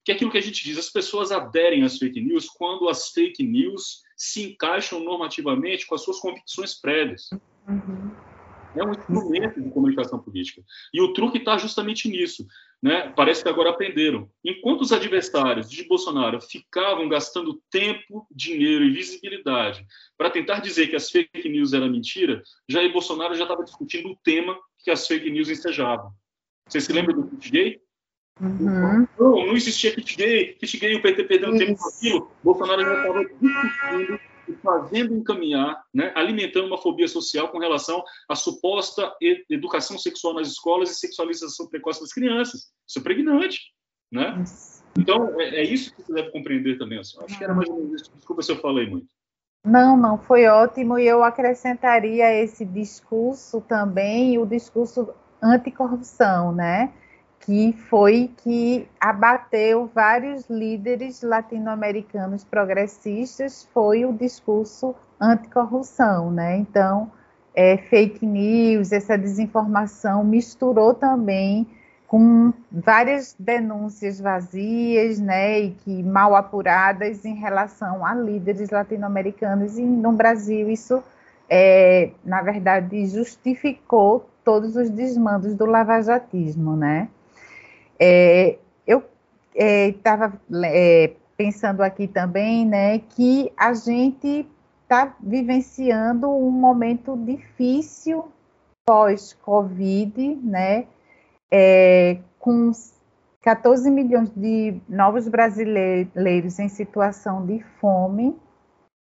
que 0.08 0.12
é 0.12 0.14
aquilo 0.14 0.30
que 0.30 0.38
a 0.38 0.42
gente 0.42 0.64
diz, 0.64 0.78
as 0.78 0.88
pessoas 0.88 1.30
aderem 1.30 1.84
às 1.84 1.98
fake 1.98 2.18
news 2.18 2.48
quando 2.48 2.88
as 2.88 3.10
fake 3.10 3.42
news 3.42 4.02
se 4.16 4.42
encaixam 4.42 5.00
normativamente 5.00 5.86
com 5.86 5.94
as 5.94 6.02
suas 6.02 6.18
convicções 6.18 6.72
prévias. 6.72 7.28
Uhum. 7.68 8.10
É 8.74 8.82
um 8.82 8.92
instrumento 8.92 9.60
de 9.60 9.70
comunicação 9.70 10.18
política. 10.18 10.62
E 10.94 11.02
o 11.02 11.12
truque 11.12 11.36
está 11.36 11.58
justamente 11.58 12.08
nisso. 12.08 12.46
Né? 12.82 13.12
Parece 13.14 13.42
que 13.42 13.50
agora 13.50 13.68
aprenderam. 13.68 14.30
Enquanto 14.42 14.80
os 14.80 14.92
adversários 14.92 15.68
de 15.68 15.86
Bolsonaro 15.86 16.40
ficavam 16.40 17.06
gastando 17.06 17.60
tempo, 17.70 18.26
dinheiro 18.30 18.84
e 18.84 18.90
visibilidade 18.90 19.86
para 20.16 20.30
tentar 20.30 20.60
dizer 20.60 20.88
que 20.88 20.96
as 20.96 21.10
fake 21.10 21.50
news 21.50 21.74
eram 21.74 21.90
mentira, 21.90 22.42
Jair 22.66 22.90
Bolsonaro 22.90 23.34
já 23.34 23.42
estava 23.42 23.62
discutindo 23.62 24.08
o 24.08 24.16
tema 24.24 24.58
que 24.78 24.90
as 24.90 25.06
fake 25.06 25.30
news 25.30 25.50
ensejavam. 25.50 26.14
Vocês 26.68 26.84
se 26.84 26.92
lembram 26.92 27.20
do 27.20 27.28
kit 27.28 27.50
gay? 27.50 27.80
Uhum. 28.40 29.06
Não, 29.18 29.46
não 29.46 29.56
existia 29.56 29.94
kit 29.94 30.16
gay, 30.16 30.54
kit 30.54 30.78
gay, 30.78 30.94
o 30.94 31.02
PT 31.02 31.24
perdendo 31.24 31.58
tempo 31.58 31.80
com 31.80 31.88
aquilo. 31.88 32.30
Bolsonaro 32.42 32.82
já 32.82 32.94
estava 32.94 33.24
discutindo 33.24 34.20
e 34.48 34.52
fazendo 34.62 35.14
encaminhar, 35.14 35.82
né, 35.92 36.12
alimentando 36.14 36.66
uma 36.66 36.78
fobia 36.78 37.08
social 37.08 37.48
com 37.48 37.58
relação 37.58 38.02
à 38.28 38.34
suposta 38.34 39.12
educação 39.50 39.98
sexual 39.98 40.34
nas 40.34 40.48
escolas 40.48 40.90
e 40.90 40.94
sexualização 40.94 41.68
precoce 41.68 42.00
das 42.00 42.12
crianças. 42.12 42.70
Isso 42.86 42.98
é 42.98 43.02
pregnante, 43.02 43.60
né? 44.10 44.42
Então, 44.98 45.40
é, 45.40 45.60
é 45.60 45.62
isso 45.62 45.94
que 45.94 46.02
você 46.02 46.12
deve 46.12 46.30
compreender 46.30 46.78
também. 46.78 46.98
Assim. 46.98 47.18
Acho 47.22 47.36
que 47.36 47.44
era 47.44 47.54
mais 47.54 47.68
ou 47.68 47.76
menos 47.76 48.00
isso. 48.00 48.12
Desculpa 48.14 48.42
se 48.42 48.52
eu 48.52 48.60
falei 48.60 48.88
muito. 48.88 49.06
Não, 49.64 49.96
não, 49.96 50.18
foi 50.18 50.46
ótimo. 50.46 50.98
E 50.98 51.06
eu 51.06 51.22
acrescentaria 51.22 52.32
esse 52.42 52.64
discurso 52.64 53.60
também, 53.60 54.38
o 54.38 54.46
discurso 54.46 55.14
anticorrupção, 55.42 56.52
né? 56.52 56.90
que 57.40 57.72
foi 57.88 58.30
que 58.36 58.86
abateu 59.00 59.90
vários 59.94 60.50
líderes 60.50 61.22
latino-americanos 61.22 62.44
progressistas, 62.44 63.66
foi 63.72 64.04
o 64.04 64.12
discurso 64.12 64.94
anticorrupção, 65.18 66.30
né? 66.30 66.58
Então, 66.58 67.10
é, 67.54 67.78
fake 67.78 68.26
news, 68.26 68.92
essa 68.92 69.16
desinformação 69.16 70.22
misturou 70.22 70.92
também 70.92 71.66
com 72.06 72.52
várias 72.70 73.34
denúncias 73.38 74.20
vazias, 74.20 75.18
né, 75.18 75.60
e 75.60 75.70
que 75.70 76.02
mal 76.02 76.36
apuradas 76.36 77.24
em 77.24 77.34
relação 77.34 78.04
a 78.04 78.14
líderes 78.14 78.70
latino-americanos 78.70 79.76
e 79.78 79.82
no 79.82 80.12
Brasil 80.12 80.70
isso, 80.70 81.02
é, 81.50 82.10
na 82.24 82.40
verdade, 82.42 83.06
justificou 83.06 84.26
todos 84.48 84.76
os 84.76 84.88
desmandos 84.88 85.54
do 85.54 85.66
lavajatismo, 85.66 86.74
né? 86.74 87.10
É, 88.00 88.56
eu 88.86 89.04
estava 89.54 90.40
é, 90.64 91.04
é, 91.04 91.16
pensando 91.36 91.82
aqui 91.82 92.08
também, 92.08 92.64
né, 92.64 92.98
que 92.98 93.52
a 93.54 93.74
gente 93.74 94.48
está 94.84 95.14
vivenciando 95.20 96.30
um 96.30 96.50
momento 96.50 97.14
difícil 97.14 98.24
pós-Covid, 98.86 100.36
né, 100.36 100.86
é, 101.52 102.16
com 102.38 102.72
14 103.42 103.90
milhões 103.90 104.30
de 104.30 104.80
novos 104.88 105.28
brasileiros 105.28 106.58
em 106.58 106.70
situação 106.70 107.44
de 107.44 107.62
fome 107.78 108.34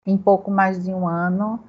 em 0.06 0.16
pouco 0.16 0.52
mais 0.52 0.84
de 0.84 0.94
um 0.94 1.08
ano. 1.08 1.60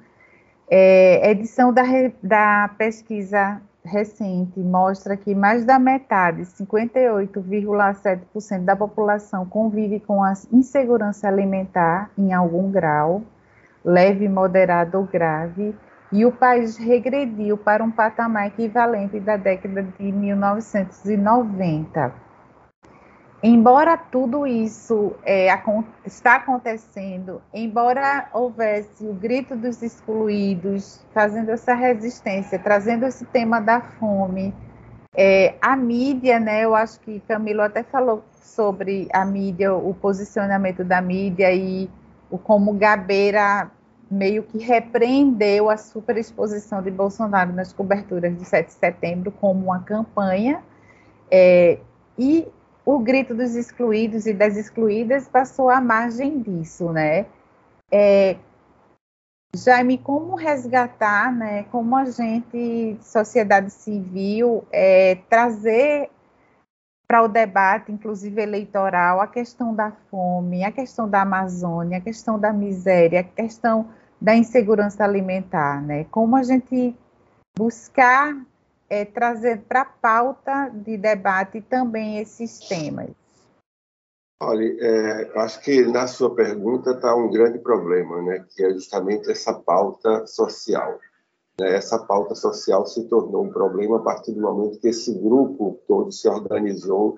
É, 0.67 1.29
edição 1.29 1.71
da, 1.71 1.83
da 2.23 2.71
pesquisa 2.77 3.61
recente 3.83 4.59
mostra 4.59 5.15
que 5.15 5.35
mais 5.35 5.63
da 5.63 5.77
metade, 5.77 6.41
58,7% 6.41 8.65
da 8.65 8.75
população 8.75 9.45
convive 9.45 9.99
com 9.99 10.23
a 10.23 10.33
insegurança 10.51 11.27
alimentar 11.27 12.09
em 12.17 12.33
algum 12.33 12.71
grau, 12.71 13.21
leve, 13.83 14.27
moderado 14.27 14.97
ou 14.97 15.05
grave, 15.05 15.75
e 16.11 16.25
o 16.25 16.31
país 16.31 16.77
regrediu 16.77 17.55
para 17.57 17.83
um 17.83 17.91
patamar 17.91 18.47
equivalente 18.47 19.19
da 19.19 19.37
década 19.37 19.83
de 19.83 20.11
1990. 20.11 22.24
Embora 23.47 23.95
tudo 23.95 24.47
isso 24.47 25.13
é, 25.23 25.49
está 26.03 26.37
acontecendo, 26.37 27.39
embora 27.53 28.27
houvesse 28.33 29.05
o 29.05 29.13
grito 29.13 29.55
dos 29.55 29.83
excluídos, 29.83 31.05
fazendo 31.13 31.51
essa 31.51 31.75
resistência, 31.75 32.57
trazendo 32.57 33.05
esse 33.05 33.23
tema 33.25 33.59
da 33.61 33.81
fome, 33.81 34.51
é, 35.13 35.53
a 35.61 35.75
mídia, 35.75 36.39
né, 36.39 36.65
eu 36.65 36.73
acho 36.73 36.99
que 37.01 37.19
Camilo 37.27 37.61
até 37.61 37.83
falou 37.83 38.23
sobre 38.41 39.07
a 39.13 39.23
mídia, 39.23 39.75
o 39.75 39.93
posicionamento 39.93 40.83
da 40.83 40.99
mídia 40.99 41.53
e 41.53 41.87
o 42.31 42.39
como 42.39 42.73
Gabeira 42.73 43.69
meio 44.09 44.41
que 44.41 44.57
repreendeu 44.57 45.69
a 45.69 45.77
superexposição 45.77 46.81
de 46.81 46.89
Bolsonaro 46.89 47.53
nas 47.53 47.71
coberturas 47.71 48.35
de 48.35 48.43
7 48.43 48.65
de 48.65 48.73
setembro 48.73 49.31
como 49.31 49.65
uma 49.65 49.81
campanha. 49.83 50.63
É, 51.29 51.77
e 52.17 52.47
o 52.85 52.99
grito 52.99 53.33
dos 53.33 53.55
excluídos 53.55 54.27
e 54.27 54.33
das 54.33 54.55
excluídas 54.55 55.27
passou 55.27 55.69
à 55.69 55.81
margem 55.81 56.39
disso, 56.39 56.91
né? 56.91 57.25
É, 57.91 58.37
Jaime, 59.55 59.97
como 59.97 60.35
resgatar, 60.35 61.33
né? 61.33 61.63
Como 61.71 61.95
a 61.95 62.05
gente, 62.05 62.97
sociedade 63.01 63.71
civil, 63.71 64.63
é, 64.71 65.15
trazer 65.29 66.09
para 67.07 67.23
o 67.23 67.27
debate, 67.27 67.91
inclusive 67.91 68.41
eleitoral, 68.41 69.21
a 69.21 69.27
questão 69.27 69.73
da 69.73 69.91
fome, 70.09 70.63
a 70.63 70.71
questão 70.71 71.07
da 71.09 71.21
Amazônia, 71.21 71.99
a 71.99 72.01
questão 72.01 72.39
da 72.39 72.51
miséria, 72.51 73.21
a 73.21 73.23
questão 73.23 73.89
da 74.19 74.35
insegurança 74.35 75.03
alimentar, 75.03 75.81
né? 75.81 76.05
Como 76.05 76.35
a 76.35 76.43
gente 76.43 76.95
buscar 77.57 78.35
é, 78.89 79.05
trazer 79.05 79.61
para 79.67 79.81
a 79.81 79.85
pauta 79.85 80.69
de 80.69 80.97
debate 80.97 81.61
também 81.61 82.19
esses 82.19 82.59
temas? 82.59 83.09
Olha, 84.41 84.63
é, 84.79 85.39
acho 85.39 85.61
que 85.61 85.81
na 85.85 86.07
sua 86.07 86.35
pergunta 86.35 86.91
está 86.91 87.15
um 87.15 87.31
grande 87.31 87.57
problema, 87.59 88.21
né, 88.21 88.45
que 88.53 88.63
é 88.63 88.69
justamente 88.71 89.31
essa 89.31 89.53
pauta 89.53 90.27
social. 90.27 90.99
Né? 91.59 91.75
Essa 91.75 91.99
pauta 91.99 92.35
social 92.35 92.85
se 92.85 93.07
tornou 93.07 93.45
um 93.45 93.49
problema 93.49 93.97
a 93.97 94.01
partir 94.01 94.33
do 94.33 94.41
momento 94.41 94.79
que 94.79 94.89
esse 94.89 95.13
grupo 95.13 95.79
todo 95.87 96.11
se 96.11 96.27
organizou 96.27 97.15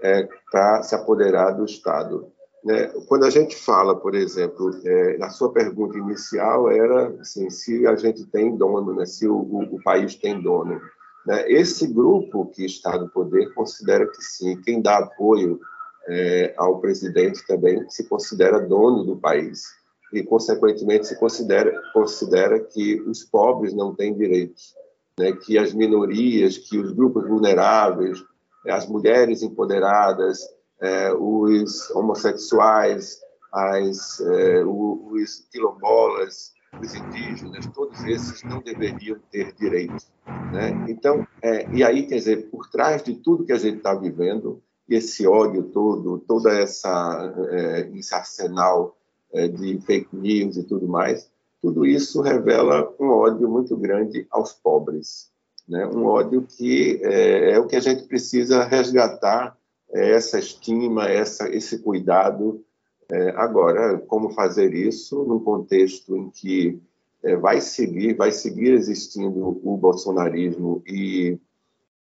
é, 0.00 0.28
para 0.50 0.82
se 0.82 0.94
apoderar 0.94 1.56
do 1.56 1.64
Estado. 1.64 2.26
Né? 2.64 2.88
Quando 3.06 3.24
a 3.24 3.30
gente 3.30 3.56
fala, 3.56 3.94
por 3.94 4.14
exemplo, 4.14 4.70
é, 4.84 5.16
na 5.16 5.30
sua 5.30 5.52
pergunta 5.52 5.96
inicial 5.96 6.70
era 6.70 7.08
assim, 7.20 7.48
se 7.50 7.86
a 7.86 7.94
gente 7.94 8.26
tem 8.26 8.56
dono, 8.56 8.94
né? 8.94 9.06
se 9.06 9.28
o, 9.28 9.36
o, 9.36 9.76
o 9.76 9.82
país 9.82 10.16
tem 10.16 10.40
dono. 10.42 10.80
Né? 11.28 11.44
Esse 11.52 11.86
grupo 11.86 12.46
que 12.46 12.64
está 12.64 12.98
no 12.98 13.10
poder 13.10 13.52
considera 13.52 14.06
que 14.06 14.22
sim, 14.22 14.58
quem 14.62 14.80
dá 14.80 14.96
apoio 14.96 15.60
é, 16.08 16.54
ao 16.56 16.80
presidente 16.80 17.46
também 17.46 17.86
se 17.90 18.08
considera 18.08 18.66
dono 18.66 19.04
do 19.04 19.14
país 19.14 19.64
e, 20.10 20.22
consequentemente, 20.22 21.06
se 21.06 21.18
considera, 21.18 21.70
considera 21.92 22.58
que 22.58 22.98
os 23.02 23.24
pobres 23.24 23.74
não 23.74 23.94
têm 23.94 24.16
direitos, 24.16 24.74
né? 25.18 25.32
que 25.32 25.58
as 25.58 25.74
minorias, 25.74 26.56
que 26.56 26.78
os 26.78 26.92
grupos 26.92 27.28
vulneráveis, 27.28 28.24
as 28.66 28.88
mulheres 28.88 29.42
empoderadas, 29.42 30.40
é, 30.80 31.12
os 31.12 31.90
homossexuais, 31.90 33.20
as, 33.52 34.18
é, 34.20 34.64
os 34.64 35.46
quilombolas, 35.52 36.52
os 36.80 36.94
indígenas, 36.94 37.66
todos 37.74 38.02
esses 38.04 38.42
não 38.42 38.60
deveriam 38.60 39.18
ter 39.30 39.52
direitos. 39.54 40.06
Né? 40.52 40.86
Então, 40.88 41.26
é, 41.42 41.68
e 41.72 41.82
aí, 41.82 42.06
quer 42.06 42.16
dizer, 42.16 42.50
por 42.50 42.68
trás 42.68 43.02
de 43.02 43.14
tudo 43.14 43.44
que 43.44 43.52
a 43.52 43.58
gente 43.58 43.78
está 43.78 43.94
vivendo, 43.94 44.62
esse 44.88 45.26
ódio 45.26 45.64
todo, 45.64 46.18
toda 46.18 46.52
essa 46.52 47.34
é, 47.50 47.90
esse 47.94 48.14
arsenal 48.14 48.96
é, 49.32 49.46
de 49.46 49.78
fake 49.80 50.16
news 50.16 50.56
e 50.56 50.64
tudo 50.64 50.88
mais, 50.88 51.30
tudo 51.60 51.84
isso 51.84 52.22
revela 52.22 52.94
um 52.98 53.08
ódio 53.08 53.48
muito 53.48 53.76
grande 53.76 54.26
aos 54.30 54.52
pobres, 54.52 55.30
né? 55.68 55.86
Um 55.86 56.06
ódio 56.06 56.42
que 56.42 57.00
é, 57.02 57.52
é 57.52 57.58
o 57.58 57.66
que 57.66 57.76
a 57.76 57.80
gente 57.80 58.04
precisa 58.04 58.64
resgatar 58.64 59.56
é 59.90 60.12
essa 60.12 60.38
estima, 60.38 61.06
essa 61.08 61.48
esse 61.48 61.78
cuidado. 61.80 62.64
É, 63.10 63.30
agora, 63.30 63.98
como 63.98 64.30
fazer 64.30 64.74
isso 64.74 65.24
num 65.24 65.40
contexto 65.40 66.16
em 66.16 66.30
que 66.30 66.80
é, 67.22 67.36
vai 67.36 67.60
seguir, 67.60 68.14
vai 68.14 68.30
seguir 68.30 68.72
existindo 68.72 69.60
o 69.64 69.76
bolsonarismo 69.76 70.82
e 70.86 71.38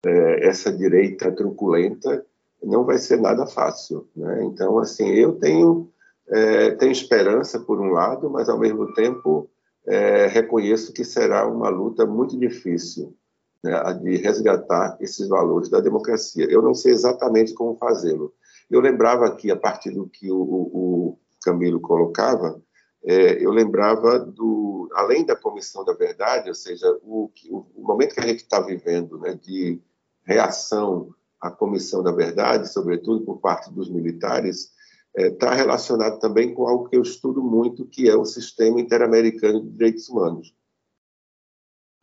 é, 0.05 0.47
essa 0.49 0.73
direita 0.73 1.33
truculenta, 1.33 2.25
não 2.63 2.85
vai 2.85 2.99
ser 2.99 3.21
nada 3.21 3.47
fácil. 3.47 4.09
Né? 4.15 4.45
Então, 4.45 4.79
assim, 4.79 5.09
eu 5.09 5.35
tenho, 5.35 5.91
é, 6.29 6.71
tenho 6.73 6.93
esperança 6.93 7.59
por 7.59 7.81
um 7.81 7.91
lado, 7.91 8.31
mas 8.31 8.49
ao 8.49 8.59
mesmo 8.59 8.93
tempo 8.95 9.51
é, 9.87 10.27
reconheço 10.29 10.93
que 10.93 11.05
será 11.05 11.47
uma 11.47 11.69
luta 11.69 12.07
muito 12.07 12.39
difícil 12.39 13.15
né, 13.63 13.73
de 13.95 14.17
resgatar 14.17 14.97
esses 15.01 15.29
valores 15.29 15.69
da 15.69 15.81
democracia. 15.81 16.47
Eu 16.49 16.63
não 16.63 16.75
sei 16.75 16.93
exatamente 16.93 17.55
como 17.55 17.77
fazê-lo. 17.77 18.33
Eu 18.73 18.81
lembrava 18.81 19.27
aqui, 19.27 19.51
a 19.51 19.57
partir 19.57 19.91
do 19.91 20.09
que 20.09 20.33
o, 20.33 20.41
o 20.41 21.19
Camilo 21.43 21.79
colocava, 21.79 22.59
é, 23.05 23.45
eu 23.45 23.51
lembrava 23.51 24.19
do, 24.19 24.89
além 24.95 25.27
da 25.27 25.37
comissão 25.37 25.85
da 25.85 25.93
verdade, 25.93 26.49
ou 26.49 26.55
seja, 26.55 26.91
o, 27.03 27.31
o, 27.51 27.83
momento 27.83 28.15
que 28.15 28.21
a 28.21 28.27
gente 28.27 28.39
está 28.39 28.63
vivendo, 28.63 29.19
né, 29.19 29.35
de 29.35 29.79
reação 30.25 31.15
à 31.39 31.51
comissão 31.51 32.03
da 32.03 32.13
verdade, 32.13 32.73
sobretudo 32.73 33.27
por 33.27 33.41
parte 33.41 33.71
dos 33.71 33.91
militares, 33.91 34.73
está 35.15 35.23
é, 35.23 35.31
tá 35.31 35.53
relacionado 35.53 36.19
também 36.19 36.55
com 36.55 36.67
algo 36.67 36.89
que 36.89 36.97
eu 36.97 37.03
estudo 37.03 37.43
muito, 37.43 37.85
que 37.85 38.09
é 38.09 38.17
o 38.17 38.25
sistema 38.25 38.81
interamericano 38.81 39.61
de 39.61 39.69
direitos 39.69 40.09
humanos. 40.09 40.57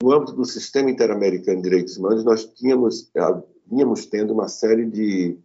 No 0.03 0.11
âmbito 0.13 0.34
do 0.34 0.45
sistema 0.45 0.91
interamericano 0.91 1.57
de 1.57 1.63
direitos 1.63 1.97
humanos, 1.97 2.24
nós 2.24 2.45
tínhamos, 2.45 3.11
vínhamos 3.65 4.05
tendo 4.05 4.36
uma 4.36 4.47
série 4.47 4.86
de 4.86 5.36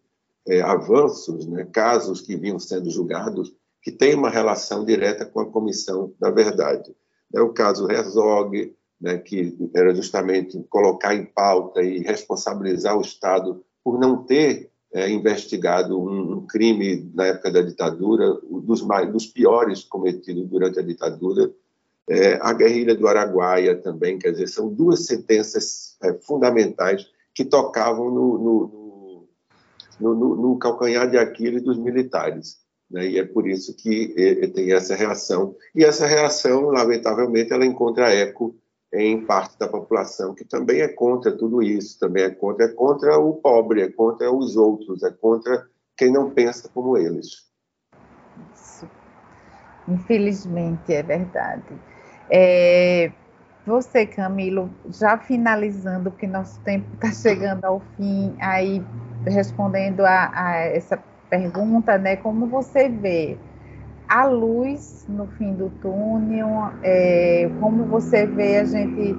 é, 0.46 0.60
avanços, 0.60 1.46
né, 1.46 1.64
casos 1.72 2.20
que 2.20 2.36
vinham 2.36 2.58
sendo 2.58 2.90
julgados, 2.90 3.54
que 3.82 3.90
têm 3.90 4.14
uma 4.14 4.30
relação 4.30 4.84
direta 4.84 5.24
com 5.24 5.40
a 5.40 5.50
Comissão 5.50 6.12
da 6.18 6.30
Verdade. 6.30 6.94
É 7.34 7.40
o 7.40 7.52
caso 7.52 7.90
Herzog, 7.90 8.74
né, 9.00 9.18
que 9.18 9.56
era 9.74 9.94
justamente 9.94 10.58
colocar 10.68 11.14
em 11.14 11.24
pauta 11.24 11.82
e 11.82 11.98
responsabilizar 11.98 12.96
o 12.96 13.02
Estado 13.02 13.62
por 13.82 13.98
não 13.98 14.24
ter 14.24 14.70
é, 14.94 15.10
investigado 15.10 16.00
um, 16.00 16.34
um, 16.34 16.46
crime 16.46 17.10
na 17.12 17.26
época 17.26 17.50
da 17.50 17.60
ditadura, 17.60 18.38
dos, 18.62 18.80
mais, 18.80 19.10
dos 19.12 19.26
piores 19.26 19.82
cometidos 19.82 20.48
durante 20.48 20.78
a 20.78 20.82
ditadura. 20.82 21.52
É, 22.08 22.38
a 22.40 22.52
guerrilha 22.52 22.94
do 22.94 23.08
Araguaia 23.08 23.76
também, 23.76 24.18
quer 24.18 24.30
dizer, 24.30 24.46
são 24.46 24.72
duas 24.72 25.04
sentenças 25.04 25.96
é, 26.02 26.14
fundamentais 26.14 27.10
que 27.34 27.44
tocavam 27.44 28.10
no, 28.10 28.38
no, 28.38 28.83
no, 30.00 30.14
no, 30.14 30.36
no 30.36 30.58
calcanhar 30.58 31.10
de 31.10 31.18
Aquiles 31.18 31.62
dos 31.62 31.78
militares. 31.78 32.58
Né? 32.90 33.08
E 33.08 33.18
é 33.18 33.24
por 33.24 33.46
isso 33.46 33.76
que 33.76 34.08
tem 34.54 34.72
essa 34.72 34.94
reação. 34.94 35.56
E 35.74 35.84
essa 35.84 36.06
reação, 36.06 36.66
lamentavelmente, 36.66 37.52
ela 37.52 37.66
encontra 37.66 38.12
eco 38.12 38.54
em 38.92 39.24
parte 39.24 39.58
da 39.58 39.66
população 39.66 40.34
que 40.34 40.44
também 40.44 40.80
é 40.80 40.88
contra 40.88 41.36
tudo 41.36 41.60
isso, 41.60 41.98
também 41.98 42.22
é 42.22 42.30
contra, 42.30 42.66
é 42.66 42.68
contra 42.68 43.18
o 43.18 43.34
pobre, 43.34 43.82
é 43.82 43.90
contra 43.90 44.30
os 44.32 44.56
outros, 44.56 45.02
é 45.02 45.10
contra 45.10 45.66
quem 45.96 46.12
não 46.12 46.30
pensa 46.30 46.68
como 46.72 46.96
eles. 46.96 47.50
Isso. 48.54 48.88
Infelizmente, 49.88 50.92
é 50.92 51.02
verdade. 51.02 51.74
É, 52.30 53.12
você, 53.66 54.06
Camilo, 54.06 54.70
já 54.88 55.18
finalizando, 55.18 56.10
porque 56.10 56.26
nosso 56.26 56.60
tempo 56.60 56.86
está 56.94 57.10
chegando 57.10 57.64
ao 57.64 57.80
fim, 57.96 58.36
aí 58.40 58.84
respondendo 59.26 60.04
a, 60.04 60.30
a 60.34 60.56
essa 60.56 60.98
pergunta, 61.28 61.98
né, 61.98 62.16
como 62.16 62.46
você 62.46 62.88
vê 62.88 63.36
a 64.08 64.24
luz 64.24 65.06
no 65.08 65.26
fim 65.26 65.54
do 65.54 65.70
túnel, 65.80 66.70
é, 66.82 67.50
como 67.60 67.84
você 67.84 68.26
vê 68.26 68.58
a 68.58 68.64
gente 68.64 69.16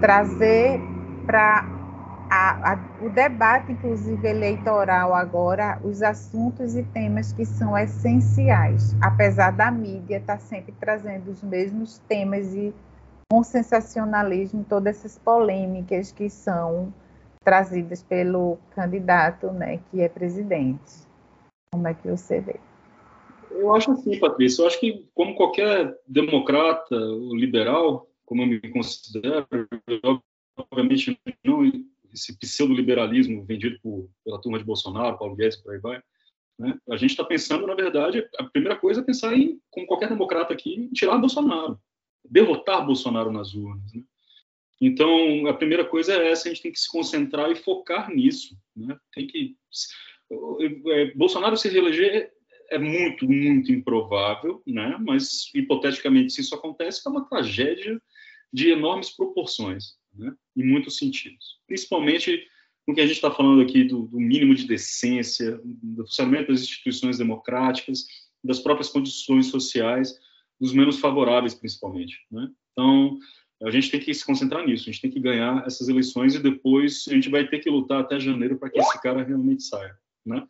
trazer 0.00 0.80
para 1.26 1.66
o 3.02 3.10
debate, 3.10 3.72
inclusive 3.72 4.26
eleitoral 4.28 5.14
agora, 5.14 5.78
os 5.82 6.02
assuntos 6.02 6.76
e 6.76 6.82
temas 6.82 7.32
que 7.32 7.44
são 7.44 7.76
essenciais, 7.76 8.96
apesar 9.00 9.50
da 9.50 9.70
mídia 9.70 10.18
estar 10.18 10.34
tá 10.34 10.40
sempre 10.40 10.74
trazendo 10.78 11.30
os 11.30 11.42
mesmos 11.42 11.98
temas 12.08 12.54
e 12.54 12.74
com 13.30 13.42
sensacionalismo, 13.42 14.64
todas 14.66 14.96
essas 14.96 15.18
polêmicas 15.18 16.12
que 16.12 16.30
são 16.30 16.92
trazidas 17.48 18.02
pelo 18.02 18.58
candidato, 18.74 19.50
né, 19.52 19.80
que 19.90 20.02
é 20.02 20.08
presidente. 20.08 21.08
Como 21.72 21.88
é 21.88 21.94
que 21.94 22.06
você 22.06 22.42
vê? 22.42 22.60
Eu 23.50 23.74
acho 23.74 23.90
assim, 23.90 24.20
Patrícia. 24.20 24.60
Eu 24.60 24.66
acho 24.66 24.78
que, 24.78 25.08
como 25.14 25.34
qualquer 25.34 25.98
democrata 26.06 26.94
ou 26.94 27.34
liberal, 27.34 28.06
como 28.26 28.42
eu 28.42 28.46
me 28.46 28.60
considero, 28.70 29.46
obviamente 30.58 31.18
não 31.42 31.64
esse 32.12 32.38
pseudo-liberalismo 32.38 33.42
vendido 33.46 33.78
por, 33.80 34.10
pela 34.22 34.38
turma 34.42 34.58
de 34.58 34.64
Bolsonaro, 34.64 35.16
Paulo 35.16 35.34
Guedes, 35.34 35.56
por 35.56 35.72
aí 35.72 35.80
vai. 35.80 36.02
Né? 36.58 36.78
A 36.90 36.98
gente 36.98 37.12
está 37.12 37.24
pensando, 37.24 37.66
na 37.66 37.74
verdade, 37.74 38.28
a 38.38 38.44
primeira 38.44 38.76
coisa 38.76 39.00
é 39.00 39.04
pensar 39.04 39.34
em, 39.34 39.58
como 39.70 39.86
qualquer 39.86 40.10
democrata 40.10 40.52
aqui, 40.52 40.90
tirar 40.92 41.16
Bolsonaro, 41.16 41.80
derrotar 42.28 42.84
Bolsonaro 42.84 43.32
nas 43.32 43.54
urnas. 43.54 43.90
Né? 43.94 44.02
Então, 44.80 45.46
a 45.48 45.54
primeira 45.54 45.84
coisa 45.84 46.14
é 46.14 46.30
essa, 46.30 46.48
a 46.48 46.52
gente 46.52 46.62
tem 46.62 46.72
que 46.72 46.78
se 46.78 46.90
concentrar 46.90 47.50
e 47.50 47.56
focar 47.56 48.10
nisso. 48.10 48.56
Né? 48.76 48.96
Tem 49.12 49.26
que 49.26 49.56
é, 50.86 51.14
Bolsonaro 51.14 51.56
se 51.56 51.68
reeleger 51.68 52.30
é 52.70 52.78
muito, 52.78 53.26
muito 53.26 53.72
improvável, 53.72 54.62
né? 54.66 54.98
mas 55.00 55.50
hipoteticamente, 55.54 56.32
se 56.32 56.42
isso 56.42 56.54
acontece, 56.54 57.00
é 57.06 57.10
uma 57.10 57.26
tragédia 57.26 58.00
de 58.52 58.70
enormes 58.70 59.10
proporções, 59.10 59.96
né? 60.14 60.34
em 60.54 60.64
muitos 60.64 60.98
sentidos. 60.98 61.60
Principalmente 61.66 62.46
no 62.86 62.94
que 62.94 63.00
a 63.00 63.06
gente 63.06 63.16
está 63.16 63.30
falando 63.30 63.62
aqui 63.62 63.84
do, 63.84 64.06
do, 64.06 64.18
mínimo 64.18 64.54
de 64.54 64.66
decência, 64.66 65.60
do 65.64 66.04
funcionamento 66.06 66.52
das 66.52 66.62
instituições 66.62 67.18
democráticas, 67.18 68.06
das 68.42 68.60
próprias 68.60 68.88
condições 68.88 69.46
sociais, 69.46 70.14
dos 70.60 70.72
menos 70.72 70.98
favoráveis, 70.98 71.54
principalmente. 71.54 72.18
Né? 72.30 72.50
Então, 72.72 73.18
a 73.62 73.70
gente 73.70 73.90
tem 73.90 74.00
que 74.00 74.14
se 74.14 74.24
concentrar 74.24 74.64
nisso, 74.64 74.84
a 74.84 74.92
gente 74.92 75.02
tem 75.02 75.10
que 75.10 75.20
ganhar 75.20 75.66
essas 75.66 75.88
eleições 75.88 76.34
e 76.34 76.38
depois 76.38 77.06
a 77.08 77.12
gente 77.12 77.28
vai 77.28 77.46
ter 77.46 77.58
que 77.58 77.70
lutar 77.70 78.00
até 78.00 78.18
janeiro 78.20 78.56
para 78.56 78.70
que 78.70 78.78
esse 78.78 79.00
cara 79.02 79.22
realmente 79.22 79.64
saia. 79.64 79.96
Né? 80.24 80.46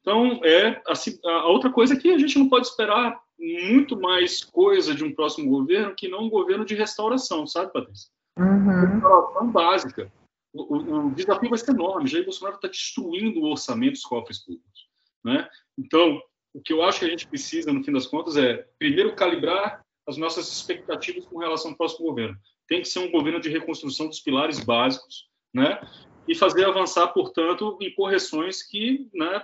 Então, 0.00 0.40
é 0.44 0.82
a, 0.86 1.30
a, 1.30 1.46
outra 1.48 1.70
coisa 1.70 1.94
é 1.94 1.96
que 1.96 2.12
a 2.12 2.18
gente 2.18 2.38
não 2.38 2.48
pode 2.48 2.66
esperar 2.66 3.18
muito 3.38 3.98
mais 3.98 4.44
coisa 4.44 4.94
de 4.94 5.02
um 5.02 5.12
próximo 5.12 5.50
governo 5.50 5.94
que 5.96 6.08
não 6.08 6.24
um 6.24 6.30
governo 6.30 6.64
de 6.64 6.74
restauração, 6.74 7.46
sabe, 7.46 7.72
Patrícia? 7.72 8.10
Uhum. 8.38 8.94
Restauração 8.94 9.50
básica. 9.50 10.12
O, 10.52 10.76
o, 10.76 11.06
o, 11.06 11.10
desafio 11.10 11.50
vai 11.50 11.58
ser 11.58 11.72
enorme. 11.72 12.06
Jair 12.06 12.24
Bolsonaro 12.24 12.56
está 12.56 12.68
destruindo 12.68 13.40
o 13.40 13.50
orçamento 13.50 13.94
dos 13.94 14.04
cofres 14.04 14.38
públicos. 14.38 14.88
Né? 15.24 15.48
Então, 15.76 16.20
o 16.52 16.60
que 16.60 16.72
eu 16.72 16.84
acho 16.84 17.00
que 17.00 17.06
a 17.06 17.08
gente 17.08 17.26
precisa, 17.26 17.72
no 17.72 17.82
fim 17.82 17.92
das 17.92 18.06
contas, 18.06 18.36
é, 18.36 18.64
primeiro, 18.78 19.16
calibrar 19.16 19.83
as 20.06 20.16
nossas 20.16 20.50
expectativas 20.52 21.24
com 21.26 21.38
relação 21.38 21.70
ao 21.70 21.76
próximo 21.76 22.06
governo. 22.06 22.36
Tem 22.68 22.80
que 22.80 22.88
ser 22.88 23.00
um 23.00 23.10
governo 23.10 23.40
de 23.40 23.48
reconstrução 23.48 24.08
dos 24.08 24.20
pilares 24.20 24.60
básicos, 24.60 25.28
né? 25.52 25.80
e 26.26 26.34
fazer 26.34 26.64
avançar, 26.64 27.08
portanto, 27.08 27.76
em 27.80 27.94
correções 27.94 28.62
que 28.62 29.08
né, 29.14 29.42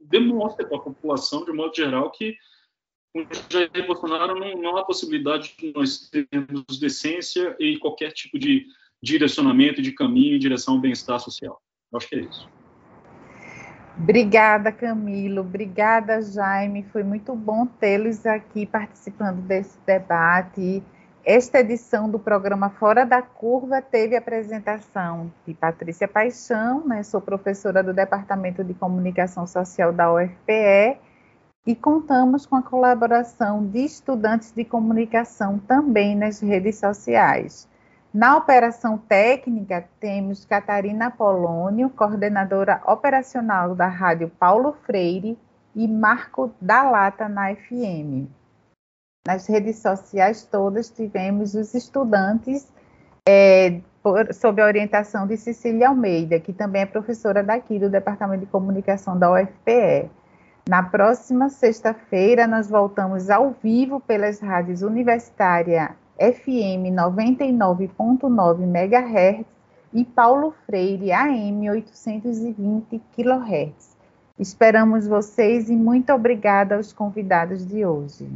demonstrem 0.00 0.68
para 0.68 0.76
a 0.76 0.82
população, 0.82 1.44
de 1.44 1.52
modo 1.52 1.74
geral, 1.74 2.10
que 2.10 2.36
com 3.12 3.26
Jair 3.50 3.86
Bolsonaro 3.86 4.38
não, 4.38 4.60
não 4.60 4.76
há 4.76 4.84
possibilidade 4.84 5.54
de 5.58 5.72
nós 5.72 6.10
termos 6.10 6.78
decência 6.78 7.56
e 7.58 7.78
qualquer 7.78 8.12
tipo 8.12 8.38
de 8.38 8.66
direcionamento, 9.02 9.80
de 9.80 9.92
caminho 9.92 10.36
em 10.36 10.38
direção 10.38 10.74
ao 10.74 10.80
bem-estar 10.80 11.18
social. 11.18 11.60
Eu 11.90 11.96
acho 11.96 12.08
que 12.08 12.16
é 12.16 12.20
isso. 12.20 12.48
Obrigada, 14.00 14.70
Camilo. 14.70 15.40
Obrigada, 15.40 16.22
Jaime. 16.22 16.84
Foi 16.84 17.02
muito 17.02 17.34
bom 17.34 17.66
tê-los 17.66 18.24
aqui 18.24 18.64
participando 18.64 19.40
desse 19.42 19.76
debate. 19.84 20.82
Esta 21.24 21.58
edição 21.60 22.08
do 22.08 22.18
programa 22.18 22.70
Fora 22.70 23.04
da 23.04 23.20
Curva 23.20 23.82
teve 23.82 24.16
apresentação 24.16 25.30
de 25.44 25.52
Patrícia 25.52 26.06
Paixão, 26.06 26.86
né? 26.86 27.02
sou 27.02 27.20
professora 27.20 27.82
do 27.82 27.92
Departamento 27.92 28.62
de 28.62 28.72
Comunicação 28.72 29.46
Social 29.46 29.92
da 29.92 30.10
UFPE 30.10 30.96
e 31.66 31.74
contamos 31.74 32.46
com 32.46 32.56
a 32.56 32.62
colaboração 32.62 33.66
de 33.66 33.80
estudantes 33.80 34.52
de 34.52 34.64
comunicação 34.64 35.58
também 35.58 36.16
nas 36.16 36.40
redes 36.40 36.78
sociais. 36.78 37.68
Na 38.12 38.36
operação 38.36 38.98
técnica, 38.98 39.86
temos 40.00 40.44
Catarina 40.44 41.10
Polônio, 41.10 41.90
coordenadora 41.90 42.80
operacional 42.86 43.74
da 43.74 43.86
Rádio 43.86 44.30
Paulo 44.38 44.76
Freire, 44.84 45.38
e 45.74 45.86
Marco 45.86 46.50
da 46.60 46.82
Lata 46.90 47.28
na 47.28 47.54
FM 47.54 48.38
nas 49.28 49.46
redes 49.46 49.80
sociais 49.80 50.48
todas 50.50 50.88
tivemos 50.88 51.54
os 51.54 51.74
estudantes 51.74 52.66
é, 53.28 53.78
por, 54.02 54.32
sob 54.32 54.62
a 54.62 54.64
orientação 54.64 55.26
de 55.26 55.36
Cecília 55.36 55.90
Almeida, 55.90 56.40
que 56.40 56.50
também 56.50 56.80
é 56.80 56.86
professora 56.86 57.42
daqui 57.42 57.78
do 57.78 57.90
Departamento 57.90 58.46
de 58.46 58.50
Comunicação 58.50 59.18
da 59.18 59.30
UFPE. 59.30 60.10
Na 60.66 60.82
próxima 60.82 61.50
sexta-feira, 61.50 62.46
nós 62.46 62.70
voltamos 62.70 63.28
ao 63.28 63.50
vivo 63.62 64.00
pelas 64.00 64.40
rádios 64.40 64.80
Universitária 64.80 65.94
FM 66.18 66.94
99.9 66.94 68.62
MHz 68.62 69.46
e 69.92 70.04
Paulo 70.04 70.52
Freire 70.66 71.12
AM 71.12 71.70
820 71.70 73.00
kHz. 73.14 73.96
Esperamos 74.38 75.06
vocês 75.06 75.70
e 75.70 75.76
muito 75.76 76.12
obrigada 76.12 76.76
aos 76.76 76.92
convidados 76.92 77.66
de 77.66 77.84
hoje. 77.84 78.28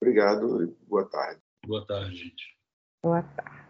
Obrigado 0.00 0.64
e 0.64 0.74
boa 0.88 1.04
tarde. 1.04 1.40
Boa 1.66 1.86
tarde, 1.86 2.16
gente. 2.16 2.56
Boa 3.02 3.22
tarde. 3.22 3.69